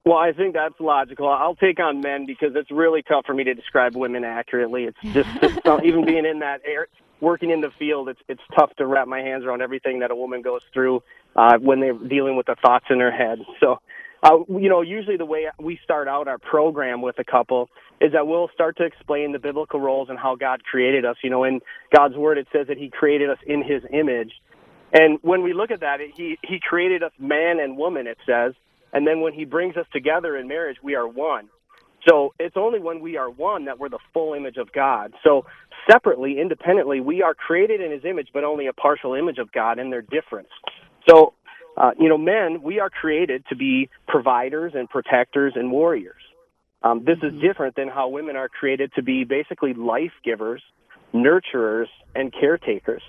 Well, 0.08 0.16
I 0.16 0.32
think 0.32 0.54
that's 0.54 0.80
logical. 0.80 1.28
I'll 1.28 1.54
take 1.54 1.78
on 1.80 2.00
men 2.00 2.24
because 2.24 2.52
it's 2.54 2.70
really 2.70 3.02
tough 3.02 3.26
for 3.26 3.34
me 3.34 3.44
to 3.44 3.52
describe 3.52 3.94
women 3.94 4.24
accurately. 4.24 4.84
It's 4.84 4.98
just, 5.12 5.28
just 5.42 5.62
not- 5.66 5.84
even 5.84 6.06
being 6.06 6.24
in 6.24 6.38
that 6.38 6.62
air, 6.66 6.88
working 7.20 7.50
in 7.50 7.60
the 7.60 7.68
field, 7.78 8.08
it's 8.08 8.20
it's 8.26 8.40
tough 8.58 8.74
to 8.78 8.86
wrap 8.86 9.06
my 9.06 9.20
hands 9.20 9.44
around 9.44 9.60
everything 9.60 9.98
that 9.98 10.10
a 10.10 10.16
woman 10.16 10.40
goes 10.40 10.62
through 10.72 11.02
uh, 11.36 11.58
when 11.58 11.80
they're 11.80 11.92
dealing 11.92 12.38
with 12.38 12.46
the 12.46 12.56
thoughts 12.62 12.86
in 12.88 13.00
her 13.00 13.10
head. 13.10 13.40
So, 13.60 13.82
uh, 14.22 14.38
you 14.48 14.70
know, 14.70 14.80
usually 14.80 15.18
the 15.18 15.26
way 15.26 15.48
we 15.60 15.78
start 15.84 16.08
out 16.08 16.26
our 16.26 16.38
program 16.38 17.02
with 17.02 17.18
a 17.18 17.24
couple 17.24 17.68
is 18.00 18.12
that 18.12 18.26
we'll 18.26 18.48
start 18.54 18.78
to 18.78 18.84
explain 18.84 19.32
the 19.32 19.38
biblical 19.38 19.78
roles 19.78 20.08
and 20.08 20.18
how 20.18 20.36
God 20.36 20.64
created 20.64 21.04
us. 21.04 21.16
You 21.22 21.28
know, 21.28 21.44
in 21.44 21.60
God's 21.94 22.16
word, 22.16 22.38
it 22.38 22.46
says 22.50 22.68
that 22.68 22.78
He 22.78 22.88
created 22.88 23.28
us 23.28 23.38
in 23.46 23.62
His 23.62 23.82
image. 23.92 24.32
And 24.90 25.18
when 25.20 25.42
we 25.42 25.52
look 25.52 25.70
at 25.70 25.80
that, 25.80 26.00
it, 26.00 26.12
he 26.16 26.38
he 26.42 26.60
created 26.66 27.02
us 27.02 27.12
man 27.18 27.60
and 27.60 27.76
woman. 27.76 28.06
It 28.06 28.16
says, 28.24 28.54
and 28.92 29.06
then 29.06 29.20
when 29.20 29.32
he 29.32 29.44
brings 29.44 29.76
us 29.76 29.86
together 29.92 30.36
in 30.36 30.48
marriage, 30.48 30.78
we 30.82 30.94
are 30.94 31.06
one. 31.06 31.48
So 32.08 32.34
it's 32.38 32.56
only 32.56 32.78
when 32.78 33.00
we 33.00 33.16
are 33.16 33.28
one 33.28 33.64
that 33.66 33.78
we're 33.78 33.88
the 33.88 33.98
full 34.12 34.34
image 34.34 34.56
of 34.56 34.72
God. 34.72 35.12
So 35.24 35.44
separately, 35.90 36.40
independently, 36.40 37.00
we 37.00 37.22
are 37.22 37.34
created 37.34 37.80
in 37.80 37.90
His 37.90 38.04
image, 38.04 38.28
but 38.32 38.44
only 38.44 38.66
a 38.66 38.72
partial 38.72 39.14
image 39.14 39.38
of 39.38 39.50
God, 39.52 39.78
and 39.78 39.92
they're 39.92 40.02
different. 40.02 40.48
So, 41.08 41.34
uh, 41.76 41.90
you 41.98 42.08
know, 42.08 42.18
men, 42.18 42.62
we 42.62 42.80
are 42.80 42.90
created 42.90 43.44
to 43.48 43.56
be 43.56 43.88
providers 44.06 44.72
and 44.74 44.88
protectors 44.88 45.54
and 45.56 45.70
warriors. 45.70 46.20
Um, 46.82 47.04
this 47.04 47.18
is 47.22 47.32
different 47.40 47.74
than 47.74 47.88
how 47.88 48.08
women 48.08 48.36
are 48.36 48.48
created 48.48 48.92
to 48.94 49.02
be 49.02 49.24
basically 49.24 49.74
life 49.74 50.12
givers, 50.24 50.62
nurturers, 51.12 51.86
and 52.14 52.32
caretakers. 52.32 53.02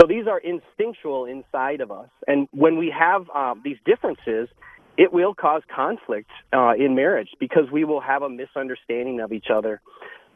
So 0.00 0.06
these 0.06 0.26
are 0.26 0.38
instinctual 0.38 1.24
inside 1.24 1.80
of 1.80 1.90
us. 1.90 2.08
And 2.26 2.48
when 2.52 2.76
we 2.76 2.92
have 2.96 3.26
uh, 3.34 3.54
these 3.64 3.78
differences, 3.84 4.48
it 4.98 5.12
will 5.12 5.32
cause 5.32 5.62
conflict 5.74 6.28
uh, 6.52 6.72
in 6.74 6.96
marriage 6.96 7.28
because 7.38 7.70
we 7.72 7.84
will 7.84 8.00
have 8.00 8.22
a 8.22 8.28
misunderstanding 8.28 9.20
of 9.20 9.32
each 9.32 9.46
other. 9.54 9.80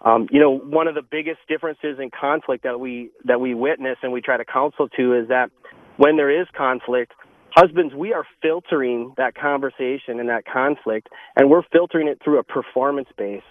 Um, 0.02 0.28
you 0.30 0.40
know, 0.40 0.56
one 0.56 0.86
of 0.86 0.94
the 0.94 1.02
biggest 1.02 1.40
differences 1.48 1.98
in 2.00 2.10
conflict 2.18 2.62
that 2.62 2.78
we 2.78 3.10
that 3.24 3.40
we 3.40 3.54
witness 3.54 3.98
and 4.02 4.12
we 4.12 4.20
try 4.20 4.36
to 4.36 4.44
counsel 4.44 4.88
to 4.88 5.14
is 5.14 5.28
that 5.28 5.50
when 5.96 6.16
there 6.16 6.40
is 6.40 6.46
conflict, 6.56 7.12
husbands 7.50 7.92
we 7.94 8.12
are 8.12 8.24
filtering 8.40 9.14
that 9.16 9.34
conversation 9.34 10.20
and 10.20 10.28
that 10.28 10.44
conflict, 10.46 11.08
and 11.36 11.50
we're 11.50 11.62
filtering 11.72 12.08
it 12.08 12.20
through 12.24 12.38
a 12.38 12.44
performance 12.44 13.08
base, 13.18 13.42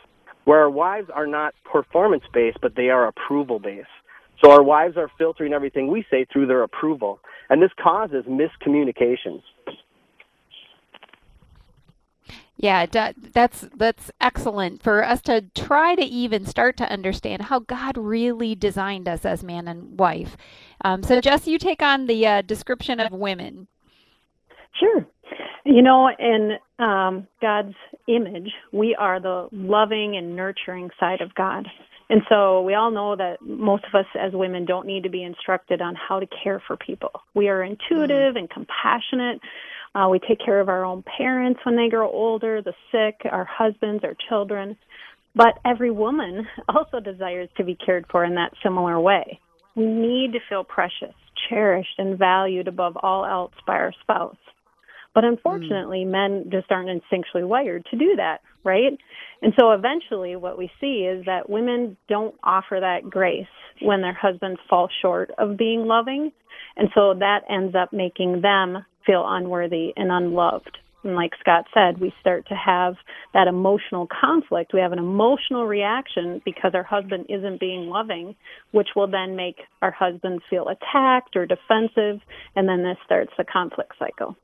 where 0.46 0.60
our 0.60 0.70
wives 0.70 1.10
are 1.14 1.28
not 1.28 1.54
performance 1.72 2.24
based, 2.34 2.58
but 2.62 2.76
they 2.76 2.90
are 2.90 3.08
approval 3.08 3.60
based. 3.60 3.88
So 4.44 4.52
our 4.52 4.64
wives 4.64 4.98
are 4.98 5.12
filtering 5.18 5.54
everything 5.54 5.88
we 5.88 6.06
say 6.10 6.26
through 6.32 6.48
their 6.48 6.64
approval, 6.64 7.20
and 7.50 7.62
this 7.62 7.72
causes 7.82 8.26
miscommunications. 8.26 9.44
Yeah, 12.62 12.86
that's 12.86 13.66
that's 13.76 14.12
excellent 14.22 14.84
for 14.84 15.04
us 15.04 15.20
to 15.24 15.46
try 15.56 15.96
to 15.96 16.04
even 16.04 16.46
start 16.46 16.78
to 16.78 16.92
understand 16.92 17.42
how 17.42 17.58
God 17.58 17.98
really 17.98 18.54
designed 18.54 19.10
us 19.10 19.26
as 19.26 19.44
man 19.44 19.68
and 19.68 20.00
wife. 20.00 20.38
Um, 20.86 21.02
so, 21.02 21.20
Jess, 21.20 21.48
you 21.48 21.58
take 21.58 21.82
on 21.82 22.06
the 22.06 22.28
uh, 22.28 22.42
description 22.44 23.00
of 23.00 23.12
women. 23.12 23.68
Sure. 24.80 25.08
You 25.66 25.82
know, 25.82 26.08
in 26.20 26.58
um, 26.78 27.28
God's 27.42 27.74
image, 28.08 28.52
we 28.72 28.96
are 28.96 29.20
the 29.20 29.48
loving 29.52 30.16
and 30.16 30.36
nurturing 30.36 30.92
side 31.00 31.22
of 31.22 31.34
God. 31.34 31.68
And 32.12 32.22
so 32.30 32.62
we 32.62 32.76
all 32.76 32.92
know 32.92 33.16
that 33.16 33.38
most 33.42 33.86
of 33.86 33.96
us 33.96 34.06
as 34.20 34.34
women 34.34 34.66
don't 34.66 34.86
need 34.86 35.04
to 35.04 35.10
be 35.10 35.24
instructed 35.24 35.82
on 35.82 35.96
how 35.96 36.20
to 36.20 36.28
care 36.44 36.62
for 36.68 36.76
people. 36.76 37.10
We 37.34 37.48
are 37.48 37.64
intuitive 37.64 38.36
and 38.36 38.50
compassionate. 38.50 39.40
Uh, 39.94 40.08
we 40.10 40.20
take 40.20 40.40
care 40.44 40.60
of 40.60 40.70
our 40.70 40.86
own 40.86 41.04
parents 41.18 41.60
when 41.66 41.76
they 41.76 41.90
grow 41.90 42.10
older, 42.10 42.62
the 42.62 42.74
sick, 42.92 43.22
our 43.30 43.46
husbands, 43.46 44.04
our 44.04 44.16
children. 44.30 44.78
But 45.36 45.60
every 45.66 45.92
woman 45.92 46.48
also 46.70 47.00
desires 47.00 47.50
to 47.58 47.64
be 47.64 47.76
cared 47.76 48.06
for 48.12 48.24
in 48.24 48.36
that 48.36 48.54
similar 48.64 49.00
way. 49.00 49.40
We 49.76 49.86
need 49.86 50.34
to 50.34 50.40
feel 50.50 50.64
precious, 50.64 51.16
cherished, 51.50 51.98
and 51.98 52.18
valued 52.18 52.68
above 52.68 52.98
all 53.02 53.26
else 53.26 53.54
by 53.66 53.74
our 53.74 53.94
spouse. 54.02 54.36
But 55.14 55.26
unfortunately, 55.26 56.06
men 56.06 56.50
just 56.52 56.72
aren't 56.72 56.90
instinctually 56.90 57.46
wired 57.46 57.86
to 57.92 57.98
do 57.98 58.16
that, 58.16 58.40
right? 58.64 58.98
And 59.42 59.54
so 59.60 59.72
eventually, 59.72 60.38
what 60.38 60.58
we 60.58 60.72
see 60.80 61.04
is 61.04 61.26
that 61.26 61.50
women 61.50 61.98
don't 62.08 62.36
offer 62.44 62.80
that 62.80 63.10
grace 63.10 63.46
when 63.82 64.02
their 64.02 64.14
husbands 64.14 64.60
fall 64.70 64.90
short 65.02 65.32
of 65.38 65.58
being 65.58 65.86
loving. 65.86 66.32
And 66.78 66.90
so 66.96 67.14
that 67.20 67.42
ends 67.50 67.76
up 67.76 67.94
making 67.94 68.42
them 68.42 68.86
feel 69.06 69.24
unworthy 69.28 69.94
and 69.96 70.12
unloved. 70.12 70.78
And 71.04 71.16
like 71.16 71.32
Scott 71.40 71.66
said, 71.74 72.00
we 72.00 72.14
start 72.22 72.48
to 72.50 72.56
have 72.56 72.96
that 73.34 73.48
emotional 73.48 74.08
conflict. 74.08 74.72
We 74.74 74.82
have 74.82 74.92
an 74.92 75.00
emotional 75.00 75.66
reaction 75.66 76.42
because 76.46 76.72
our 76.76 76.84
husband 76.84 77.26
isn't 77.30 77.60
being 77.60 77.88
loving, 77.88 78.36
which 78.72 78.90
will 78.96 79.08
then 79.08 79.36
make 79.36 79.58
our 79.82 79.92
husband 79.92 80.42
feel 80.50 80.68
attacked 80.68 81.36
or 81.36 81.46
defensive. 81.48 82.22
And 82.56 82.70
then 82.70 82.84
this 82.84 82.98
starts 83.04 83.32
the 83.38 83.44
conflict 83.44 83.94
cycle. 83.98 84.36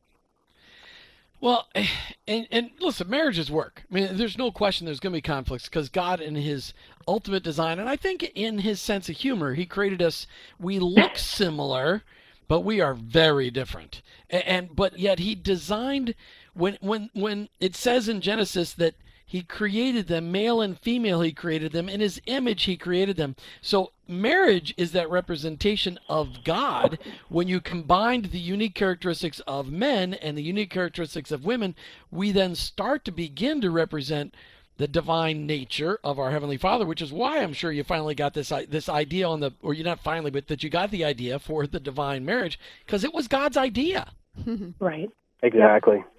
Well, 1.39 1.67
and 2.27 2.47
and 2.51 2.71
listen, 2.79 3.09
marriages 3.09 3.51
work. 3.51 3.83
I 3.89 3.93
mean, 3.93 4.17
there's 4.17 4.37
no 4.37 4.51
question 4.51 4.85
there's 4.85 4.99
going 4.99 5.13
to 5.13 5.17
be 5.17 5.21
conflicts 5.21 5.65
because 5.65 5.89
God, 5.89 6.19
in 6.19 6.35
His 6.35 6.73
ultimate 7.07 7.43
design, 7.43 7.79
and 7.79 7.89
I 7.89 7.95
think 7.95 8.23
in 8.35 8.59
His 8.59 8.81
sense 8.81 9.09
of 9.09 9.17
humor, 9.17 9.53
He 9.53 9.65
created 9.65 10.01
us. 10.01 10.27
We 10.59 10.79
look 10.79 11.17
similar, 11.17 12.03
but 12.47 12.61
we 12.61 12.81
are 12.81 12.93
very 12.93 13.51
different. 13.51 14.01
And, 14.29 14.43
and 14.43 14.75
but 14.75 14.99
yet 14.99 15.19
he 15.19 15.35
designed 15.35 16.15
when 16.53 16.77
when 16.81 17.09
when 17.13 17.49
it 17.59 17.75
says 17.75 18.07
in 18.07 18.21
Genesis 18.21 18.73
that 18.73 18.95
he 19.29 19.43
created 19.43 20.07
them, 20.07 20.31
male 20.31 20.61
and 20.61 20.79
female, 20.79 21.19
he 21.19 21.33
created 21.33 21.73
them. 21.73 21.89
In 21.89 21.99
his 21.99 22.21
image, 22.27 22.63
he 22.63 22.77
created 22.77 23.17
them. 23.17 23.35
So, 23.59 23.91
marriage 24.07 24.73
is 24.77 24.93
that 24.93 25.09
representation 25.09 25.99
of 26.07 26.45
God. 26.45 26.97
When 27.27 27.49
you 27.49 27.59
combined 27.59 28.27
the 28.27 28.39
unique 28.39 28.73
characteristics 28.73 29.41
of 29.41 29.69
men 29.69 30.13
and 30.13 30.37
the 30.37 30.43
unique 30.43 30.69
characteristics 30.69 31.29
of 31.29 31.43
women, 31.43 31.75
we 32.09 32.31
then 32.31 32.55
start 32.55 33.03
to 33.03 33.11
begin 33.11 33.59
to 33.59 33.69
represent 33.69 34.33
the 34.77 34.87
divine 34.87 35.45
nature 35.45 35.99
of 36.05 36.19
our 36.19 36.31
heavenly 36.31 36.55
Father, 36.55 36.85
which 36.85 37.01
is 37.01 37.11
why 37.11 37.39
I'm 37.43 37.51
sure 37.51 37.73
you 37.73 37.83
finally 37.83 38.15
got 38.15 38.33
this 38.33 38.53
this 38.69 38.87
idea 38.87 39.27
on 39.27 39.41
the, 39.41 39.51
or 39.61 39.73
you're 39.73 39.83
not 39.83 39.99
finally, 39.99 40.31
but 40.31 40.47
that 40.47 40.63
you 40.63 40.69
got 40.69 40.89
the 40.89 41.03
idea 41.03 41.37
for 41.37 41.67
the 41.67 41.81
divine 41.81 42.23
marriage 42.23 42.57
because 42.85 43.03
it 43.03 43.13
was 43.13 43.27
God's 43.27 43.57
idea. 43.57 44.13
right. 44.79 45.09
Exactly. 45.43 45.97
Yep 45.97 46.16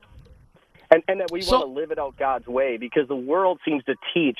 and 0.90 1.02
and 1.08 1.20
that 1.20 1.30
we 1.30 1.42
so, 1.42 1.58
want 1.58 1.68
to 1.68 1.80
live 1.80 1.90
it 1.90 1.98
out 1.98 2.16
God's 2.16 2.46
way 2.46 2.76
because 2.76 3.08
the 3.08 3.16
world 3.16 3.60
seems 3.64 3.84
to 3.84 3.94
teach 4.14 4.38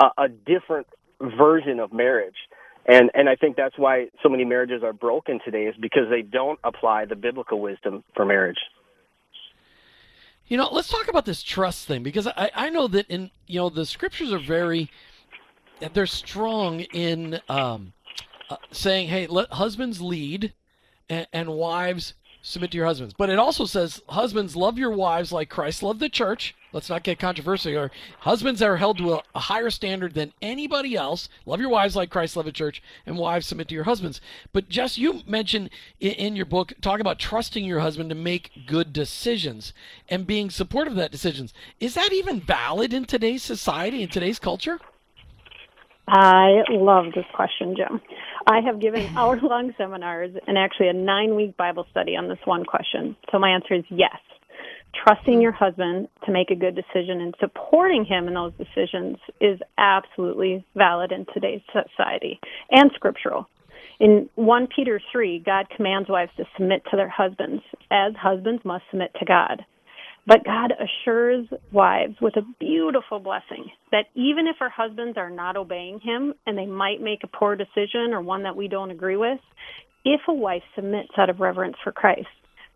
a, 0.00 0.06
a 0.18 0.28
different 0.28 0.86
version 1.20 1.80
of 1.80 1.92
marriage. 1.92 2.36
And 2.86 3.10
and 3.14 3.28
I 3.28 3.36
think 3.36 3.56
that's 3.56 3.76
why 3.76 4.08
so 4.22 4.28
many 4.28 4.44
marriages 4.44 4.82
are 4.82 4.92
broken 4.92 5.40
today 5.44 5.64
is 5.64 5.74
because 5.80 6.08
they 6.10 6.22
don't 6.22 6.58
apply 6.64 7.04
the 7.04 7.16
biblical 7.16 7.60
wisdom 7.60 8.02
for 8.14 8.24
marriage. 8.24 8.58
You 10.46 10.56
know, 10.56 10.70
let's 10.72 10.88
talk 10.88 11.08
about 11.08 11.26
this 11.26 11.42
trust 11.42 11.86
thing 11.86 12.02
because 12.02 12.26
I, 12.26 12.50
I 12.54 12.70
know 12.70 12.88
that 12.88 13.06
in 13.08 13.30
you 13.46 13.60
know 13.60 13.68
the 13.68 13.84
scriptures 13.84 14.32
are 14.32 14.38
very 14.38 14.90
they're 15.92 16.06
strong 16.06 16.80
in 16.80 17.40
um, 17.48 17.92
uh, 18.50 18.56
saying, 18.70 19.08
hey, 19.08 19.26
let 19.26 19.52
husbands 19.52 20.00
lead 20.00 20.54
and, 21.08 21.26
and 21.32 21.50
wives 21.50 22.14
submit 22.48 22.70
to 22.70 22.76
your 22.76 22.86
husbands. 22.86 23.14
But 23.16 23.30
it 23.30 23.38
also 23.38 23.64
says, 23.64 24.02
husbands, 24.08 24.56
love 24.56 24.78
your 24.78 24.90
wives 24.90 25.32
like 25.32 25.48
Christ 25.48 25.82
loved 25.82 26.00
the 26.00 26.08
church. 26.08 26.54
Let's 26.72 26.90
not 26.90 27.02
get 27.02 27.18
controversial 27.18 27.72
here. 27.72 27.90
Husbands 28.20 28.60
are 28.62 28.76
held 28.76 28.98
to 28.98 29.14
a, 29.14 29.22
a, 29.34 29.40
higher 29.40 29.70
standard 29.70 30.14
than 30.14 30.32
anybody 30.42 30.96
else. 30.96 31.28
Love 31.46 31.60
your 31.60 31.70
wives 31.70 31.96
like 31.96 32.10
Christ 32.10 32.36
loved 32.36 32.48
the 32.48 32.52
church, 32.52 32.82
and 33.06 33.16
wives 33.16 33.46
submit 33.46 33.68
to 33.68 33.74
your 33.74 33.84
husbands. 33.84 34.20
But 34.52 34.68
Jess, 34.68 34.98
you 34.98 35.22
mentioned 35.26 35.70
in, 36.00 36.12
in 36.12 36.36
your 36.36 36.46
book, 36.46 36.72
talk 36.80 37.00
about 37.00 37.18
trusting 37.18 37.64
your 37.64 37.80
husband 37.80 38.10
to 38.10 38.14
make 38.14 38.50
good 38.66 38.92
decisions 38.92 39.72
and 40.08 40.26
being 40.26 40.50
supportive 40.50 40.92
of 40.94 40.98
that 40.98 41.12
decisions. 41.12 41.54
Is 41.80 41.94
that 41.94 42.12
even 42.12 42.40
valid 42.40 42.92
in 42.92 43.04
today's 43.04 43.42
society, 43.42 44.02
in 44.02 44.08
today's 44.08 44.38
culture? 44.38 44.78
I 46.08 46.62
love 46.70 47.06
this 47.14 47.26
question, 47.34 47.76
Jim. 47.76 48.00
I 48.48 48.60
have 48.60 48.80
given 48.80 49.04
hour 49.16 49.38
long 49.40 49.74
seminars 49.76 50.34
and 50.46 50.56
actually 50.56 50.88
a 50.88 50.94
nine 50.94 51.36
week 51.36 51.56
Bible 51.56 51.86
study 51.90 52.16
on 52.16 52.28
this 52.28 52.38
one 52.46 52.64
question. 52.64 53.14
So 53.30 53.38
my 53.38 53.50
answer 53.50 53.74
is 53.74 53.84
yes. 53.90 54.16
Trusting 55.04 55.34
hmm. 55.34 55.40
your 55.40 55.52
husband 55.52 56.08
to 56.24 56.32
make 56.32 56.50
a 56.50 56.56
good 56.56 56.74
decision 56.74 57.20
and 57.20 57.34
supporting 57.38 58.04
him 58.04 58.26
in 58.26 58.34
those 58.34 58.52
decisions 58.54 59.18
is 59.40 59.60
absolutely 59.76 60.64
valid 60.74 61.12
in 61.12 61.26
today's 61.34 61.60
society 61.72 62.40
and 62.70 62.90
scriptural. 62.94 63.48
In 64.00 64.30
1 64.36 64.68
Peter 64.74 65.00
3, 65.12 65.40
God 65.40 65.66
commands 65.76 66.08
wives 66.08 66.30
to 66.36 66.44
submit 66.56 66.82
to 66.90 66.96
their 66.96 67.08
husbands, 67.08 67.62
as 67.90 68.14
husbands 68.14 68.64
must 68.64 68.84
submit 68.90 69.10
to 69.18 69.24
God. 69.24 69.64
But 70.28 70.44
God 70.44 70.72
assures 70.72 71.46
wives 71.72 72.16
with 72.20 72.36
a 72.36 72.42
beautiful 72.60 73.18
blessing 73.18 73.70
that 73.92 74.04
even 74.14 74.46
if 74.46 74.56
her 74.58 74.68
husbands 74.68 75.16
are 75.16 75.30
not 75.30 75.56
obeying 75.56 76.00
him 76.00 76.34
and 76.46 76.58
they 76.58 76.66
might 76.66 77.00
make 77.00 77.24
a 77.24 77.26
poor 77.26 77.56
decision 77.56 78.12
or 78.12 78.20
one 78.20 78.42
that 78.42 78.54
we 78.54 78.68
don't 78.68 78.90
agree 78.90 79.16
with, 79.16 79.40
if 80.04 80.20
a 80.28 80.34
wife 80.34 80.62
submits 80.74 81.12
out 81.16 81.30
of 81.30 81.40
reverence 81.40 81.76
for 81.82 81.92
Christ, 81.92 82.28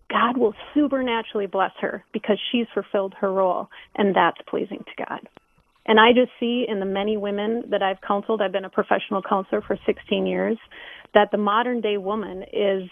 God 0.08 0.38
will 0.38 0.54
supernaturally 0.72 1.46
bless 1.46 1.72
her 1.82 2.02
because 2.14 2.38
she's 2.50 2.66
fulfilled 2.72 3.12
her 3.20 3.30
role, 3.30 3.68
and 3.96 4.16
that's 4.16 4.38
pleasing 4.48 4.78
to 4.78 5.04
God. 5.04 5.20
And 5.84 6.00
I 6.00 6.12
just 6.14 6.32
see 6.40 6.64
in 6.66 6.80
the 6.80 6.86
many 6.86 7.18
women 7.18 7.64
that 7.70 7.82
I've 7.82 8.00
counseled, 8.00 8.40
I've 8.40 8.52
been 8.52 8.64
a 8.64 8.70
professional 8.70 9.20
counselor 9.20 9.60
for 9.60 9.76
16 9.84 10.26
years, 10.26 10.56
that 11.12 11.28
the 11.32 11.38
modern 11.38 11.82
day 11.82 11.98
woman 11.98 12.44
is 12.50 12.88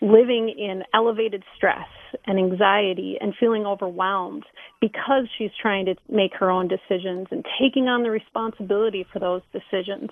living 0.00 0.48
in 0.48 0.82
elevated 0.94 1.42
stress 1.56 1.88
and 2.26 2.38
anxiety 2.38 3.16
and 3.20 3.34
feeling 3.38 3.66
overwhelmed 3.66 4.44
because 4.80 5.28
she's 5.36 5.50
trying 5.60 5.86
to 5.86 5.94
make 6.08 6.32
her 6.38 6.50
own 6.50 6.68
decisions 6.68 7.26
and 7.30 7.44
taking 7.60 7.88
on 7.88 8.02
the 8.02 8.10
responsibility 8.10 9.04
for 9.12 9.18
those 9.18 9.42
decisions. 9.52 10.10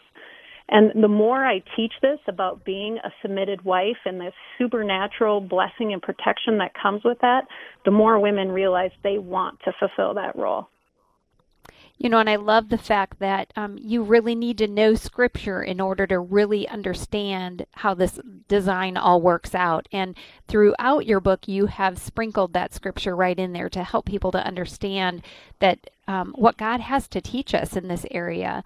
And 0.69 1.03
the 1.03 1.09
more 1.09 1.47
I 1.47 1.63
teach 1.77 1.93
this 2.03 2.19
about 2.27 2.65
being 2.65 2.99
a 2.99 3.11
submitted 3.23 3.65
wife 3.65 3.99
and 4.05 4.21
the 4.21 4.33
supernatural 4.59 5.41
blessing 5.41 5.93
and 5.93 6.03
protection 6.03 6.59
that 6.59 6.73
comes 6.81 7.03
with 7.05 7.19
that, 7.21 7.43
the 7.85 7.93
more 7.93 8.19
women 8.19 8.51
realize 8.51 8.91
they 9.05 9.19
want 9.19 9.61
to 9.65 9.73
fulfill 9.79 10.15
that 10.15 10.35
role. 10.37 10.69
You 11.99 12.11
know, 12.11 12.19
and 12.19 12.29
I 12.29 12.37
love 12.37 12.69
the 12.69 12.77
fact 12.77 13.21
that 13.21 13.53
um, 13.57 13.79
you 13.81 14.03
really 14.03 14.35
need 14.35 14.59
to 14.59 14.69
know 14.69 14.95
scripture 14.95 15.63
in 15.63 15.81
order 15.81 16.07
to 16.07 16.19
really 16.19 16.69
understand 16.69 17.65
how 17.73 17.95
this 17.95 18.21
design 18.49 18.99
all 18.99 19.23
works 19.23 19.55
out. 19.55 19.89
And 19.91 20.15
throughout 20.47 21.07
your 21.07 21.21
book, 21.21 21.49
you 21.49 21.67
have 21.67 21.99
sprinkled 21.99 22.53
that 22.53 22.75
scripture 22.75 23.17
right 23.17 23.39
in 23.39 23.55
there 23.55 23.71
to 23.71 23.83
help 23.83 24.05
people 24.05 24.31
to 24.33 24.47
understand 24.47 25.23
that 25.59 25.89
um, 26.07 26.35
what 26.37 26.59
God 26.59 26.81
has 26.81 27.09
to 27.09 27.23
teach 27.23 27.55
us 27.55 27.77
in 27.77 27.89
this 27.89 28.05
area. 28.11 28.63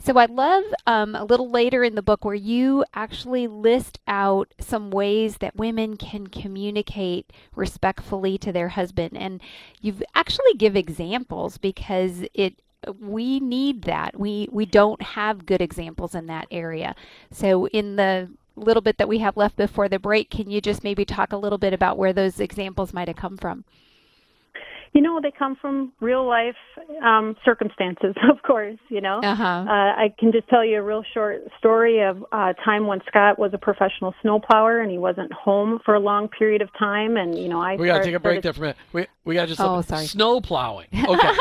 So 0.00 0.18
I 0.18 0.26
love 0.26 0.64
um, 0.86 1.14
a 1.14 1.24
little 1.24 1.50
later 1.50 1.82
in 1.82 1.94
the 1.94 2.02
book 2.02 2.24
where 2.24 2.34
you 2.34 2.84
actually 2.92 3.46
list 3.46 4.00
out 4.06 4.52
some 4.58 4.90
ways 4.90 5.38
that 5.38 5.56
women 5.56 5.96
can 5.96 6.26
communicate 6.26 7.32
respectfully 7.54 8.36
to 8.38 8.52
their 8.52 8.70
husband, 8.70 9.16
and 9.16 9.40
you 9.80 9.94
actually 10.14 10.54
give 10.58 10.76
examples 10.76 11.56
because 11.56 12.24
it 12.34 12.60
we 13.00 13.40
need 13.40 13.82
that. 13.82 14.18
We 14.18 14.48
we 14.50 14.66
don't 14.66 15.00
have 15.02 15.46
good 15.46 15.60
examples 15.60 16.14
in 16.14 16.26
that 16.26 16.46
area. 16.50 16.94
So 17.30 17.66
in 17.68 17.96
the 17.96 18.30
little 18.56 18.82
bit 18.82 18.98
that 18.98 19.08
we 19.08 19.18
have 19.18 19.36
left 19.36 19.56
before 19.56 19.88
the 19.88 19.98
break, 19.98 20.30
can 20.30 20.50
you 20.50 20.60
just 20.60 20.84
maybe 20.84 21.04
talk 21.04 21.32
a 21.32 21.36
little 21.36 21.58
bit 21.58 21.72
about 21.72 21.98
where 21.98 22.12
those 22.12 22.40
examples 22.40 22.92
might 22.92 23.08
have 23.08 23.16
come 23.16 23.36
from? 23.36 23.64
You 24.94 25.02
know, 25.02 25.18
they 25.20 25.32
come 25.36 25.56
from 25.56 25.92
real 26.00 26.24
life 26.24 26.54
um, 27.04 27.34
circumstances, 27.44 28.14
of 28.30 28.40
course. 28.42 28.78
You 28.88 29.00
know, 29.00 29.18
uh-huh. 29.22 29.44
uh, 29.44 29.68
I 29.68 30.14
can 30.16 30.30
just 30.30 30.48
tell 30.48 30.64
you 30.64 30.78
a 30.78 30.82
real 30.82 31.02
short 31.12 31.42
story 31.58 32.00
of 32.00 32.24
a 32.32 32.36
uh, 32.36 32.52
time 32.64 32.86
when 32.86 33.00
Scott 33.08 33.36
was 33.36 33.50
a 33.52 33.58
professional 33.58 34.14
snowplower 34.22 34.80
and 34.80 34.92
he 34.92 34.98
wasn't 34.98 35.32
home 35.32 35.80
for 35.84 35.94
a 35.94 36.00
long 36.00 36.28
period 36.28 36.62
of 36.62 36.68
time. 36.78 37.16
And 37.16 37.36
you 37.36 37.48
know, 37.48 37.60
I 37.60 37.74
we 37.74 37.86
gotta 37.86 38.04
take 38.04 38.14
a 38.14 38.20
break 38.20 38.42
there 38.42 38.52
for 38.52 38.60
a 38.60 38.62
minute. 38.62 38.76
We 38.92 39.06
we 39.24 39.34
gotta 39.34 39.48
just 39.48 39.60
oh, 39.60 39.80
sorry. 39.82 40.06
snow 40.06 40.40
plowing. 40.40 40.86
Okay, 41.04 41.32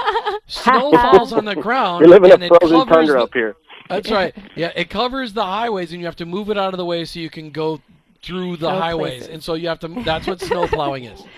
snow 0.45 0.91
falls 1.11 1.31
on 1.31 1.45
the 1.45 1.55
ground. 1.55 2.05
You're 2.05 2.19
living 2.19 2.43
a 2.43 2.47
frozen 2.47 2.85
tundra 2.87 3.17
the, 3.17 3.23
up 3.23 3.33
here. 3.33 3.55
That's 3.89 4.11
right. 4.11 4.35
Yeah, 4.55 4.71
it 4.75 4.89
covers 4.89 5.33
the 5.33 5.43
highways, 5.43 5.91
and 5.91 5.99
you 5.99 6.05
have 6.05 6.15
to 6.17 6.25
move 6.25 6.49
it 6.49 6.57
out 6.57 6.73
of 6.73 6.77
the 6.77 6.85
way 6.85 7.05
so 7.05 7.19
you 7.19 7.29
can 7.29 7.51
go 7.51 7.81
through 8.23 8.57
the 8.57 8.69
highways, 8.69 9.19
places. 9.19 9.27
and 9.29 9.43
so 9.43 9.53
you 9.53 9.67
have 9.67 9.79
to. 9.79 9.87
That's 10.03 10.27
what 10.27 10.41
snow 10.41 10.67
plowing 10.67 11.05
is. 11.05 11.23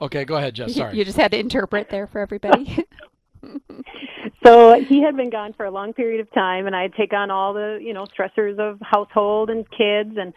Okay, 0.00 0.24
go 0.24 0.36
ahead, 0.36 0.54
Jess. 0.54 0.74
Sorry. 0.74 0.96
You 0.96 1.04
just 1.04 1.18
had 1.18 1.32
to 1.32 1.38
interpret 1.38 1.90
there 1.90 2.06
for 2.06 2.20
everybody. 2.20 2.86
so 4.44 4.80
he 4.80 5.02
had 5.02 5.16
been 5.16 5.28
gone 5.30 5.52
for 5.52 5.66
a 5.66 5.70
long 5.70 5.92
period 5.92 6.20
of 6.20 6.32
time 6.32 6.66
and 6.66 6.74
I'd 6.74 6.94
take 6.94 7.12
on 7.12 7.30
all 7.30 7.52
the, 7.52 7.78
you 7.82 7.92
know, 7.92 8.06
stressors 8.06 8.58
of 8.58 8.78
household 8.80 9.50
and 9.50 9.68
kids 9.70 10.16
and 10.16 10.32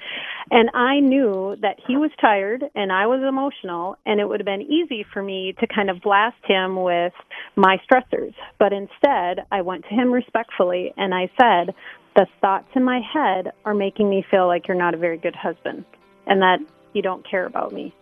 and 0.52 0.70
I 0.74 1.00
knew 1.00 1.56
that 1.62 1.78
he 1.88 1.96
was 1.96 2.12
tired 2.20 2.64
and 2.76 2.92
I 2.92 3.08
was 3.08 3.22
emotional 3.28 3.96
and 4.06 4.20
it 4.20 4.28
would 4.28 4.40
have 4.40 4.46
been 4.46 4.62
easy 4.62 5.06
for 5.14 5.24
me 5.24 5.54
to 5.60 5.68
kind 5.68 5.90
of 5.90 6.02
blast 6.02 6.44
him 6.46 6.82
with 6.82 7.14
my 7.56 7.78
stressors. 7.90 8.34
But 8.60 8.74
instead, 8.74 9.46
I 9.52 9.62
went 9.62 9.84
to 9.84 9.96
him 9.96 10.12
respectfully 10.12 10.94
and 10.98 11.14
I 11.14 11.30
said, 11.40 11.74
"The 12.16 12.28
thoughts 12.42 12.70
in 12.76 12.84
my 12.84 13.00
head 13.00 13.52
are 13.66 13.74
making 13.74 14.10
me 14.10 14.26
feel 14.30 14.48
like 14.48 14.68
you're 14.68 14.78
not 14.78 14.94
a 14.94 14.98
very 14.98 15.18
good 15.18 15.36
husband 15.36 15.86
and 16.28 16.42
that 16.42 16.60
you 16.94 17.02
don't 17.02 17.28
care 17.28 17.46
about 17.46 17.72
me." 17.72 17.94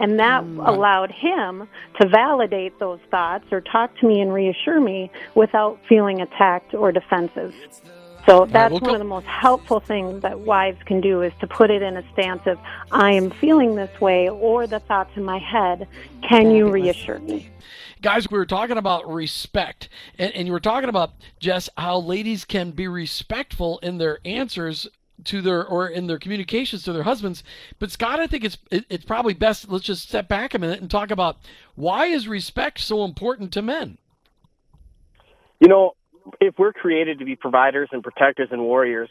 And 0.00 0.18
that 0.18 0.42
mm. 0.42 0.66
allowed 0.66 1.12
him 1.12 1.68
to 2.00 2.08
validate 2.08 2.78
those 2.80 2.98
thoughts 3.10 3.44
or 3.52 3.60
talk 3.60 3.96
to 3.98 4.06
me 4.06 4.20
and 4.20 4.32
reassure 4.32 4.80
me 4.80 5.10
without 5.34 5.78
feeling 5.88 6.20
attacked 6.20 6.74
or 6.74 6.90
defensive. 6.90 7.54
So 8.26 8.46
that's 8.46 8.72
right, 8.72 8.72
we'll 8.72 8.80
one 8.80 8.94
of 8.94 8.98
the 9.00 9.04
most 9.04 9.26
helpful 9.26 9.80
things 9.80 10.22
that 10.22 10.40
wives 10.40 10.78
can 10.86 11.00
do 11.00 11.22
is 11.22 11.32
to 11.40 11.46
put 11.46 11.70
it 11.70 11.82
in 11.82 11.96
a 11.96 12.04
stance 12.12 12.42
of, 12.46 12.58
I 12.90 13.12
am 13.12 13.30
feeling 13.30 13.74
this 13.74 14.00
way, 14.00 14.28
or 14.28 14.66
the 14.66 14.80
thoughts 14.80 15.10
in 15.16 15.24
my 15.24 15.38
head. 15.38 15.88
Can 16.28 16.52
you 16.52 16.70
reassure 16.70 17.18
me? 17.18 17.48
Guys, 18.02 18.28
we 18.28 18.36
were 18.36 18.46
talking 18.46 18.78
about 18.78 19.08
respect, 19.08 19.88
and, 20.18 20.32
and 20.32 20.46
you 20.46 20.52
were 20.52 20.58
talking 20.60 20.88
about, 20.88 21.12
Jess, 21.38 21.70
how 21.78 21.98
ladies 21.98 22.44
can 22.44 22.72
be 22.72 22.88
respectful 22.88 23.78
in 23.78 23.98
their 23.98 24.18
answers 24.24 24.88
to 25.24 25.40
their 25.40 25.64
or 25.64 25.86
in 25.86 26.08
their 26.08 26.18
communications 26.18 26.82
to 26.82 26.92
their 26.92 27.04
husbands. 27.04 27.44
But 27.78 27.92
Scott, 27.92 28.18
I 28.18 28.26
think 28.26 28.42
it's 28.42 28.58
it, 28.72 28.86
it's 28.90 29.04
probably 29.04 29.34
best. 29.34 29.68
Let's 29.68 29.84
just 29.84 30.08
step 30.08 30.26
back 30.26 30.52
a 30.52 30.58
minute 30.58 30.80
and 30.80 30.90
talk 30.90 31.12
about 31.12 31.36
why 31.76 32.06
is 32.06 32.26
respect 32.26 32.80
so 32.80 33.04
important 33.04 33.52
to 33.52 33.62
men. 33.62 33.98
You 35.60 35.68
know, 35.68 35.92
if 36.40 36.58
we're 36.58 36.72
created 36.72 37.20
to 37.20 37.24
be 37.24 37.36
providers 37.36 37.88
and 37.92 38.02
protectors 38.02 38.48
and 38.50 38.62
warriors, 38.62 39.10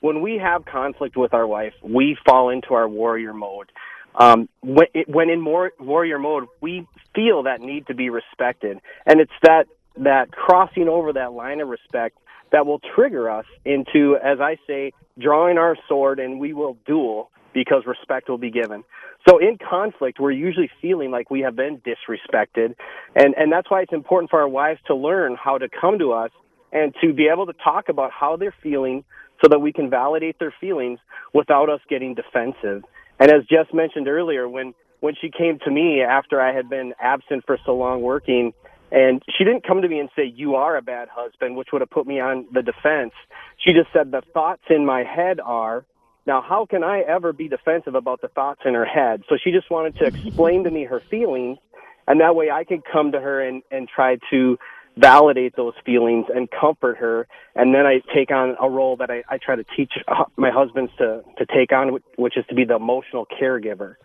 when 0.00 0.22
we 0.22 0.38
have 0.42 0.64
conflict 0.64 1.14
with 1.14 1.34
our 1.34 1.46
wife, 1.46 1.74
we 1.82 2.16
fall 2.24 2.48
into 2.48 2.72
our 2.72 2.88
warrior 2.88 3.34
mode. 3.34 3.70
Um, 4.14 4.48
when, 4.62 4.86
when 5.06 5.30
in 5.30 5.40
more 5.40 5.72
warrior 5.78 6.18
mode, 6.18 6.44
we 6.60 6.86
feel 7.14 7.44
that 7.44 7.60
need 7.60 7.86
to 7.88 7.94
be 7.94 8.10
respected, 8.10 8.80
and 9.06 9.20
it's 9.20 9.32
that 9.42 9.66
that 9.96 10.32
crossing 10.32 10.88
over 10.88 11.12
that 11.12 11.32
line 11.32 11.60
of 11.60 11.68
respect 11.68 12.18
that 12.50 12.66
will 12.66 12.80
trigger 12.94 13.30
us 13.30 13.46
into, 13.64 14.16
as 14.22 14.40
I 14.40 14.56
say, 14.66 14.92
drawing 15.18 15.58
our 15.58 15.76
sword, 15.88 16.18
and 16.18 16.40
we 16.40 16.52
will 16.52 16.76
duel 16.86 17.30
because 17.52 17.84
respect 17.86 18.28
will 18.28 18.38
be 18.38 18.50
given. 18.50 18.84
So 19.28 19.38
in 19.38 19.58
conflict, 19.58 20.20
we're 20.20 20.32
usually 20.32 20.70
feeling 20.82 21.10
like 21.10 21.30
we 21.30 21.40
have 21.40 21.56
been 21.56 21.80
disrespected, 21.80 22.74
and 23.14 23.34
and 23.36 23.50
that's 23.50 23.70
why 23.70 23.82
it's 23.82 23.92
important 23.92 24.30
for 24.30 24.40
our 24.40 24.48
wives 24.48 24.80
to 24.86 24.94
learn 24.94 25.36
how 25.42 25.58
to 25.58 25.68
come 25.68 25.98
to 25.98 26.12
us 26.12 26.30
and 26.72 26.94
to 27.00 27.12
be 27.12 27.28
able 27.32 27.46
to 27.46 27.52
talk 27.52 27.88
about 27.88 28.10
how 28.10 28.36
they're 28.36 28.54
feeling 28.62 29.04
so 29.42 29.48
that 29.48 29.60
we 29.60 29.72
can 29.72 29.88
validate 29.88 30.38
their 30.38 30.54
feelings 30.60 30.98
without 31.32 31.70
us 31.70 31.80
getting 31.88 32.14
defensive. 32.14 32.84
And 33.18 33.30
as 33.30 33.44
Jess 33.46 33.66
mentioned 33.72 34.08
earlier, 34.08 34.48
when 34.48 34.74
when 35.00 35.14
she 35.20 35.30
came 35.30 35.58
to 35.64 35.70
me 35.70 36.00
after 36.00 36.40
I 36.40 36.54
had 36.54 36.70
been 36.70 36.94
absent 36.98 37.44
for 37.46 37.58
so 37.66 37.76
long 37.76 38.00
working, 38.00 38.54
and 38.90 39.22
she 39.36 39.44
didn't 39.44 39.66
come 39.66 39.82
to 39.82 39.88
me 39.88 39.98
and 39.98 40.08
say, 40.16 40.24
You 40.24 40.54
are 40.54 40.76
a 40.76 40.82
bad 40.82 41.08
husband, 41.10 41.56
which 41.56 41.68
would 41.72 41.82
have 41.82 41.90
put 41.90 42.06
me 42.06 42.20
on 42.20 42.46
the 42.52 42.62
defense. 42.62 43.12
She 43.58 43.72
just 43.72 43.92
said, 43.92 44.10
The 44.10 44.22
thoughts 44.32 44.62
in 44.70 44.86
my 44.86 45.02
head 45.02 45.40
are, 45.40 45.84
now, 46.26 46.40
how 46.40 46.64
can 46.64 46.82
I 46.82 47.00
ever 47.00 47.32
be 47.34 47.48
defensive 47.48 47.94
about 47.94 48.22
the 48.22 48.28
thoughts 48.28 48.62
in 48.64 48.72
her 48.74 48.86
head? 48.86 49.24
So 49.28 49.36
she 49.42 49.50
just 49.50 49.70
wanted 49.70 49.96
to 49.98 50.06
explain 50.06 50.64
to 50.64 50.70
me 50.70 50.84
her 50.84 51.00
feelings, 51.00 51.58
and 52.06 52.20
that 52.20 52.34
way 52.34 52.50
I 52.50 52.64
could 52.64 52.80
come 52.90 53.12
to 53.12 53.20
her 53.20 53.46
and, 53.46 53.62
and 53.70 53.88
try 53.88 54.16
to 54.30 54.58
validate 54.96 55.56
those 55.56 55.74
feelings 55.84 56.26
and 56.34 56.48
comfort 56.50 56.96
her. 56.98 57.26
And 57.54 57.74
then 57.74 57.86
I 57.86 58.00
take 58.14 58.30
on 58.30 58.56
a 58.60 58.68
role 58.68 58.96
that 58.96 59.10
I, 59.10 59.22
I 59.28 59.38
try 59.38 59.56
to 59.56 59.64
teach 59.76 59.92
uh, 60.08 60.24
my 60.36 60.50
husbands 60.50 60.92
to, 60.98 61.22
to 61.38 61.46
take 61.46 61.72
on, 61.72 61.98
which 62.16 62.36
is 62.36 62.44
to 62.48 62.54
be 62.54 62.64
the 62.64 62.76
emotional 62.76 63.26
caregiver. 63.26 63.96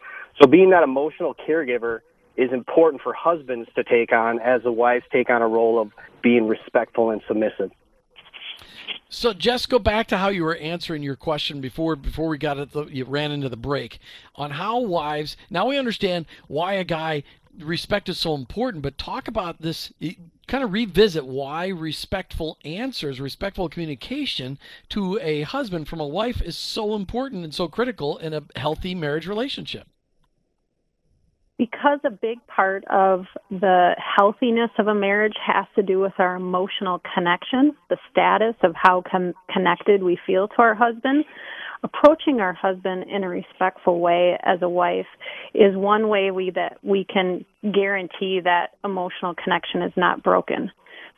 So 0.42 0.48
being 0.48 0.70
that 0.72 0.84
emotional 0.84 1.36
caregiver 1.48 2.00
is 2.38 2.52
important 2.54 3.02
for 3.02 3.14
husbands 3.14 3.70
to 3.76 3.84
take 3.84 4.14
on 4.14 4.40
as 4.40 4.64
the 4.64 4.72
wives 4.72 5.04
take 5.12 5.30
on 5.30 5.42
a 5.42 5.48
role 5.48 5.82
of 5.82 5.92
being 6.24 6.48
respectful 6.48 7.12
and 7.12 7.22
submissive. 7.28 7.72
So, 9.12 9.34
just 9.34 9.70
go 9.70 9.80
back 9.80 10.08
to 10.08 10.18
how 10.18 10.30
you 10.30 10.44
were 10.44 10.56
answering 10.56 11.02
your 11.02 11.16
question 11.16 11.62
before 11.62 11.96
before 11.96 12.28
we 12.28 12.38
got 12.38 12.60
it. 12.60 12.70
You 12.92 13.06
ran 13.06 13.32
into 13.32 13.50
the 13.50 13.58
break 13.58 13.98
on 14.36 14.52
how 14.52 14.82
wives. 14.82 15.36
Now 15.50 15.68
we 15.68 15.80
understand 15.80 16.28
why 16.48 16.74
a 16.74 16.84
guy 16.84 17.24
respect 17.58 18.10
is 18.10 18.18
so 18.18 18.36
important, 18.36 18.84
but 18.84 18.98
talk 18.98 19.28
about 19.28 19.62
this. 19.62 19.92
Kind 20.48 20.64
of 20.64 20.74
revisit 20.74 21.26
why 21.26 21.68
respectful 21.68 22.58
answers, 22.66 23.20
respectful 23.20 23.70
communication 23.70 24.58
to 24.90 25.20
a 25.22 25.44
husband 25.44 25.88
from 25.88 26.00
a 26.00 26.08
wife 26.08 26.42
is 26.42 26.58
so 26.58 26.96
important 26.96 27.44
and 27.44 27.54
so 27.54 27.68
critical 27.68 28.18
in 28.18 28.34
a 28.34 28.44
healthy 28.56 28.96
marriage 28.96 29.28
relationship 29.28 29.88
because 31.60 32.00
a 32.06 32.10
big 32.10 32.40
part 32.48 32.86
of 32.90 33.26
the 33.52 33.92
healthiness 33.98 34.72
of 34.80 34.88
a 34.88 34.96
marriage 34.96 35.36
has 35.46 35.66
to 35.76 35.84
do 35.84 36.00
with 36.00 36.14
our 36.18 36.38
emotional 36.38 37.02
connection, 37.14 37.76
the 37.90 37.98
status 38.10 38.56
of 38.64 38.74
how 38.76 39.04
con- 39.12 39.34
connected 39.54 40.02
we 40.02 40.18
feel 40.26 40.48
to 40.48 40.56
our 40.60 40.74
husband. 40.74 41.26
Approaching 41.82 42.42
our 42.42 42.54
husband 42.54 43.06
in 43.10 43.24
a 43.24 43.30
respectful 43.30 44.00
way 44.00 44.38
as 44.44 44.62
a 44.62 44.70
wife 44.70 45.08
is 45.54 45.76
one 45.76 46.10
way 46.10 46.30
we 46.32 46.52
that 46.52 46.78
we 46.84 47.06
can 47.06 47.46
guarantee 47.74 48.42
that 48.44 48.72
emotional 48.84 49.34
connection 49.42 49.82
is 49.82 49.94
not 49.96 50.22
broken. 50.22 50.72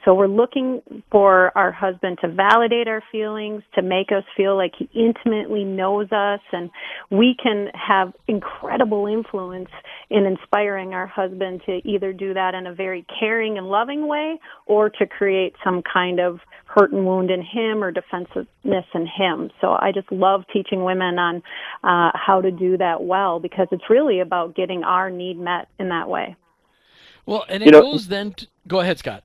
So 0.04 0.16
we're 0.16 0.28
looking 0.28 0.82
for 1.12 1.56
our 1.56 1.72
husband 1.72 2.18
to 2.22 2.28
validate 2.28 2.88
our 2.88 3.04
feelings, 3.12 3.62
to 3.76 3.84
make 3.84 4.12
us 4.12 4.24
feel 4.36 4.58
like 4.58 4.74
he 4.78 4.90
intimately 4.96 5.64
knows 5.64 6.12
us, 6.12 6.40
and 6.52 6.72
we 7.12 7.36
can 7.42 7.68
have 7.74 8.14
incredible 8.28 9.06
influence 9.06 9.70
in 10.10 10.26
inspiring 10.26 10.94
our 10.94 11.06
husband 11.06 11.62
to 11.68 11.82
either 11.88 12.14
do 12.14 12.34
that 12.34 12.56
in 12.56 12.66
a 12.66 12.74
very 12.74 13.06
caring 13.20 13.60
and 13.60 13.68
loving 13.68 14.08
way 14.08 14.40
or 14.66 14.90
to 14.90 15.06
create 15.06 15.54
some 15.64 15.84
kind 15.84 16.20
of 16.20 16.40
hurt 16.66 16.92
and 16.92 17.06
wound 17.06 17.30
in 17.30 17.42
him 17.42 17.84
or 17.84 17.92
defensiveness 17.92 18.86
in 18.96 19.06
him. 19.06 19.52
So 19.60 19.74
I 19.74 19.92
just 19.94 20.12
love 20.12 20.46
teaching 20.52 20.84
women 20.84 21.20
on 21.20 21.44
uh, 21.84 22.12
how 22.16 22.42
to 22.42 22.50
do 22.50 22.78
that 22.78 23.04
well 23.04 23.40
because 23.40 23.68
it's 23.72 23.90
really 23.90 24.20
about 24.20 24.56
getting 24.56 24.84
our 24.84 25.12
need 25.12 25.38
met 25.38 25.68
in 25.78 25.90
that 25.90 26.10
way. 26.10 26.36
Well, 27.26 27.46
and 27.48 27.62
it 27.62 27.68
you 27.68 27.72
know, 27.72 27.82
goes 27.82 28.08
then. 28.08 28.34
To, 28.34 28.48
go 28.68 28.80
ahead, 28.80 28.98
Scott 28.98 29.24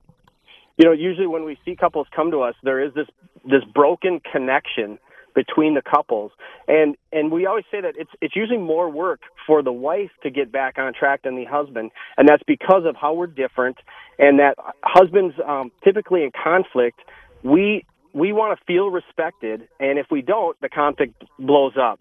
you 0.77 0.85
know, 0.85 0.91
usually 0.91 1.27
when 1.27 1.43
we 1.43 1.57
see 1.65 1.75
couples 1.75 2.07
come 2.15 2.31
to 2.31 2.41
us, 2.41 2.55
there 2.63 2.83
is 2.83 2.93
this 2.93 3.07
this 3.43 3.63
broken 3.73 4.19
connection 4.31 4.99
between 5.33 5.75
the 5.75 5.81
couples, 5.81 6.31
and 6.67 6.95
and 7.11 7.31
we 7.31 7.45
always 7.45 7.65
say 7.71 7.81
that 7.81 7.93
it's 7.97 8.09
it's 8.21 8.35
usually 8.35 8.57
more 8.59 8.89
work 8.89 9.21
for 9.45 9.61
the 9.61 9.71
wife 9.71 10.11
to 10.23 10.29
get 10.29 10.51
back 10.51 10.77
on 10.77 10.93
track 10.93 11.23
than 11.23 11.35
the 11.35 11.45
husband, 11.45 11.91
and 12.17 12.27
that's 12.27 12.43
because 12.47 12.83
of 12.85 12.95
how 12.95 13.13
we're 13.13 13.27
different, 13.27 13.77
and 14.17 14.39
that 14.39 14.55
husbands 14.83 15.35
um, 15.47 15.71
typically 15.83 16.23
in 16.23 16.31
conflict, 16.31 16.99
we 17.43 17.85
we 18.13 18.33
want 18.33 18.57
to 18.57 18.65
feel 18.65 18.89
respected, 18.89 19.67
and 19.79 19.99
if 19.99 20.07
we 20.09 20.21
don't, 20.21 20.59
the 20.61 20.69
conflict 20.69 21.23
blows 21.37 21.73
up. 21.79 21.99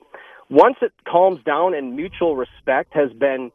Once 0.49 0.77
it 0.81 0.93
calms 1.07 1.43
down 1.45 1.75
and 1.75 1.97
mutual 1.97 2.37
respect 2.37 2.95
has 2.95 3.13
been 3.13 3.51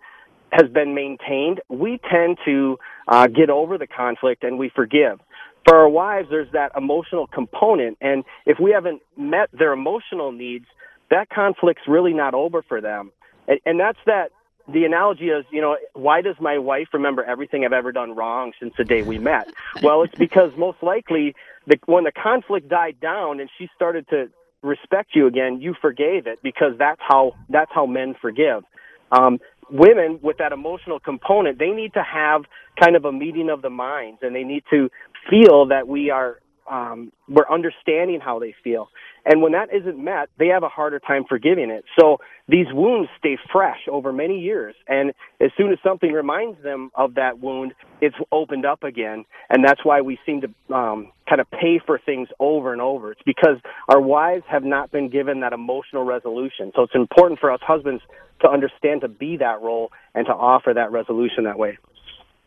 has 0.52 0.70
been 0.70 0.94
maintained, 0.94 1.62
we 1.70 2.00
tend 2.10 2.38
to 2.46 2.78
uh, 3.08 3.28
get 3.28 3.50
over 3.50 3.78
the 3.78 3.88
conflict 3.88 4.44
and 4.44 4.60
we 4.60 4.70
forgive. 4.70 5.20
For 5.68 5.76
our 5.76 5.90
wives, 5.90 6.28
there's 6.30 6.52
that 6.54 6.72
emotional 6.76 7.28
component, 7.28 7.98
and 8.02 8.24
if 8.46 8.60
we 8.60 8.72
haven't 8.72 9.02
met 9.16 9.50
their 9.54 9.74
emotional 9.74 10.32
needs, 10.32 10.66
that 11.12 11.30
conflict's 11.30 11.84
really 11.88 12.14
not 12.14 12.34
over 12.34 12.64
for 12.64 12.82
them. 12.82 13.12
And, 13.48 13.60
and 13.66 13.80
that's 13.80 14.00
that. 14.06 14.32
The 14.72 14.86
analogy 14.86 15.30
is, 15.30 15.44
you 15.52 15.60
know, 15.60 15.78
why 15.94 16.22
does 16.22 16.36
my 16.40 16.58
wife 16.58 16.88
remember 16.94 17.24
everything 17.24 17.66
I've 17.66 17.74
ever 17.74 17.92
done 17.92 18.16
wrong 18.16 18.54
since 18.60 18.74
the 18.78 18.84
day 18.84 19.02
we 19.02 19.20
met? 19.20 19.52
Well, 19.84 20.04
it's 20.04 20.16
because 20.16 20.52
most 20.58 20.78
likely 20.84 21.36
the, 21.66 21.80
when 21.86 22.04
the 22.04 22.12
conflict 22.12 22.70
died 22.70 23.00
down 23.00 23.40
and 23.40 23.50
she 23.58 23.68
started 23.76 24.08
to 24.10 24.30
respect 24.62 25.16
you 25.16 25.28
again, 25.28 25.60
you 25.62 25.76
forgave 25.82 26.28
it 26.28 26.40
because 26.44 26.78
that's 26.78 27.02
how 27.02 27.34
that's 27.50 27.72
how 27.74 27.86
men 27.86 28.16
forgive. 28.22 28.64
Um, 29.12 29.40
women 29.72 30.20
with 30.22 30.38
that 30.38 30.52
emotional 30.52 31.00
component, 31.00 31.60
they 31.60 31.70
need 31.70 31.94
to 31.94 32.04
have 32.04 32.44
kind 32.82 32.96
of 32.96 33.06
a 33.06 33.12
meeting 33.12 33.50
of 33.50 33.62
the 33.62 33.70
minds 33.70 34.20
and 34.22 34.36
they 34.36 34.44
need 34.44 34.64
to 34.70 34.90
feel 35.30 35.68
that 35.68 35.88
we 35.88 36.10
are 36.10 36.41
um, 36.72 37.12
we're 37.28 37.50
understanding 37.52 38.22
how 38.22 38.40
they 38.40 38.56
feel. 38.64 38.88
And 39.26 39.42
when 39.42 39.52
that 39.52 39.74
isn't 39.74 40.02
met, 40.04 40.30
they 40.40 40.48
have 40.48 40.64
a 40.64 40.70
harder 40.70 41.00
time 41.00 41.26
forgiving 41.28 41.70
it. 41.70 41.84
So 42.00 42.18
these 42.48 42.66
wounds 42.72 43.10
stay 43.20 43.38
fresh 43.52 43.82
over 43.92 44.12
many 44.12 44.40
years. 44.40 44.74
And 44.88 45.12
as 45.40 45.52
soon 45.58 45.72
as 45.72 45.78
something 45.84 46.12
reminds 46.12 46.64
them 46.64 46.90
of 46.96 47.16
that 47.16 47.40
wound, 47.40 47.74
it's 48.00 48.16
opened 48.32 48.66
up 48.66 48.84
again. 48.84 49.26
And 49.50 49.64
that's 49.64 49.84
why 49.84 50.02
we 50.02 50.18
seem 50.26 50.42
to 50.42 50.74
um, 50.74 51.12
kind 51.30 51.42
of 51.42 51.52
pay 51.52 51.80
for 51.86 52.00
things 52.00 52.30
over 52.40 52.72
and 52.72 52.82
over. 52.82 53.12
It's 53.12 53.22
because 53.26 53.58
our 53.88 54.02
wives 54.02 54.44
have 54.50 54.64
not 54.64 54.92
been 54.92 55.10
given 55.10 55.42
that 55.42 55.54
emotional 55.54 56.04
resolution. 56.04 56.72
So 56.76 56.84
it's 56.84 56.96
important 56.96 57.40
for 57.40 57.52
us 57.52 57.60
husbands 57.62 58.02
to 58.42 58.50
understand 58.50 59.02
to 59.02 59.08
be 59.08 59.38
that 59.38 59.62
role 59.62 59.92
and 60.16 60.26
to 60.26 60.34
offer 60.34 60.74
that 60.74 60.92
resolution 60.92 61.44
that 61.44 61.60
way. 61.60 61.78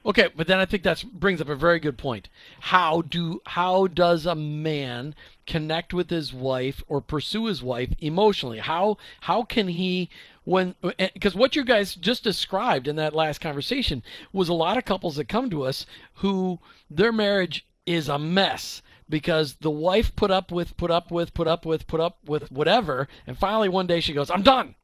Okay, 0.06 0.28
but 0.36 0.46
then 0.46 0.58
I 0.58 0.66
think 0.66 0.82
that 0.82 1.02
brings 1.14 1.40
up 1.40 1.48
a 1.48 1.54
very 1.54 1.80
good 1.80 1.96
point. 1.96 2.28
How 2.60 3.00
do 3.00 3.40
how 3.46 3.86
does 3.86 4.26
a 4.26 4.34
man 4.34 5.14
connect 5.46 5.94
with 5.94 6.10
his 6.10 6.32
wife 6.32 6.82
or 6.88 7.00
pursue 7.00 7.46
his 7.46 7.62
wife 7.62 7.90
emotionally? 8.00 8.58
How 8.58 8.98
how 9.22 9.44
can 9.44 9.68
he 9.68 10.10
when 10.44 10.74
eh, 10.98 11.08
because 11.14 11.34
what 11.34 11.56
you 11.56 11.64
guys 11.64 11.94
just 11.94 12.22
described 12.22 12.86
in 12.86 12.96
that 12.96 13.14
last 13.14 13.40
conversation 13.40 14.02
was 14.30 14.50
a 14.50 14.54
lot 14.54 14.76
of 14.76 14.84
couples 14.84 15.16
that 15.16 15.28
come 15.28 15.48
to 15.48 15.64
us 15.64 15.86
who 16.16 16.58
their 16.90 17.12
marriage 17.12 17.66
is 17.86 18.06
a 18.06 18.18
mess 18.18 18.82
because 19.08 19.54
the 19.56 19.70
wife 19.70 20.14
put 20.16 20.30
up 20.30 20.52
with 20.52 20.76
put 20.76 20.90
up 20.90 21.10
with 21.10 21.32
put 21.32 21.48
up 21.48 21.64
with 21.64 21.86
put 21.86 22.00
up 22.00 22.18
with 22.26 22.52
whatever 22.52 23.08
and 23.26 23.38
finally 23.38 23.70
one 23.70 23.86
day 23.86 24.00
she 24.00 24.12
goes, 24.12 24.30
"I'm 24.30 24.42
done. 24.42 24.74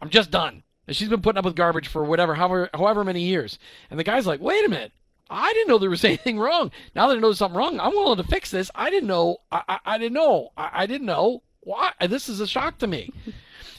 I'm 0.00 0.08
just 0.08 0.30
done." 0.30 0.62
And 0.88 0.96
she's 0.96 1.08
been 1.08 1.20
putting 1.20 1.38
up 1.38 1.44
with 1.44 1.54
garbage 1.54 1.86
for 1.86 2.02
whatever, 2.02 2.34
however, 2.34 2.70
however 2.72 3.04
many 3.04 3.22
years. 3.22 3.58
And 3.90 4.00
the 4.00 4.04
guy's 4.04 4.26
like, 4.26 4.40
wait 4.40 4.64
a 4.64 4.68
minute. 4.68 4.92
I 5.30 5.52
didn't 5.52 5.68
know 5.68 5.78
there 5.78 5.90
was 5.90 6.04
anything 6.04 6.38
wrong. 6.38 6.72
Now 6.96 7.06
that 7.06 7.18
I 7.18 7.20
know 7.20 7.32
something 7.32 7.56
wrong, 7.56 7.78
I'm 7.78 7.92
willing 7.92 8.16
to 8.16 8.24
fix 8.24 8.50
this. 8.50 8.70
I 8.74 8.88
didn't 8.88 9.06
know. 9.06 9.36
I, 9.52 9.62
I, 9.68 9.78
I 9.84 9.98
didn't 9.98 10.14
know. 10.14 10.50
I, 10.56 10.70
I, 10.72 10.86
didn't 10.86 11.06
know. 11.06 11.42
Why? 11.60 11.92
This 12.08 12.30
is 12.30 12.40
a 12.40 12.46
shock 12.46 12.78
to 12.78 12.88
me. 12.88 13.12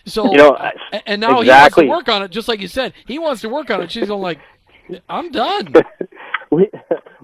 So, 0.06 0.32
you 0.32 0.38
know, 0.38 0.58
and 1.06 1.20
now 1.22 1.42
exactly. 1.42 1.84
he 1.84 1.90
wants 1.90 2.06
to 2.06 2.12
work 2.12 2.16
on 2.16 2.24
it, 2.24 2.32
just 2.32 2.48
like 2.48 2.62
you 2.62 2.70
said. 2.70 2.94
He 3.06 3.20
wants 3.20 3.42
to 3.42 3.50
work 3.50 3.70
on 3.70 3.82
it. 3.82 3.92
She's 3.92 4.08
going 4.08 4.22
like, 4.22 4.40
I'm 5.08 5.30
done. 5.30 5.74
we 6.52 6.72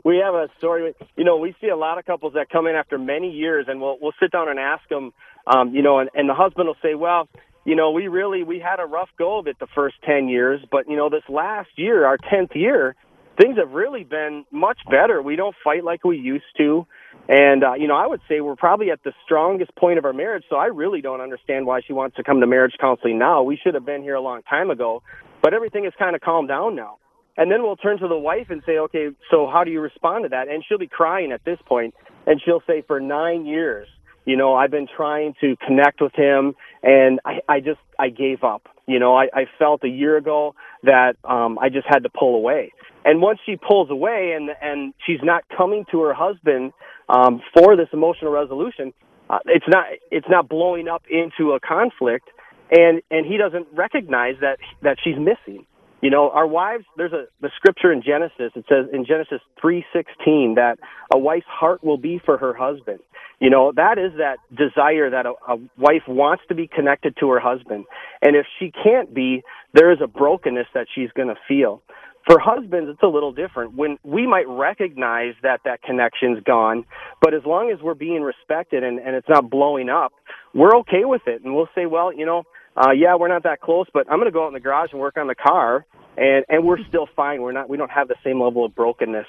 we 0.03 0.17
have 0.17 0.35
a 0.35 0.49
story. 0.57 0.93
You 1.15 1.23
know, 1.23 1.37
we 1.37 1.55
see 1.61 1.69
a 1.69 1.75
lot 1.75 1.97
of 1.97 2.05
couples 2.05 2.33
that 2.33 2.49
come 2.49 2.67
in 2.67 2.75
after 2.75 2.99
many 2.99 3.31
years, 3.31 3.65
and 3.67 3.81
we'll 3.81 3.97
we'll 3.99 4.13
sit 4.21 4.31
down 4.31 4.49
and 4.49 4.59
ask 4.59 4.87
them. 4.89 5.13
Um, 5.47 5.73
you 5.73 5.81
know, 5.81 5.99
and, 5.99 6.09
and 6.13 6.29
the 6.29 6.33
husband 6.33 6.67
will 6.67 6.77
say, 6.81 6.95
"Well, 6.95 7.27
you 7.65 7.75
know, 7.75 7.91
we 7.91 8.07
really 8.07 8.43
we 8.43 8.59
had 8.59 8.79
a 8.79 8.85
rough 8.85 9.09
go 9.17 9.39
of 9.39 9.47
it 9.47 9.57
the 9.59 9.67
first 9.75 9.95
10 10.05 10.29
years, 10.29 10.61
but 10.71 10.87
you 10.87 10.95
know, 10.95 11.09
this 11.09 11.23
last 11.27 11.69
year, 11.75 12.05
our 12.05 12.17
10th 12.17 12.55
year, 12.55 12.95
things 13.41 13.57
have 13.57 13.71
really 13.71 14.03
been 14.03 14.45
much 14.51 14.79
better. 14.89 15.21
We 15.21 15.35
don't 15.35 15.55
fight 15.63 15.83
like 15.83 16.03
we 16.03 16.17
used 16.17 16.45
to. 16.57 16.85
And 17.27 17.63
uh, 17.63 17.73
you 17.73 17.87
know, 17.87 17.95
I 17.95 18.07
would 18.07 18.21
say 18.29 18.39
we're 18.39 18.55
probably 18.55 18.91
at 18.91 19.03
the 19.03 19.13
strongest 19.25 19.75
point 19.75 19.97
of 19.97 20.05
our 20.05 20.13
marriage. 20.13 20.43
So 20.49 20.55
I 20.55 20.67
really 20.67 21.01
don't 21.01 21.21
understand 21.21 21.65
why 21.65 21.81
she 21.85 21.91
wants 21.91 22.15
to 22.17 22.23
come 22.23 22.39
to 22.39 22.47
marriage 22.47 22.75
counseling 22.79 23.17
now. 23.17 23.43
We 23.43 23.57
should 23.61 23.73
have 23.73 23.85
been 23.85 24.03
here 24.03 24.15
a 24.15 24.21
long 24.21 24.43
time 24.43 24.69
ago. 24.69 25.01
But 25.41 25.53
everything 25.53 25.83
has 25.83 25.93
kind 25.97 26.15
of 26.15 26.21
calmed 26.21 26.47
down 26.47 26.75
now. 26.75 26.97
And 27.37 27.51
then 27.51 27.63
we'll 27.63 27.75
turn 27.75 27.99
to 27.99 28.07
the 28.07 28.17
wife 28.17 28.47
and 28.49 28.63
say, 28.65 28.77
okay, 28.77 29.09
so 29.29 29.47
how 29.51 29.63
do 29.63 29.71
you 29.71 29.81
respond 29.81 30.23
to 30.23 30.29
that? 30.29 30.47
And 30.47 30.63
she'll 30.67 30.77
be 30.77 30.87
crying 30.87 31.31
at 31.31 31.43
this 31.43 31.59
point, 31.65 31.93
and 32.25 32.41
she'll 32.43 32.63
say, 32.65 32.81
for 32.87 32.99
nine 32.99 33.45
years, 33.45 33.87
you 34.25 34.35
know, 34.35 34.55
I've 34.55 34.71
been 34.71 34.87
trying 34.95 35.35
to 35.41 35.55
connect 35.65 36.01
with 36.01 36.13
him, 36.15 36.55
and 36.83 37.19
I, 37.25 37.39
I 37.47 37.59
just 37.59 37.79
I 37.97 38.09
gave 38.09 38.43
up. 38.43 38.67
You 38.87 38.99
know, 38.99 39.15
I, 39.15 39.25
I 39.33 39.45
felt 39.57 39.83
a 39.83 39.87
year 39.87 40.17
ago 40.17 40.55
that 40.83 41.13
um, 41.23 41.57
I 41.59 41.69
just 41.69 41.87
had 41.87 42.03
to 42.03 42.09
pull 42.09 42.35
away. 42.35 42.71
And 43.03 43.21
once 43.21 43.39
she 43.45 43.55
pulls 43.55 43.89
away 43.89 44.33
and 44.35 44.49
and 44.61 44.93
she's 45.05 45.21
not 45.23 45.43
coming 45.55 45.85
to 45.91 46.01
her 46.01 46.13
husband 46.13 46.73
um, 47.07 47.41
for 47.53 47.77
this 47.77 47.87
emotional 47.93 48.31
resolution, 48.31 48.93
uh, 49.29 49.39
it's 49.45 49.65
not 49.67 49.85
it's 50.11 50.27
not 50.29 50.49
blowing 50.49 50.87
up 50.87 51.03
into 51.09 51.53
a 51.53 51.59
conflict, 51.59 52.27
and 52.71 53.01
and 53.11 53.25
he 53.25 53.37
doesn't 53.37 53.67
recognize 53.73 54.35
that 54.41 54.57
that 54.81 54.97
she's 55.03 55.17
missing. 55.17 55.65
You 56.01 56.09
know, 56.11 56.29
our 56.29 56.45
wives. 56.45 56.85
There's 56.97 57.13
a 57.13 57.25
the 57.41 57.49
scripture 57.55 57.91
in 57.91 58.03
Genesis. 58.03 58.51
It 58.55 58.65
says 58.69 58.87
in 58.93 59.05
Genesis 59.05 59.41
three 59.59 59.85
sixteen 59.93 60.55
that 60.55 60.77
a 61.13 61.17
wife's 61.17 61.47
heart 61.47 61.83
will 61.83 61.97
be 61.97 62.21
for 62.23 62.37
her 62.37 62.53
husband. 62.53 62.99
You 63.39 63.49
know, 63.49 63.73
that 63.75 63.97
is 63.97 64.13
that 64.17 64.37
desire 64.55 65.09
that 65.09 65.25
a, 65.25 65.33
a 65.47 65.57
wife 65.77 66.03
wants 66.07 66.43
to 66.49 66.55
be 66.55 66.67
connected 66.67 67.17
to 67.19 67.29
her 67.31 67.39
husband, 67.39 67.85
and 68.21 68.35
if 68.35 68.45
she 68.59 68.71
can't 68.71 69.13
be, 69.13 69.43
there 69.73 69.91
is 69.91 69.99
a 70.01 70.07
brokenness 70.07 70.67
that 70.73 70.87
she's 70.93 71.09
going 71.11 71.27
to 71.29 71.35
feel. 71.47 71.81
For 72.27 72.39
husbands, 72.39 72.89
it's 72.89 73.03
a 73.03 73.07
little 73.07 73.31
different. 73.31 73.75
When 73.75 73.99
we 74.03 74.25
might 74.25 74.47
recognize 74.47 75.35
that 75.43 75.59
that 75.65 75.83
connection's 75.83 76.41
gone, 76.43 76.85
but 77.21 77.35
as 77.35 77.41
long 77.45 77.69
as 77.71 77.79
we're 77.83 77.93
being 77.93 78.23
respected 78.23 78.83
and, 78.83 78.99
and 78.99 79.15
it's 79.15 79.29
not 79.29 79.49
blowing 79.49 79.89
up, 79.89 80.11
we're 80.53 80.75
okay 80.77 81.05
with 81.05 81.21
it. 81.27 81.43
And 81.43 81.53
we'll 81.53 81.69
say, 81.75 81.85
well, 81.85 82.11
you 82.11 82.25
know, 82.25 82.43
uh, 82.75 82.91
yeah, 82.91 83.15
we're 83.15 83.27
not 83.27 83.43
that 83.43 83.61
close, 83.61 83.87
but 83.93 84.09
I'm 84.09 84.17
going 84.17 84.25
to 84.25 84.31
go 84.31 84.43
out 84.43 84.47
in 84.49 84.53
the 84.53 84.59
garage 84.59 84.91
and 84.91 84.99
work 84.99 85.17
on 85.17 85.27
the 85.27 85.35
car, 85.35 85.85
and 86.17 86.45
and 86.49 86.65
we're 86.65 86.83
still 86.87 87.07
fine. 87.15 87.41
We're 87.41 87.51
not. 87.51 87.69
We 87.69 87.77
don't 87.77 87.91
have 87.91 88.07
the 88.07 88.15
same 88.23 88.41
level 88.41 88.65
of 88.65 88.75
brokenness. 88.75 89.27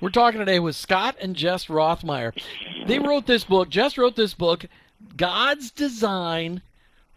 We're 0.00 0.10
talking 0.10 0.38
today 0.38 0.58
with 0.58 0.74
Scott 0.74 1.16
and 1.20 1.36
Jess 1.36 1.66
Rothmeyer. 1.66 2.32
They 2.86 2.98
wrote 2.98 3.26
this 3.26 3.44
book. 3.44 3.68
Jess 3.68 3.98
wrote 3.98 4.16
this 4.16 4.32
book, 4.32 4.64
God's 5.16 5.70
Design 5.70 6.62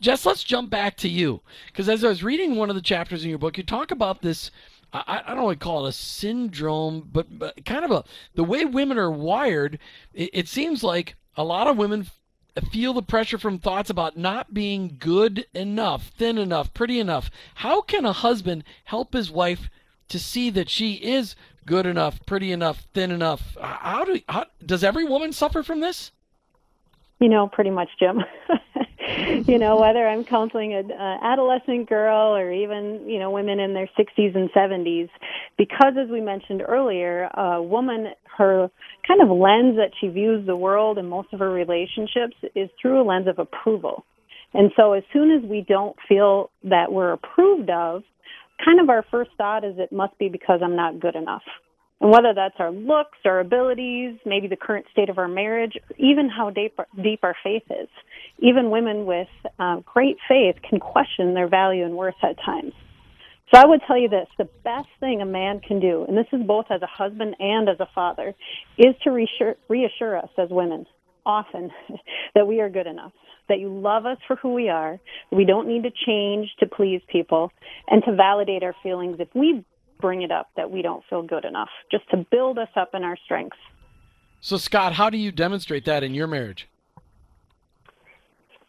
Jess, 0.00 0.26
let's 0.26 0.44
jump 0.44 0.70
back 0.70 0.96
to 0.98 1.08
you. 1.08 1.40
Because 1.66 1.88
as 1.88 2.04
I 2.04 2.08
was 2.08 2.22
reading 2.22 2.56
one 2.56 2.70
of 2.70 2.76
the 2.76 2.82
chapters 2.82 3.24
in 3.24 3.30
your 3.30 3.38
book, 3.38 3.56
you 3.56 3.64
talk 3.64 3.90
about 3.90 4.22
this. 4.22 4.50
I, 4.92 5.22
don't 5.26 5.42
want 5.42 5.60
to 5.60 5.64
call 5.64 5.84
it 5.84 5.90
a 5.90 5.92
syndrome, 5.92 7.08
but, 7.12 7.38
but 7.38 7.64
kind 7.66 7.84
of 7.84 7.90
a 7.90 8.04
the 8.34 8.44
way 8.44 8.64
women 8.64 8.98
are 8.98 9.10
wired. 9.10 9.78
It, 10.14 10.30
it 10.32 10.48
seems 10.48 10.82
like 10.82 11.16
a 11.36 11.44
lot 11.44 11.66
of 11.66 11.76
women 11.76 12.06
feel 12.70 12.94
the 12.94 13.02
pressure 13.02 13.36
from 13.38 13.58
thoughts 13.58 13.90
about 13.90 14.16
not 14.16 14.54
being 14.54 14.96
good 14.98 15.46
enough, 15.54 16.12
thin 16.16 16.38
enough, 16.38 16.72
pretty 16.72 16.98
enough. 16.98 17.30
How 17.56 17.82
can 17.82 18.04
a 18.04 18.12
husband 18.12 18.64
help 18.84 19.12
his 19.12 19.30
wife 19.30 19.68
to 20.08 20.18
see 20.18 20.50
that 20.50 20.70
she 20.70 20.94
is 20.94 21.34
good 21.66 21.84
enough, 21.84 22.24
pretty 22.24 22.52
enough, 22.52 22.86
thin 22.94 23.10
enough? 23.10 23.56
How 23.60 24.04
do 24.04 24.20
how, 24.28 24.46
does 24.64 24.84
every 24.84 25.04
woman 25.04 25.32
suffer 25.32 25.62
from 25.62 25.80
this? 25.80 26.12
You 27.18 27.28
know, 27.30 27.48
pretty 27.48 27.70
much, 27.70 27.88
Jim. 27.98 28.20
you 29.46 29.58
know, 29.58 29.80
whether 29.80 30.06
I'm 30.06 30.24
counseling 30.24 30.74
an 30.74 30.92
uh, 30.92 31.18
adolescent 31.22 31.88
girl 31.88 32.36
or 32.36 32.52
even, 32.52 33.08
you 33.08 33.18
know, 33.18 33.30
women 33.30 33.58
in 33.58 33.72
their 33.72 33.88
60s 33.98 34.36
and 34.36 34.50
70s, 34.50 35.08
because 35.56 35.94
as 35.98 36.10
we 36.10 36.20
mentioned 36.20 36.62
earlier, 36.66 37.30
a 37.34 37.62
woman, 37.62 38.08
her 38.36 38.70
kind 39.06 39.22
of 39.22 39.28
lens 39.28 39.76
that 39.76 39.92
she 39.98 40.08
views 40.08 40.46
the 40.46 40.56
world 40.56 40.98
and 40.98 41.08
most 41.08 41.32
of 41.32 41.38
her 41.38 41.50
relationships 41.50 42.36
is 42.54 42.68
through 42.80 43.00
a 43.00 43.04
lens 43.04 43.28
of 43.28 43.38
approval. 43.38 44.04
And 44.52 44.70
so 44.76 44.92
as 44.92 45.02
soon 45.12 45.30
as 45.30 45.48
we 45.48 45.64
don't 45.66 45.96
feel 46.08 46.50
that 46.64 46.92
we're 46.92 47.12
approved 47.12 47.70
of, 47.70 48.02
kind 48.64 48.80
of 48.80 48.90
our 48.90 49.04
first 49.10 49.30
thought 49.38 49.64
is 49.64 49.74
it 49.78 49.92
must 49.92 50.18
be 50.18 50.28
because 50.28 50.60
I'm 50.62 50.76
not 50.76 51.00
good 51.00 51.14
enough. 51.14 51.42
And 52.00 52.10
whether 52.10 52.34
that's 52.34 52.56
our 52.58 52.70
looks, 52.70 53.18
our 53.24 53.40
abilities, 53.40 54.18
maybe 54.26 54.48
the 54.48 54.56
current 54.56 54.86
state 54.92 55.08
of 55.08 55.18
our 55.18 55.28
marriage, 55.28 55.72
even 55.96 56.28
how 56.28 56.50
deep, 56.50 56.78
deep 57.02 57.20
our 57.22 57.36
faith 57.42 57.64
is. 57.70 57.88
Even 58.38 58.70
women 58.70 59.06
with 59.06 59.28
um, 59.58 59.82
great 59.86 60.18
faith 60.28 60.56
can 60.68 60.78
question 60.78 61.32
their 61.32 61.48
value 61.48 61.84
and 61.84 61.96
worth 61.96 62.14
at 62.22 62.36
times. 62.44 62.72
So 63.54 63.60
I 63.60 63.66
would 63.66 63.80
tell 63.86 63.96
you 63.96 64.08
this, 64.08 64.26
the 64.38 64.48
best 64.64 64.88
thing 64.98 65.22
a 65.22 65.26
man 65.26 65.60
can 65.60 65.78
do, 65.80 66.04
and 66.06 66.16
this 66.16 66.26
is 66.32 66.42
both 66.44 66.66
as 66.68 66.82
a 66.82 66.86
husband 66.86 67.36
and 67.38 67.68
as 67.68 67.78
a 67.78 67.88
father, 67.94 68.34
is 68.76 68.94
to 69.04 69.10
reassure, 69.10 69.54
reassure 69.68 70.18
us 70.18 70.30
as 70.36 70.48
women 70.50 70.84
often 71.24 71.70
that 72.34 72.46
we 72.46 72.60
are 72.60 72.68
good 72.68 72.88
enough, 72.88 73.12
that 73.48 73.60
you 73.60 73.68
love 73.68 74.04
us 74.04 74.18
for 74.26 74.36
who 74.36 74.52
we 74.52 74.68
are, 74.68 74.98
we 75.30 75.44
don't 75.44 75.68
need 75.68 75.84
to 75.84 75.90
change 76.06 76.48
to 76.58 76.66
please 76.66 77.00
people, 77.08 77.52
and 77.88 78.02
to 78.04 78.14
validate 78.14 78.64
our 78.64 78.74
feelings 78.82 79.16
if 79.20 79.28
we 79.34 79.64
bring 80.00 80.22
it 80.22 80.30
up 80.30 80.48
that 80.56 80.70
we 80.70 80.82
don't 80.82 81.02
feel 81.08 81.22
good 81.22 81.44
enough, 81.44 81.68
just 81.90 82.08
to 82.10 82.26
build 82.30 82.58
us 82.58 82.68
up 82.76 82.90
in 82.94 83.02
our 83.04 83.16
strengths. 83.24 83.58
So, 84.40 84.56
Scott, 84.56 84.92
how 84.92 85.10
do 85.10 85.18
you 85.18 85.32
demonstrate 85.32 85.84
that 85.86 86.02
in 86.02 86.14
your 86.14 86.26
marriage? 86.26 86.68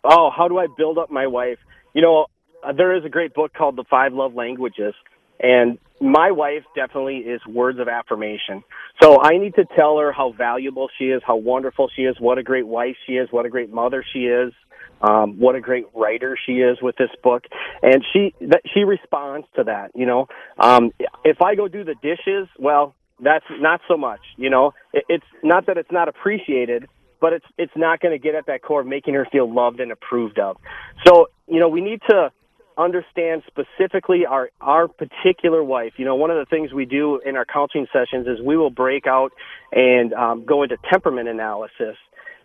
Oh, 0.03 0.29
how 0.35 0.47
do 0.47 0.57
I 0.57 0.67
build 0.77 0.97
up 0.97 1.11
my 1.11 1.27
wife? 1.27 1.57
You 1.93 2.01
know, 2.01 2.25
uh, 2.63 2.73
there 2.73 2.95
is 2.95 3.03
a 3.05 3.09
great 3.09 3.33
book 3.33 3.53
called 3.53 3.75
The 3.75 3.83
Five 3.89 4.13
Love 4.13 4.33
Languages, 4.33 4.93
and 5.39 5.77
my 5.99 6.31
wife 6.31 6.63
definitely 6.75 7.17
is 7.17 7.45
words 7.45 7.79
of 7.79 7.87
affirmation. 7.87 8.63
So 9.01 9.21
I 9.21 9.37
need 9.37 9.55
to 9.55 9.65
tell 9.77 9.97
her 9.99 10.11
how 10.11 10.31
valuable 10.31 10.89
she 10.97 11.05
is, 11.05 11.21
how 11.25 11.35
wonderful 11.35 11.89
she 11.95 12.03
is, 12.03 12.15
what 12.19 12.37
a 12.37 12.43
great 12.43 12.67
wife 12.67 12.95
she 13.05 13.13
is, 13.13 13.27
what 13.31 13.45
a 13.45 13.49
great 13.49 13.71
mother 13.71 14.03
she 14.13 14.25
is, 14.25 14.53
um, 15.01 15.39
what 15.39 15.55
a 15.55 15.61
great 15.61 15.85
writer 15.93 16.37
she 16.45 16.53
is 16.53 16.77
with 16.81 16.95
this 16.97 17.09
book, 17.23 17.43
and 17.81 18.03
she 18.13 18.33
that 18.41 18.61
she 18.73 18.83
responds 18.83 19.47
to 19.55 19.65
that. 19.65 19.91
You 19.95 20.05
know, 20.05 20.27
um, 20.57 20.91
if 21.23 21.41
I 21.41 21.55
go 21.55 21.67
do 21.67 21.83
the 21.83 21.95
dishes, 22.01 22.47
well, 22.57 22.95
that's 23.19 23.45
not 23.59 23.81
so 23.87 23.97
much. 23.97 24.21
You 24.37 24.49
know, 24.49 24.73
it, 24.93 25.05
it's 25.09 25.25
not 25.43 25.67
that 25.67 25.77
it's 25.77 25.91
not 25.91 26.07
appreciated, 26.07 26.87
but 27.19 27.33
it's 27.33 27.45
it's 27.57 27.75
not 27.75 27.99
going 27.99 28.13
to 28.13 28.19
get 28.19 28.35
at 28.35 28.47
that 28.47 28.61
core 28.61 28.81
of 28.81 28.87
making 28.87 29.13
her 29.13 29.27
feel 29.31 29.51
loved 29.51 29.79
and 29.79 29.91
approved 29.91 30.39
of. 30.39 30.57
So 31.05 31.27
you 31.47 31.59
know, 31.59 31.69
we 31.69 31.81
need 31.81 32.01
to 32.09 32.31
understand 32.77 33.41
specifically 33.47 34.25
our 34.25 34.49
our 34.61 34.87
particular 34.87 35.63
wife. 35.63 35.93
You 35.97 36.05
know, 36.05 36.15
one 36.15 36.31
of 36.31 36.37
the 36.37 36.45
things 36.45 36.73
we 36.73 36.85
do 36.85 37.19
in 37.25 37.35
our 37.35 37.45
counseling 37.45 37.87
sessions 37.91 38.27
is 38.27 38.39
we 38.43 38.57
will 38.57 38.69
break 38.69 39.07
out 39.07 39.31
and 39.71 40.13
um, 40.13 40.45
go 40.45 40.63
into 40.63 40.77
temperament 40.91 41.27
analysis 41.27 41.97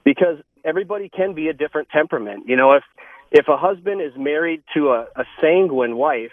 because 0.05 0.39
everybody 0.65 1.09
can 1.09 1.35
be 1.35 1.49
a 1.49 1.53
different 1.53 1.89
temperament. 1.91 2.45
You 2.47 2.57
know, 2.57 2.73
if 2.73 2.85
if 3.31 3.49
a 3.49 3.57
husband 3.57 4.01
is 4.03 4.13
married 4.17 4.63
to 4.75 4.89
a, 4.91 5.07
a 5.17 5.25
sanguine 5.41 5.97
wife, 5.97 6.33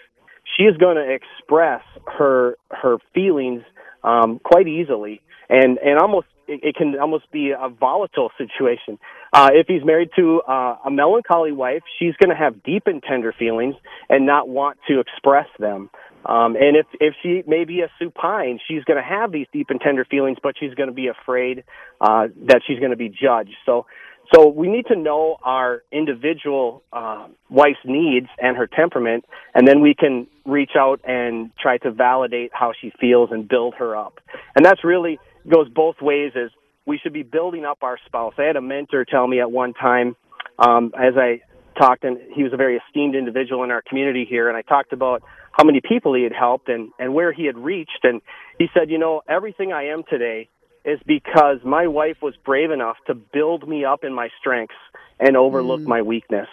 she 0.56 0.64
is 0.64 0.76
going 0.76 0.96
to 0.96 1.14
express 1.14 1.82
her 2.18 2.56
her 2.70 2.98
feelings 3.14 3.62
um, 4.04 4.40
quite 4.42 4.68
easily, 4.68 5.20
and 5.48 5.78
and 5.78 5.98
almost 5.98 6.26
it, 6.46 6.60
it 6.62 6.74
can 6.74 6.98
almost 6.98 7.30
be 7.30 7.52
a 7.52 7.68
volatile 7.68 8.30
situation. 8.36 8.98
Uh, 9.32 9.50
if 9.52 9.66
he's 9.68 9.84
married 9.84 10.10
to 10.16 10.42
uh, 10.42 10.76
a 10.84 10.90
melancholy 10.90 11.52
wife, 11.52 11.82
she's 11.98 12.14
going 12.16 12.30
to 12.30 12.36
have 12.36 12.62
deep 12.62 12.84
and 12.86 13.02
tender 13.02 13.32
feelings 13.32 13.76
and 14.08 14.26
not 14.26 14.48
want 14.48 14.78
to 14.88 15.00
express 15.00 15.46
them. 15.58 15.90
Um, 16.26 16.54
and 16.56 16.76
if 16.76 16.86
if 17.00 17.14
she 17.22 17.42
may 17.46 17.64
be 17.64 17.80
a 17.80 17.90
supine, 17.98 18.58
she's 18.68 18.84
going 18.84 18.98
to 18.98 19.08
have 19.08 19.32
these 19.32 19.46
deep 19.52 19.70
and 19.70 19.80
tender 19.80 20.04
feelings, 20.04 20.38
but 20.42 20.54
she's 20.58 20.74
going 20.74 20.88
to 20.88 20.94
be 20.94 21.06
afraid 21.06 21.64
uh, 22.00 22.28
that 22.46 22.60
she's 22.66 22.78
going 22.78 22.90
to 22.90 22.96
be 22.96 23.08
judged. 23.08 23.56
So 23.64 23.86
so 24.34 24.48
we 24.48 24.68
need 24.68 24.86
to 24.86 24.96
know 24.96 25.36
our 25.42 25.82
individual 25.90 26.82
uh, 26.92 27.26
wife's 27.48 27.80
needs 27.84 28.28
and 28.38 28.56
her 28.56 28.68
temperament, 28.68 29.24
and 29.54 29.66
then 29.66 29.80
we 29.80 29.94
can 29.94 30.28
reach 30.44 30.72
out 30.78 31.00
and 31.04 31.50
try 31.60 31.78
to 31.78 31.90
validate 31.90 32.50
how 32.54 32.72
she 32.80 32.92
feels 33.00 33.30
and 33.32 33.48
build 33.48 33.74
her 33.74 33.96
up. 33.96 34.20
And 34.54 34.64
that's 34.64 34.84
really 34.84 35.18
goes 35.48 35.68
both 35.68 35.96
ways. 36.00 36.32
Is 36.36 36.50
we 36.86 36.98
should 36.98 37.12
be 37.12 37.24
building 37.24 37.64
up 37.64 37.78
our 37.82 37.98
spouse. 38.06 38.34
I 38.38 38.42
had 38.42 38.56
a 38.56 38.60
mentor 38.60 39.04
tell 39.04 39.26
me 39.26 39.40
at 39.40 39.50
one 39.50 39.74
time, 39.74 40.14
um, 40.58 40.92
as 40.96 41.14
I 41.16 41.40
talked, 41.78 42.04
and 42.04 42.18
he 42.34 42.44
was 42.44 42.52
a 42.52 42.56
very 42.56 42.80
esteemed 42.86 43.16
individual 43.16 43.64
in 43.64 43.70
our 43.70 43.82
community 43.82 44.26
here, 44.28 44.48
and 44.48 44.56
I 44.56 44.62
talked 44.62 44.92
about 44.92 45.22
how 45.52 45.64
many 45.64 45.80
people 45.80 46.14
he 46.14 46.22
had 46.22 46.32
helped 46.32 46.68
and 46.68 46.92
and 47.00 47.14
where 47.14 47.32
he 47.32 47.46
had 47.46 47.58
reached, 47.58 48.04
and 48.04 48.22
he 48.60 48.68
said, 48.74 48.90
you 48.90 48.98
know, 48.98 49.22
everything 49.28 49.72
I 49.72 49.86
am 49.86 50.04
today 50.08 50.48
is 50.84 50.98
because 51.06 51.58
my 51.64 51.86
wife 51.86 52.16
was 52.22 52.34
brave 52.44 52.70
enough 52.70 52.96
to 53.06 53.14
build 53.14 53.68
me 53.68 53.84
up 53.84 54.04
in 54.04 54.14
my 54.14 54.28
strengths 54.40 54.74
and 55.18 55.36
overlook 55.36 55.80
mm. 55.80 55.86
my 55.86 56.02
weakness. 56.02 56.48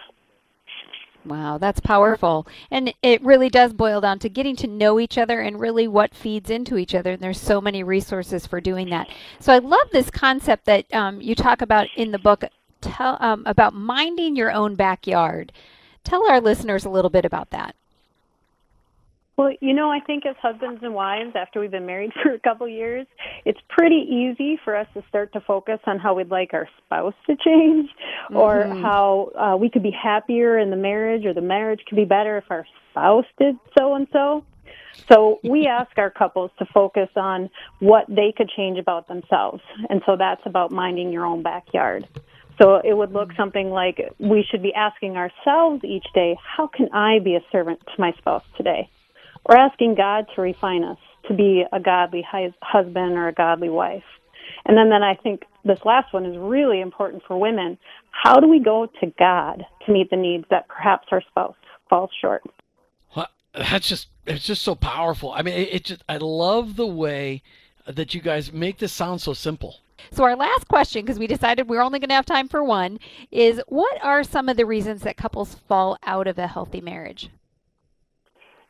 Wow, 1.26 1.58
that's 1.58 1.80
powerful. 1.82 2.48
And 2.72 2.94
it 3.02 3.22
really 3.22 3.50
does 3.50 3.74
boil 3.74 4.00
down 4.00 4.20
to 4.20 4.30
getting 4.30 4.56
to 4.58 4.68
know 4.68 5.00
each 5.00 5.18
other 5.18 5.42
and 5.42 5.60
really 5.60 5.88
what 5.88 6.16
feeds 6.16 6.50
into 6.50 6.78
each 6.78 6.96
other. 6.96 7.14
And 7.14 7.22
there's 7.22 7.42
so 7.42 7.60
many 7.60 7.84
resources 7.84 8.48
for 8.48 8.62
doing 8.62 8.90
that. 8.92 9.10
So 9.40 9.54
I 9.54 9.58
love 9.58 9.90
this 9.92 10.10
concept 10.10 10.66
that 10.66 10.94
um, 10.94 11.20
you 11.20 11.36
talk 11.36 11.62
about 11.62 11.88
in 11.98 12.12
the 12.12 12.20
book 12.20 12.46
tell, 12.80 13.18
um, 13.20 13.44
about 13.46 13.74
minding 13.74 14.36
your 14.36 14.52
own 14.52 14.76
backyard. 14.76 15.52
Tell 16.04 16.30
our 16.30 16.40
listeners 16.40 16.86
a 16.86 16.90
little 16.90 17.10
bit 17.10 17.26
about 17.26 17.50
that. 17.50 17.76
Well, 19.38 19.52
you 19.62 19.74
know, 19.74 19.92
I 19.92 20.00
think 20.00 20.26
as 20.26 20.36
husbands 20.42 20.82
and 20.82 20.96
wives, 20.96 21.34
after 21.36 21.60
we've 21.60 21.70
been 21.70 21.86
married 21.86 22.12
for 22.24 22.34
a 22.34 22.40
couple 22.40 22.68
years, 22.68 23.06
it's 23.46 23.60
pretty 23.70 24.08
easy 24.10 24.60
for 24.64 24.76
us 24.76 24.88
to 24.96 25.04
start 25.10 25.32
to 25.34 25.42
focus 25.42 25.80
on 25.86 26.00
how 26.00 26.16
we'd 26.16 26.32
like 26.32 26.54
our 26.54 26.68
spouse 26.84 27.14
to 27.28 27.36
change 27.36 27.88
mm-hmm. 27.90 28.36
or 28.36 28.66
how 28.82 29.32
uh, 29.36 29.56
we 29.56 29.70
could 29.70 29.84
be 29.84 29.92
happier 29.92 30.58
in 30.58 30.72
the 30.72 30.76
marriage 30.76 31.24
or 31.26 31.34
the 31.34 31.42
marriage 31.42 31.82
could 31.88 31.96
be 31.96 32.06
better 32.06 32.38
if 32.38 32.46
our 32.50 32.66
spouse 32.90 33.26
did 33.40 33.56
so 33.78 33.94
and 33.94 34.08
so. 34.12 34.44
So 35.08 35.40
we 35.44 35.68
ask 35.72 35.96
our 35.98 36.10
couples 36.10 36.50
to 36.58 36.66
focus 36.74 37.10
on 37.16 37.52
what 37.80 38.06
they 38.08 38.34
could 38.36 38.50
change 38.50 38.80
about 38.80 39.08
themselves. 39.08 39.62
And 39.88 40.02
so 40.08 40.16
that's 40.18 40.42
about 40.46 40.72
minding 40.72 41.12
your 41.12 41.26
own 41.26 41.44
backyard. 41.44 42.08
So 42.60 42.82
it 42.84 42.98
would 42.98 43.14
look 43.14 43.30
something 43.38 43.70
like 43.70 44.02
we 44.18 44.44
should 44.50 44.64
be 44.64 44.74
asking 44.74 45.16
ourselves 45.16 45.84
each 45.84 46.08
day, 46.16 46.36
how 46.42 46.66
can 46.66 46.90
I 46.92 47.20
be 47.20 47.36
a 47.36 47.42
servant 47.52 47.80
to 47.86 48.02
my 48.02 48.14
spouse 48.14 48.44
today? 48.56 48.90
We're 49.48 49.58
asking 49.58 49.96
God 49.96 50.26
to 50.36 50.42
refine 50.42 50.84
us 50.84 50.98
to 51.28 51.34
be 51.34 51.64
a 51.72 51.80
godly 51.80 52.26
husband 52.62 53.14
or 53.14 53.28
a 53.28 53.34
godly 53.34 53.70
wife. 53.70 54.04
And 54.66 54.78
then, 54.78 54.90
then 54.90 55.04
I 55.04 55.16
think 55.16 55.44
this 55.64 55.80
last 55.86 56.14
one 56.14 56.26
is 56.26 56.38
really 56.38 56.82
important 56.82 57.24
for 57.28 57.38
women. 57.40 57.78
How 58.12 58.40
do 58.40 58.48
we 58.48 58.60
go 58.60 58.88
to 59.00 59.14
God 59.18 59.66
to 59.86 59.92
meet 59.92 60.10
the 60.10 60.18
needs 60.18 60.46
that 60.50 60.68
perhaps 60.68 61.08
our 61.12 61.22
spouse 61.30 61.56
falls 61.90 62.10
short? 62.20 62.44
Well, 63.16 63.28
that's 63.54 63.88
just 63.88 64.08
it's 64.26 64.46
just 64.46 64.62
so 64.62 64.76
powerful. 64.76 65.32
I 65.32 65.42
mean, 65.42 65.54
it, 65.54 65.70
it 65.72 65.84
just 65.86 66.04
I 66.10 66.18
love 66.18 66.76
the 66.76 66.88
way 66.88 67.44
that 67.86 68.14
you 68.14 68.22
guys 68.22 68.52
make 68.52 68.80
this 68.80 68.92
sound 68.92 69.22
so 69.22 69.34
simple. 69.34 69.78
So 70.12 70.24
our 70.24 70.36
last 70.36 70.68
question, 70.68 71.04
because 71.04 71.20
we 71.20 71.28
decided 71.28 71.70
we're 71.70 71.82
only 71.82 72.00
going 72.00 72.10
to 72.10 72.16
have 72.16 72.26
time 72.26 72.48
for 72.48 72.64
one, 72.64 73.00
is 73.32 73.62
what 73.68 73.98
are 74.04 74.24
some 74.24 74.48
of 74.50 74.58
the 74.58 74.66
reasons 74.66 75.02
that 75.02 75.18
couples 75.18 75.56
fall 75.68 75.98
out 76.04 76.28
of 76.28 76.38
a 76.38 76.48
healthy 76.48 76.82
marriage? 76.82 77.30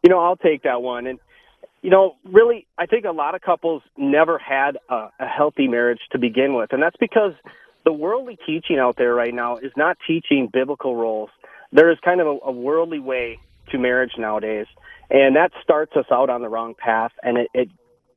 You 0.08 0.14
know, 0.14 0.22
I'll 0.22 0.38
take 0.38 0.64
that 0.64 0.82
one. 0.82 1.06
And, 1.06 1.20
you 1.82 1.90
know, 1.90 2.16
really, 2.24 2.66
I 2.78 2.86
think 2.86 3.04
a 3.04 3.12
lot 3.12 3.36
of 3.36 3.42
couples 3.42 3.84
never 3.98 4.38
had 4.38 4.78
a, 4.90 5.10
a 5.20 5.28
healthy 5.28 5.68
marriage 5.68 6.00
to 6.14 6.18
begin 6.18 6.54
with. 6.54 6.72
And 6.72 6.82
that's 6.82 6.96
because 6.98 7.34
the 7.84 7.92
worldly 7.92 8.38
teaching 8.46 8.80
out 8.80 8.96
there 8.96 9.14
right 9.14 9.34
now 9.34 9.58
is 9.58 9.74
not 9.76 9.98
teaching 10.08 10.48
biblical 10.48 10.96
roles. 10.96 11.30
There 11.74 11.92
is 11.92 11.98
kind 12.06 12.22
of 12.22 12.28
a, 12.28 12.38
a 12.46 12.52
worldly 12.54 13.00
way 13.00 13.40
to 13.72 13.78
marriage 13.78 14.14
nowadays. 14.18 14.68
And 15.10 15.36
that 15.36 15.52
starts 15.62 15.92
us 15.98 16.06
out 16.10 16.30
on 16.30 16.42
the 16.42 16.48
wrong 16.48 16.74
path. 16.74 17.12
And 17.22 17.40
it, 17.40 17.50
it, 17.54 17.70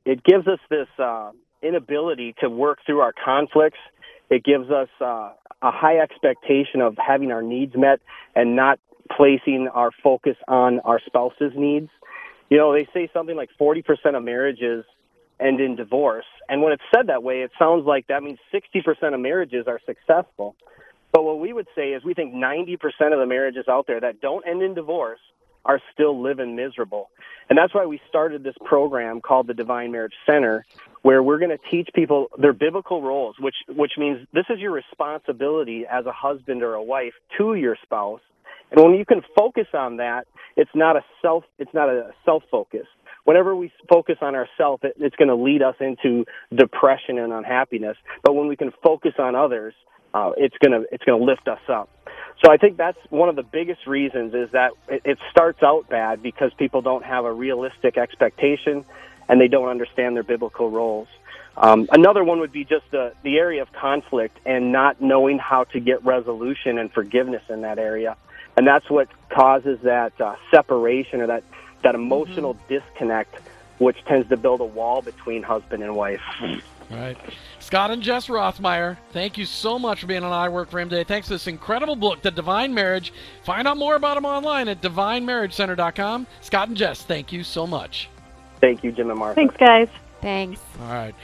it 0.05 0.23
gives 0.23 0.47
us 0.47 0.59
this 0.69 0.87
uh, 0.97 1.31
inability 1.61 2.35
to 2.39 2.49
work 2.49 2.79
through 2.85 3.01
our 3.01 3.11
conflicts. 3.11 3.79
It 4.29 4.45
gives 4.45 4.71
us 4.71 4.87
uh, 5.01 5.33
a 5.61 5.71
high 5.71 5.97
expectation 5.97 6.79
of 6.79 6.95
having 6.97 7.33
our 7.33 7.41
needs 7.41 7.75
met 7.75 7.99
and 8.33 8.55
not 8.55 8.79
placing 9.17 9.67
our 9.73 9.91
focus 10.03 10.37
on 10.47 10.79
our 10.81 10.99
spouse's 11.05 11.53
needs. 11.55 11.89
You 12.49 12.57
know, 12.57 12.73
they 12.73 12.87
say 12.93 13.09
something 13.13 13.35
like 13.35 13.49
40% 13.59 13.83
of 14.15 14.23
marriages 14.23 14.85
end 15.39 15.59
in 15.59 15.75
divorce. 15.75 16.25
And 16.47 16.61
when 16.61 16.73
it's 16.73 16.83
said 16.93 17.07
that 17.07 17.23
way, 17.23 17.41
it 17.41 17.51
sounds 17.57 17.85
like 17.85 18.07
that 18.07 18.23
means 18.23 18.39
60% 18.53 19.13
of 19.13 19.19
marriages 19.19 19.65
are 19.67 19.79
successful. 19.85 20.55
But 21.11 21.23
what 21.23 21.39
we 21.39 21.51
would 21.51 21.67
say 21.75 21.89
is 21.89 22.03
we 22.03 22.13
think 22.13 22.33
90% 22.33 22.77
of 23.13 23.19
the 23.19 23.25
marriages 23.25 23.67
out 23.67 23.87
there 23.87 23.99
that 23.99 24.21
don't 24.21 24.45
end 24.47 24.61
in 24.61 24.73
divorce 24.73 25.19
are 25.65 25.79
still 25.93 26.21
living 26.21 26.55
miserable. 26.55 27.09
And 27.49 27.57
that's 27.57 27.73
why 27.73 27.85
we 27.85 27.99
started 28.07 28.43
this 28.43 28.55
program 28.65 29.21
called 29.21 29.47
the 29.47 29.53
Divine 29.53 29.91
Marriage 29.91 30.13
Center, 30.25 30.65
where 31.01 31.21
we're 31.21 31.37
going 31.37 31.51
to 31.51 31.69
teach 31.69 31.89
people 31.93 32.29
their 32.37 32.53
biblical 32.53 33.01
roles, 33.01 33.35
which, 33.39 33.55
which 33.67 33.93
means 33.97 34.25
this 34.33 34.45
is 34.49 34.59
your 34.59 34.71
responsibility 34.71 35.85
as 35.85 36.05
a 36.05 36.11
husband 36.11 36.63
or 36.63 36.73
a 36.73 36.83
wife 36.83 37.13
to 37.37 37.55
your 37.55 37.77
spouse 37.83 38.21
and 38.71 38.81
when 38.81 38.95
you 38.95 39.05
can 39.05 39.21
focus 39.37 39.67
on 39.73 39.97
that, 39.97 40.27
it's 40.55 40.71
not 40.73 40.95
a 40.95 41.01
self, 41.21 41.43
it's 41.59 41.73
not 41.73 41.89
a 41.89 42.11
self 42.25 42.43
focus. 42.49 42.87
Whenever 43.23 43.55
we 43.55 43.71
focus 43.89 44.17
on 44.21 44.33
ourselves, 44.35 44.81
it, 44.83 44.95
it's 44.97 45.15
going 45.15 45.27
to 45.27 45.35
lead 45.35 45.61
us 45.61 45.75
into 45.79 46.25
depression 46.55 47.19
and 47.19 47.31
unhappiness. 47.31 47.97
But 48.23 48.33
when 48.33 48.47
we 48.47 48.55
can 48.55 48.71
focus 48.83 49.13
on 49.19 49.35
others, 49.35 49.73
uh, 50.13 50.31
it's 50.37 50.55
going 50.63 50.71
to 50.71 50.87
it's 50.91 51.03
to 51.05 51.17
lift 51.17 51.47
us 51.47 51.59
up. 51.69 51.89
So 52.43 52.51
I 52.51 52.57
think 52.57 52.77
that's 52.77 52.97
one 53.09 53.29
of 53.29 53.35
the 53.35 53.43
biggest 53.43 53.85
reasons 53.85 54.33
is 54.33 54.49
that 54.53 54.71
it, 54.87 55.01
it 55.05 55.17
starts 55.29 55.61
out 55.63 55.89
bad 55.89 56.23
because 56.23 56.51
people 56.57 56.81
don't 56.81 57.03
have 57.03 57.25
a 57.25 57.31
realistic 57.31 57.97
expectation 57.97 58.85
and 59.29 59.39
they 59.39 59.47
don't 59.47 59.69
understand 59.69 60.15
their 60.15 60.23
biblical 60.23 60.69
roles. 60.69 61.07
Um, 61.55 61.87
another 61.91 62.23
one 62.23 62.39
would 62.39 62.53
be 62.53 62.63
just 62.63 62.85
the, 62.91 63.13
the 63.23 63.37
area 63.37 63.61
of 63.61 63.71
conflict 63.73 64.37
and 64.45 64.71
not 64.71 65.01
knowing 65.01 65.37
how 65.37 65.65
to 65.65 65.79
get 65.79 66.03
resolution 66.05 66.77
and 66.77 66.91
forgiveness 66.91 67.43
in 67.49 67.61
that 67.61 67.77
area 67.77 68.15
and 68.61 68.67
that's 68.67 68.91
what 68.91 69.07
causes 69.29 69.79
that 69.81 70.13
uh, 70.21 70.35
separation 70.51 71.19
or 71.19 71.25
that 71.25 71.43
that 71.81 71.95
emotional 71.95 72.53
mm-hmm. 72.53 72.75
disconnect, 72.75 73.33
which 73.79 73.97
tends 74.05 74.29
to 74.29 74.37
build 74.37 74.61
a 74.61 74.65
wall 74.65 75.01
between 75.01 75.41
husband 75.41 75.81
and 75.81 75.95
wife. 75.95 76.21
Right. 76.91 77.17
Scott 77.57 77.89
and 77.89 78.03
Jess 78.03 78.27
Rothmeyer, 78.27 78.97
thank 79.13 79.35
you 79.35 79.45
so 79.45 79.79
much 79.79 80.01
for 80.01 80.05
being 80.05 80.23
on 80.23 80.31
I 80.31 80.47
Work 80.49 80.69
for 80.69 80.79
Him 80.79 80.89
today. 80.89 81.03
Thanks 81.03 81.27
for 81.27 81.33
this 81.33 81.47
incredible 81.47 81.95
book, 81.95 82.21
The 82.21 82.29
Divine 82.29 82.71
Marriage. 82.71 83.13
Find 83.45 83.67
out 83.67 83.77
more 83.77 83.95
about 83.95 84.13
them 84.13 84.25
online 84.25 84.67
at 84.67 84.79
divinemarriagecenter.com. 84.79 86.27
Scott 86.41 86.67
and 86.67 86.77
Jess, 86.77 87.01
thank 87.01 87.31
you 87.31 87.43
so 87.43 87.65
much. 87.65 88.09
Thank 88.59 88.83
you, 88.83 88.91
Jim 88.91 89.09
and 89.09 89.17
Martha. 89.17 89.35
Thanks, 89.35 89.57
guys. 89.57 89.87
Thanks. 90.21 90.61
All 90.81 90.93
right. 90.93 91.15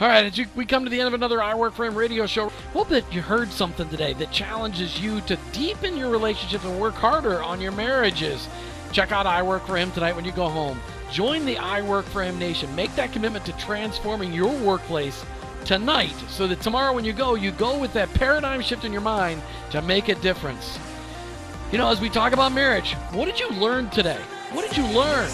All 0.00 0.08
right, 0.08 0.24
as 0.24 0.38
you, 0.38 0.46
we 0.56 0.64
come 0.64 0.84
to 0.84 0.90
the 0.90 0.98
end 0.98 1.06
of 1.06 1.14
another 1.14 1.42
I 1.42 1.54
Work 1.54 1.74
for 1.74 1.84
Him 1.84 1.94
radio 1.94 2.26
show, 2.26 2.48
hope 2.72 2.88
that 2.88 3.12
you 3.12 3.20
heard 3.20 3.50
something 3.50 3.88
today 3.90 4.14
that 4.14 4.32
challenges 4.32 4.98
you 4.98 5.20
to 5.22 5.36
deepen 5.52 5.98
your 5.98 6.10
relationships 6.10 6.64
and 6.64 6.80
work 6.80 6.94
harder 6.94 7.42
on 7.42 7.60
your 7.60 7.72
marriages. 7.72 8.48
Check 8.90 9.12
out 9.12 9.26
I 9.26 9.42
Work 9.42 9.66
for 9.66 9.76
Him 9.76 9.92
tonight 9.92 10.16
when 10.16 10.24
you 10.24 10.32
go 10.32 10.48
home. 10.48 10.80
Join 11.10 11.44
the 11.44 11.58
I 11.58 11.82
Work 11.82 12.06
for 12.06 12.22
Him 12.22 12.38
Nation. 12.38 12.74
Make 12.74 12.92
that 12.96 13.12
commitment 13.12 13.44
to 13.44 13.52
transforming 13.58 14.32
your 14.32 14.52
workplace 14.64 15.24
tonight 15.66 16.14
so 16.28 16.46
that 16.46 16.62
tomorrow 16.62 16.94
when 16.94 17.04
you 17.04 17.12
go, 17.12 17.34
you 17.34 17.52
go 17.52 17.78
with 17.78 17.92
that 17.92 18.12
paradigm 18.14 18.62
shift 18.62 18.84
in 18.84 18.92
your 18.92 19.02
mind 19.02 19.42
to 19.70 19.82
make 19.82 20.08
a 20.08 20.14
difference. 20.16 20.78
You 21.70 21.76
know, 21.78 21.90
as 21.90 22.00
we 22.00 22.08
talk 22.08 22.32
about 22.32 22.52
marriage, 22.52 22.94
what 23.12 23.26
did 23.26 23.38
you 23.38 23.50
learn 23.50 23.90
today? 23.90 24.20
What 24.52 24.66
did 24.66 24.76
you 24.76 24.86
learn? 24.86 25.30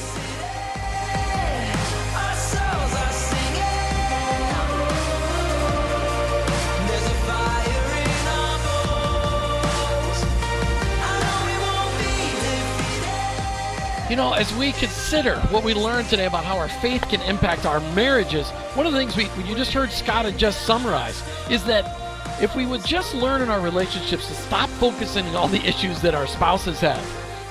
You 14.08 14.16
know, 14.16 14.32
as 14.32 14.50
we 14.54 14.72
consider 14.72 15.36
what 15.50 15.62
we 15.62 15.74
learned 15.74 16.08
today 16.08 16.24
about 16.24 16.42
how 16.42 16.56
our 16.56 16.70
faith 16.70 17.02
can 17.02 17.20
impact 17.20 17.66
our 17.66 17.80
marriages, 17.94 18.48
one 18.72 18.86
of 18.86 18.94
the 18.94 18.98
things 18.98 19.14
we 19.14 19.24
you 19.44 19.54
just 19.54 19.74
heard 19.74 19.90
Scott 19.90 20.24
and 20.24 20.38
Jess 20.38 20.56
summarize 20.56 21.22
is 21.50 21.62
that 21.64 21.94
if 22.40 22.56
we 22.56 22.64
would 22.64 22.82
just 22.86 23.14
learn 23.14 23.42
in 23.42 23.50
our 23.50 23.60
relationships 23.60 24.26
to 24.28 24.32
stop 24.32 24.70
focusing 24.70 25.26
on 25.26 25.34
all 25.34 25.46
the 25.46 25.60
issues 25.60 26.00
that 26.00 26.14
our 26.14 26.26
spouses 26.26 26.80
have, 26.80 27.04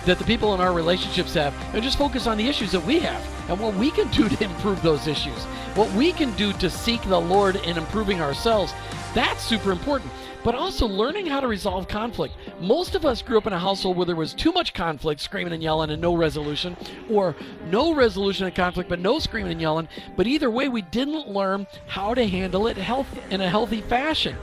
that 0.08 0.18
the 0.18 0.24
people 0.24 0.55
in 0.55 0.60
our 0.60 0.74
relationships 0.74 1.36
have, 1.36 1.53
and 1.76 1.84
just 1.84 1.99
focus 1.99 2.26
on 2.26 2.39
the 2.39 2.47
issues 2.47 2.72
that 2.72 2.84
we 2.84 2.97
have 2.97 3.24
and 3.49 3.60
what 3.60 3.76
we 3.76 3.91
can 3.91 4.10
do 4.10 4.28
to 4.28 4.43
improve 4.43 4.82
those 4.82 5.05
issues, 5.05 5.43
what 5.76 5.91
we 5.93 6.12
can 6.12 6.36
do 6.38 6.53
to 6.53 6.72
seek 6.72 7.03
the 7.03 7.22
Lord 7.22 7.58
in 7.58 7.78
improving 7.78 8.20
ourselves, 8.20 8.74
that's 9.14 9.43
super 9.43 9.72
important 9.72 10.12
but 10.43 10.55
also 10.55 10.88
learning 10.88 11.25
how 11.25 11.39
to 11.39 11.47
resolve 11.47 11.88
conflict. 11.88 12.35
Most 12.59 12.95
of 12.95 13.05
us 13.05 13.21
grew 13.21 13.38
up 13.38 13.47
in 13.47 13.53
a 13.53 13.59
household 13.59 13.97
where 13.97 14.05
there 14.05 14.15
was 14.15 14.33
too 14.33 14.51
much 14.51 14.73
conflict, 14.73 15.21
screaming 15.21 15.53
and 15.53 15.63
yelling, 15.63 15.89
and 15.89 16.01
no 16.01 16.15
resolution, 16.15 16.77
or 17.09 17.35
no 17.69 17.93
resolution 17.93 18.47
of 18.47 18.53
conflict, 18.53 18.89
but 18.89 18.99
no 18.99 19.19
screaming 19.19 19.51
and 19.51 19.61
yelling. 19.61 19.88
But 20.15 20.27
either 20.27 20.49
way, 20.49 20.69
we 20.69 20.81
didn't 20.83 21.27
learn 21.27 21.67
how 21.88 22.13
to 22.13 22.27
handle 22.27 22.67
it 22.67 22.77
health 22.77 23.07
in 23.29 23.41
a 23.41 23.49
healthy 23.49 23.81
fashion. 23.81 24.35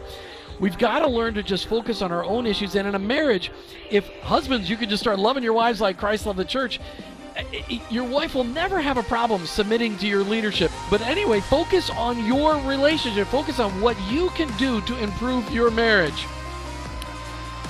We've 0.61 0.79
got 0.79 1.01
to 1.01 1.09
learn 1.09 1.35
to 1.35 1.43
just 1.43 1.67
focus 1.67 2.01
on 2.01 2.13
our 2.13 2.25
own 2.25 2.47
issues. 2.47 2.77
And 2.77 2.87
in 2.87 2.95
a 2.95 2.99
marriage, 2.99 3.51
if 3.91 4.09
husbands, 4.21 4.71
you 4.71 4.77
could 4.77 4.89
just 4.89 5.03
start 5.03 5.19
loving 5.19 5.43
your 5.43 5.53
wives 5.53 5.81
like 5.81 5.99
Christ 5.99 6.27
loved 6.27 6.39
the 6.39 6.45
church, 6.45 6.81
Eh, 7.37 7.63
eh, 7.71 7.79
your 7.91 8.05
wife 8.05 8.35
will 8.35 8.45
never 8.45 8.81
have 8.81 8.97
a 8.97 9.03
problem 9.03 9.47
submitting 9.47 9.97
to 9.99 10.07
your 10.07 10.23
leadership. 10.23 10.71
But 10.91 11.01
anyway, 11.01 11.41
focus 11.41 11.91
on 11.91 12.25
your 12.27 12.57
relationship. 12.59 13.27
Focus 13.29 13.59
on 13.59 13.81
what 13.81 14.01
you 14.03 14.31
can 14.31 14.55
do 14.57 14.81
to 14.83 14.97
improve 15.03 15.51
your 15.51 15.71
marriage. 15.71 16.27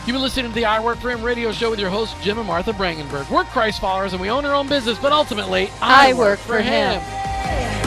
You've 0.06 0.14
been 0.14 0.22
listening 0.22 0.50
to 0.50 0.54
the 0.54 0.66
I 0.66 0.80
Work 0.80 0.98
for 0.98 1.10
Him 1.10 1.22
radio 1.22 1.50
show 1.50 1.70
with 1.70 1.80
your 1.80 1.88
hosts, 1.88 2.14
Jim 2.22 2.36
and 2.36 2.46
Martha 2.46 2.72
Brangenberg. 2.72 3.30
We're 3.30 3.44
Christ 3.44 3.80
followers 3.80 4.12
and 4.12 4.20
we 4.20 4.28
own 4.28 4.44
our 4.44 4.54
own 4.54 4.68
business, 4.68 4.98
but 4.98 5.12
ultimately, 5.12 5.70
I, 5.80 6.10
I 6.10 6.12
work, 6.12 6.18
work, 6.18 6.38
for 6.40 6.60
him. 6.60 7.00
him. 7.00 7.83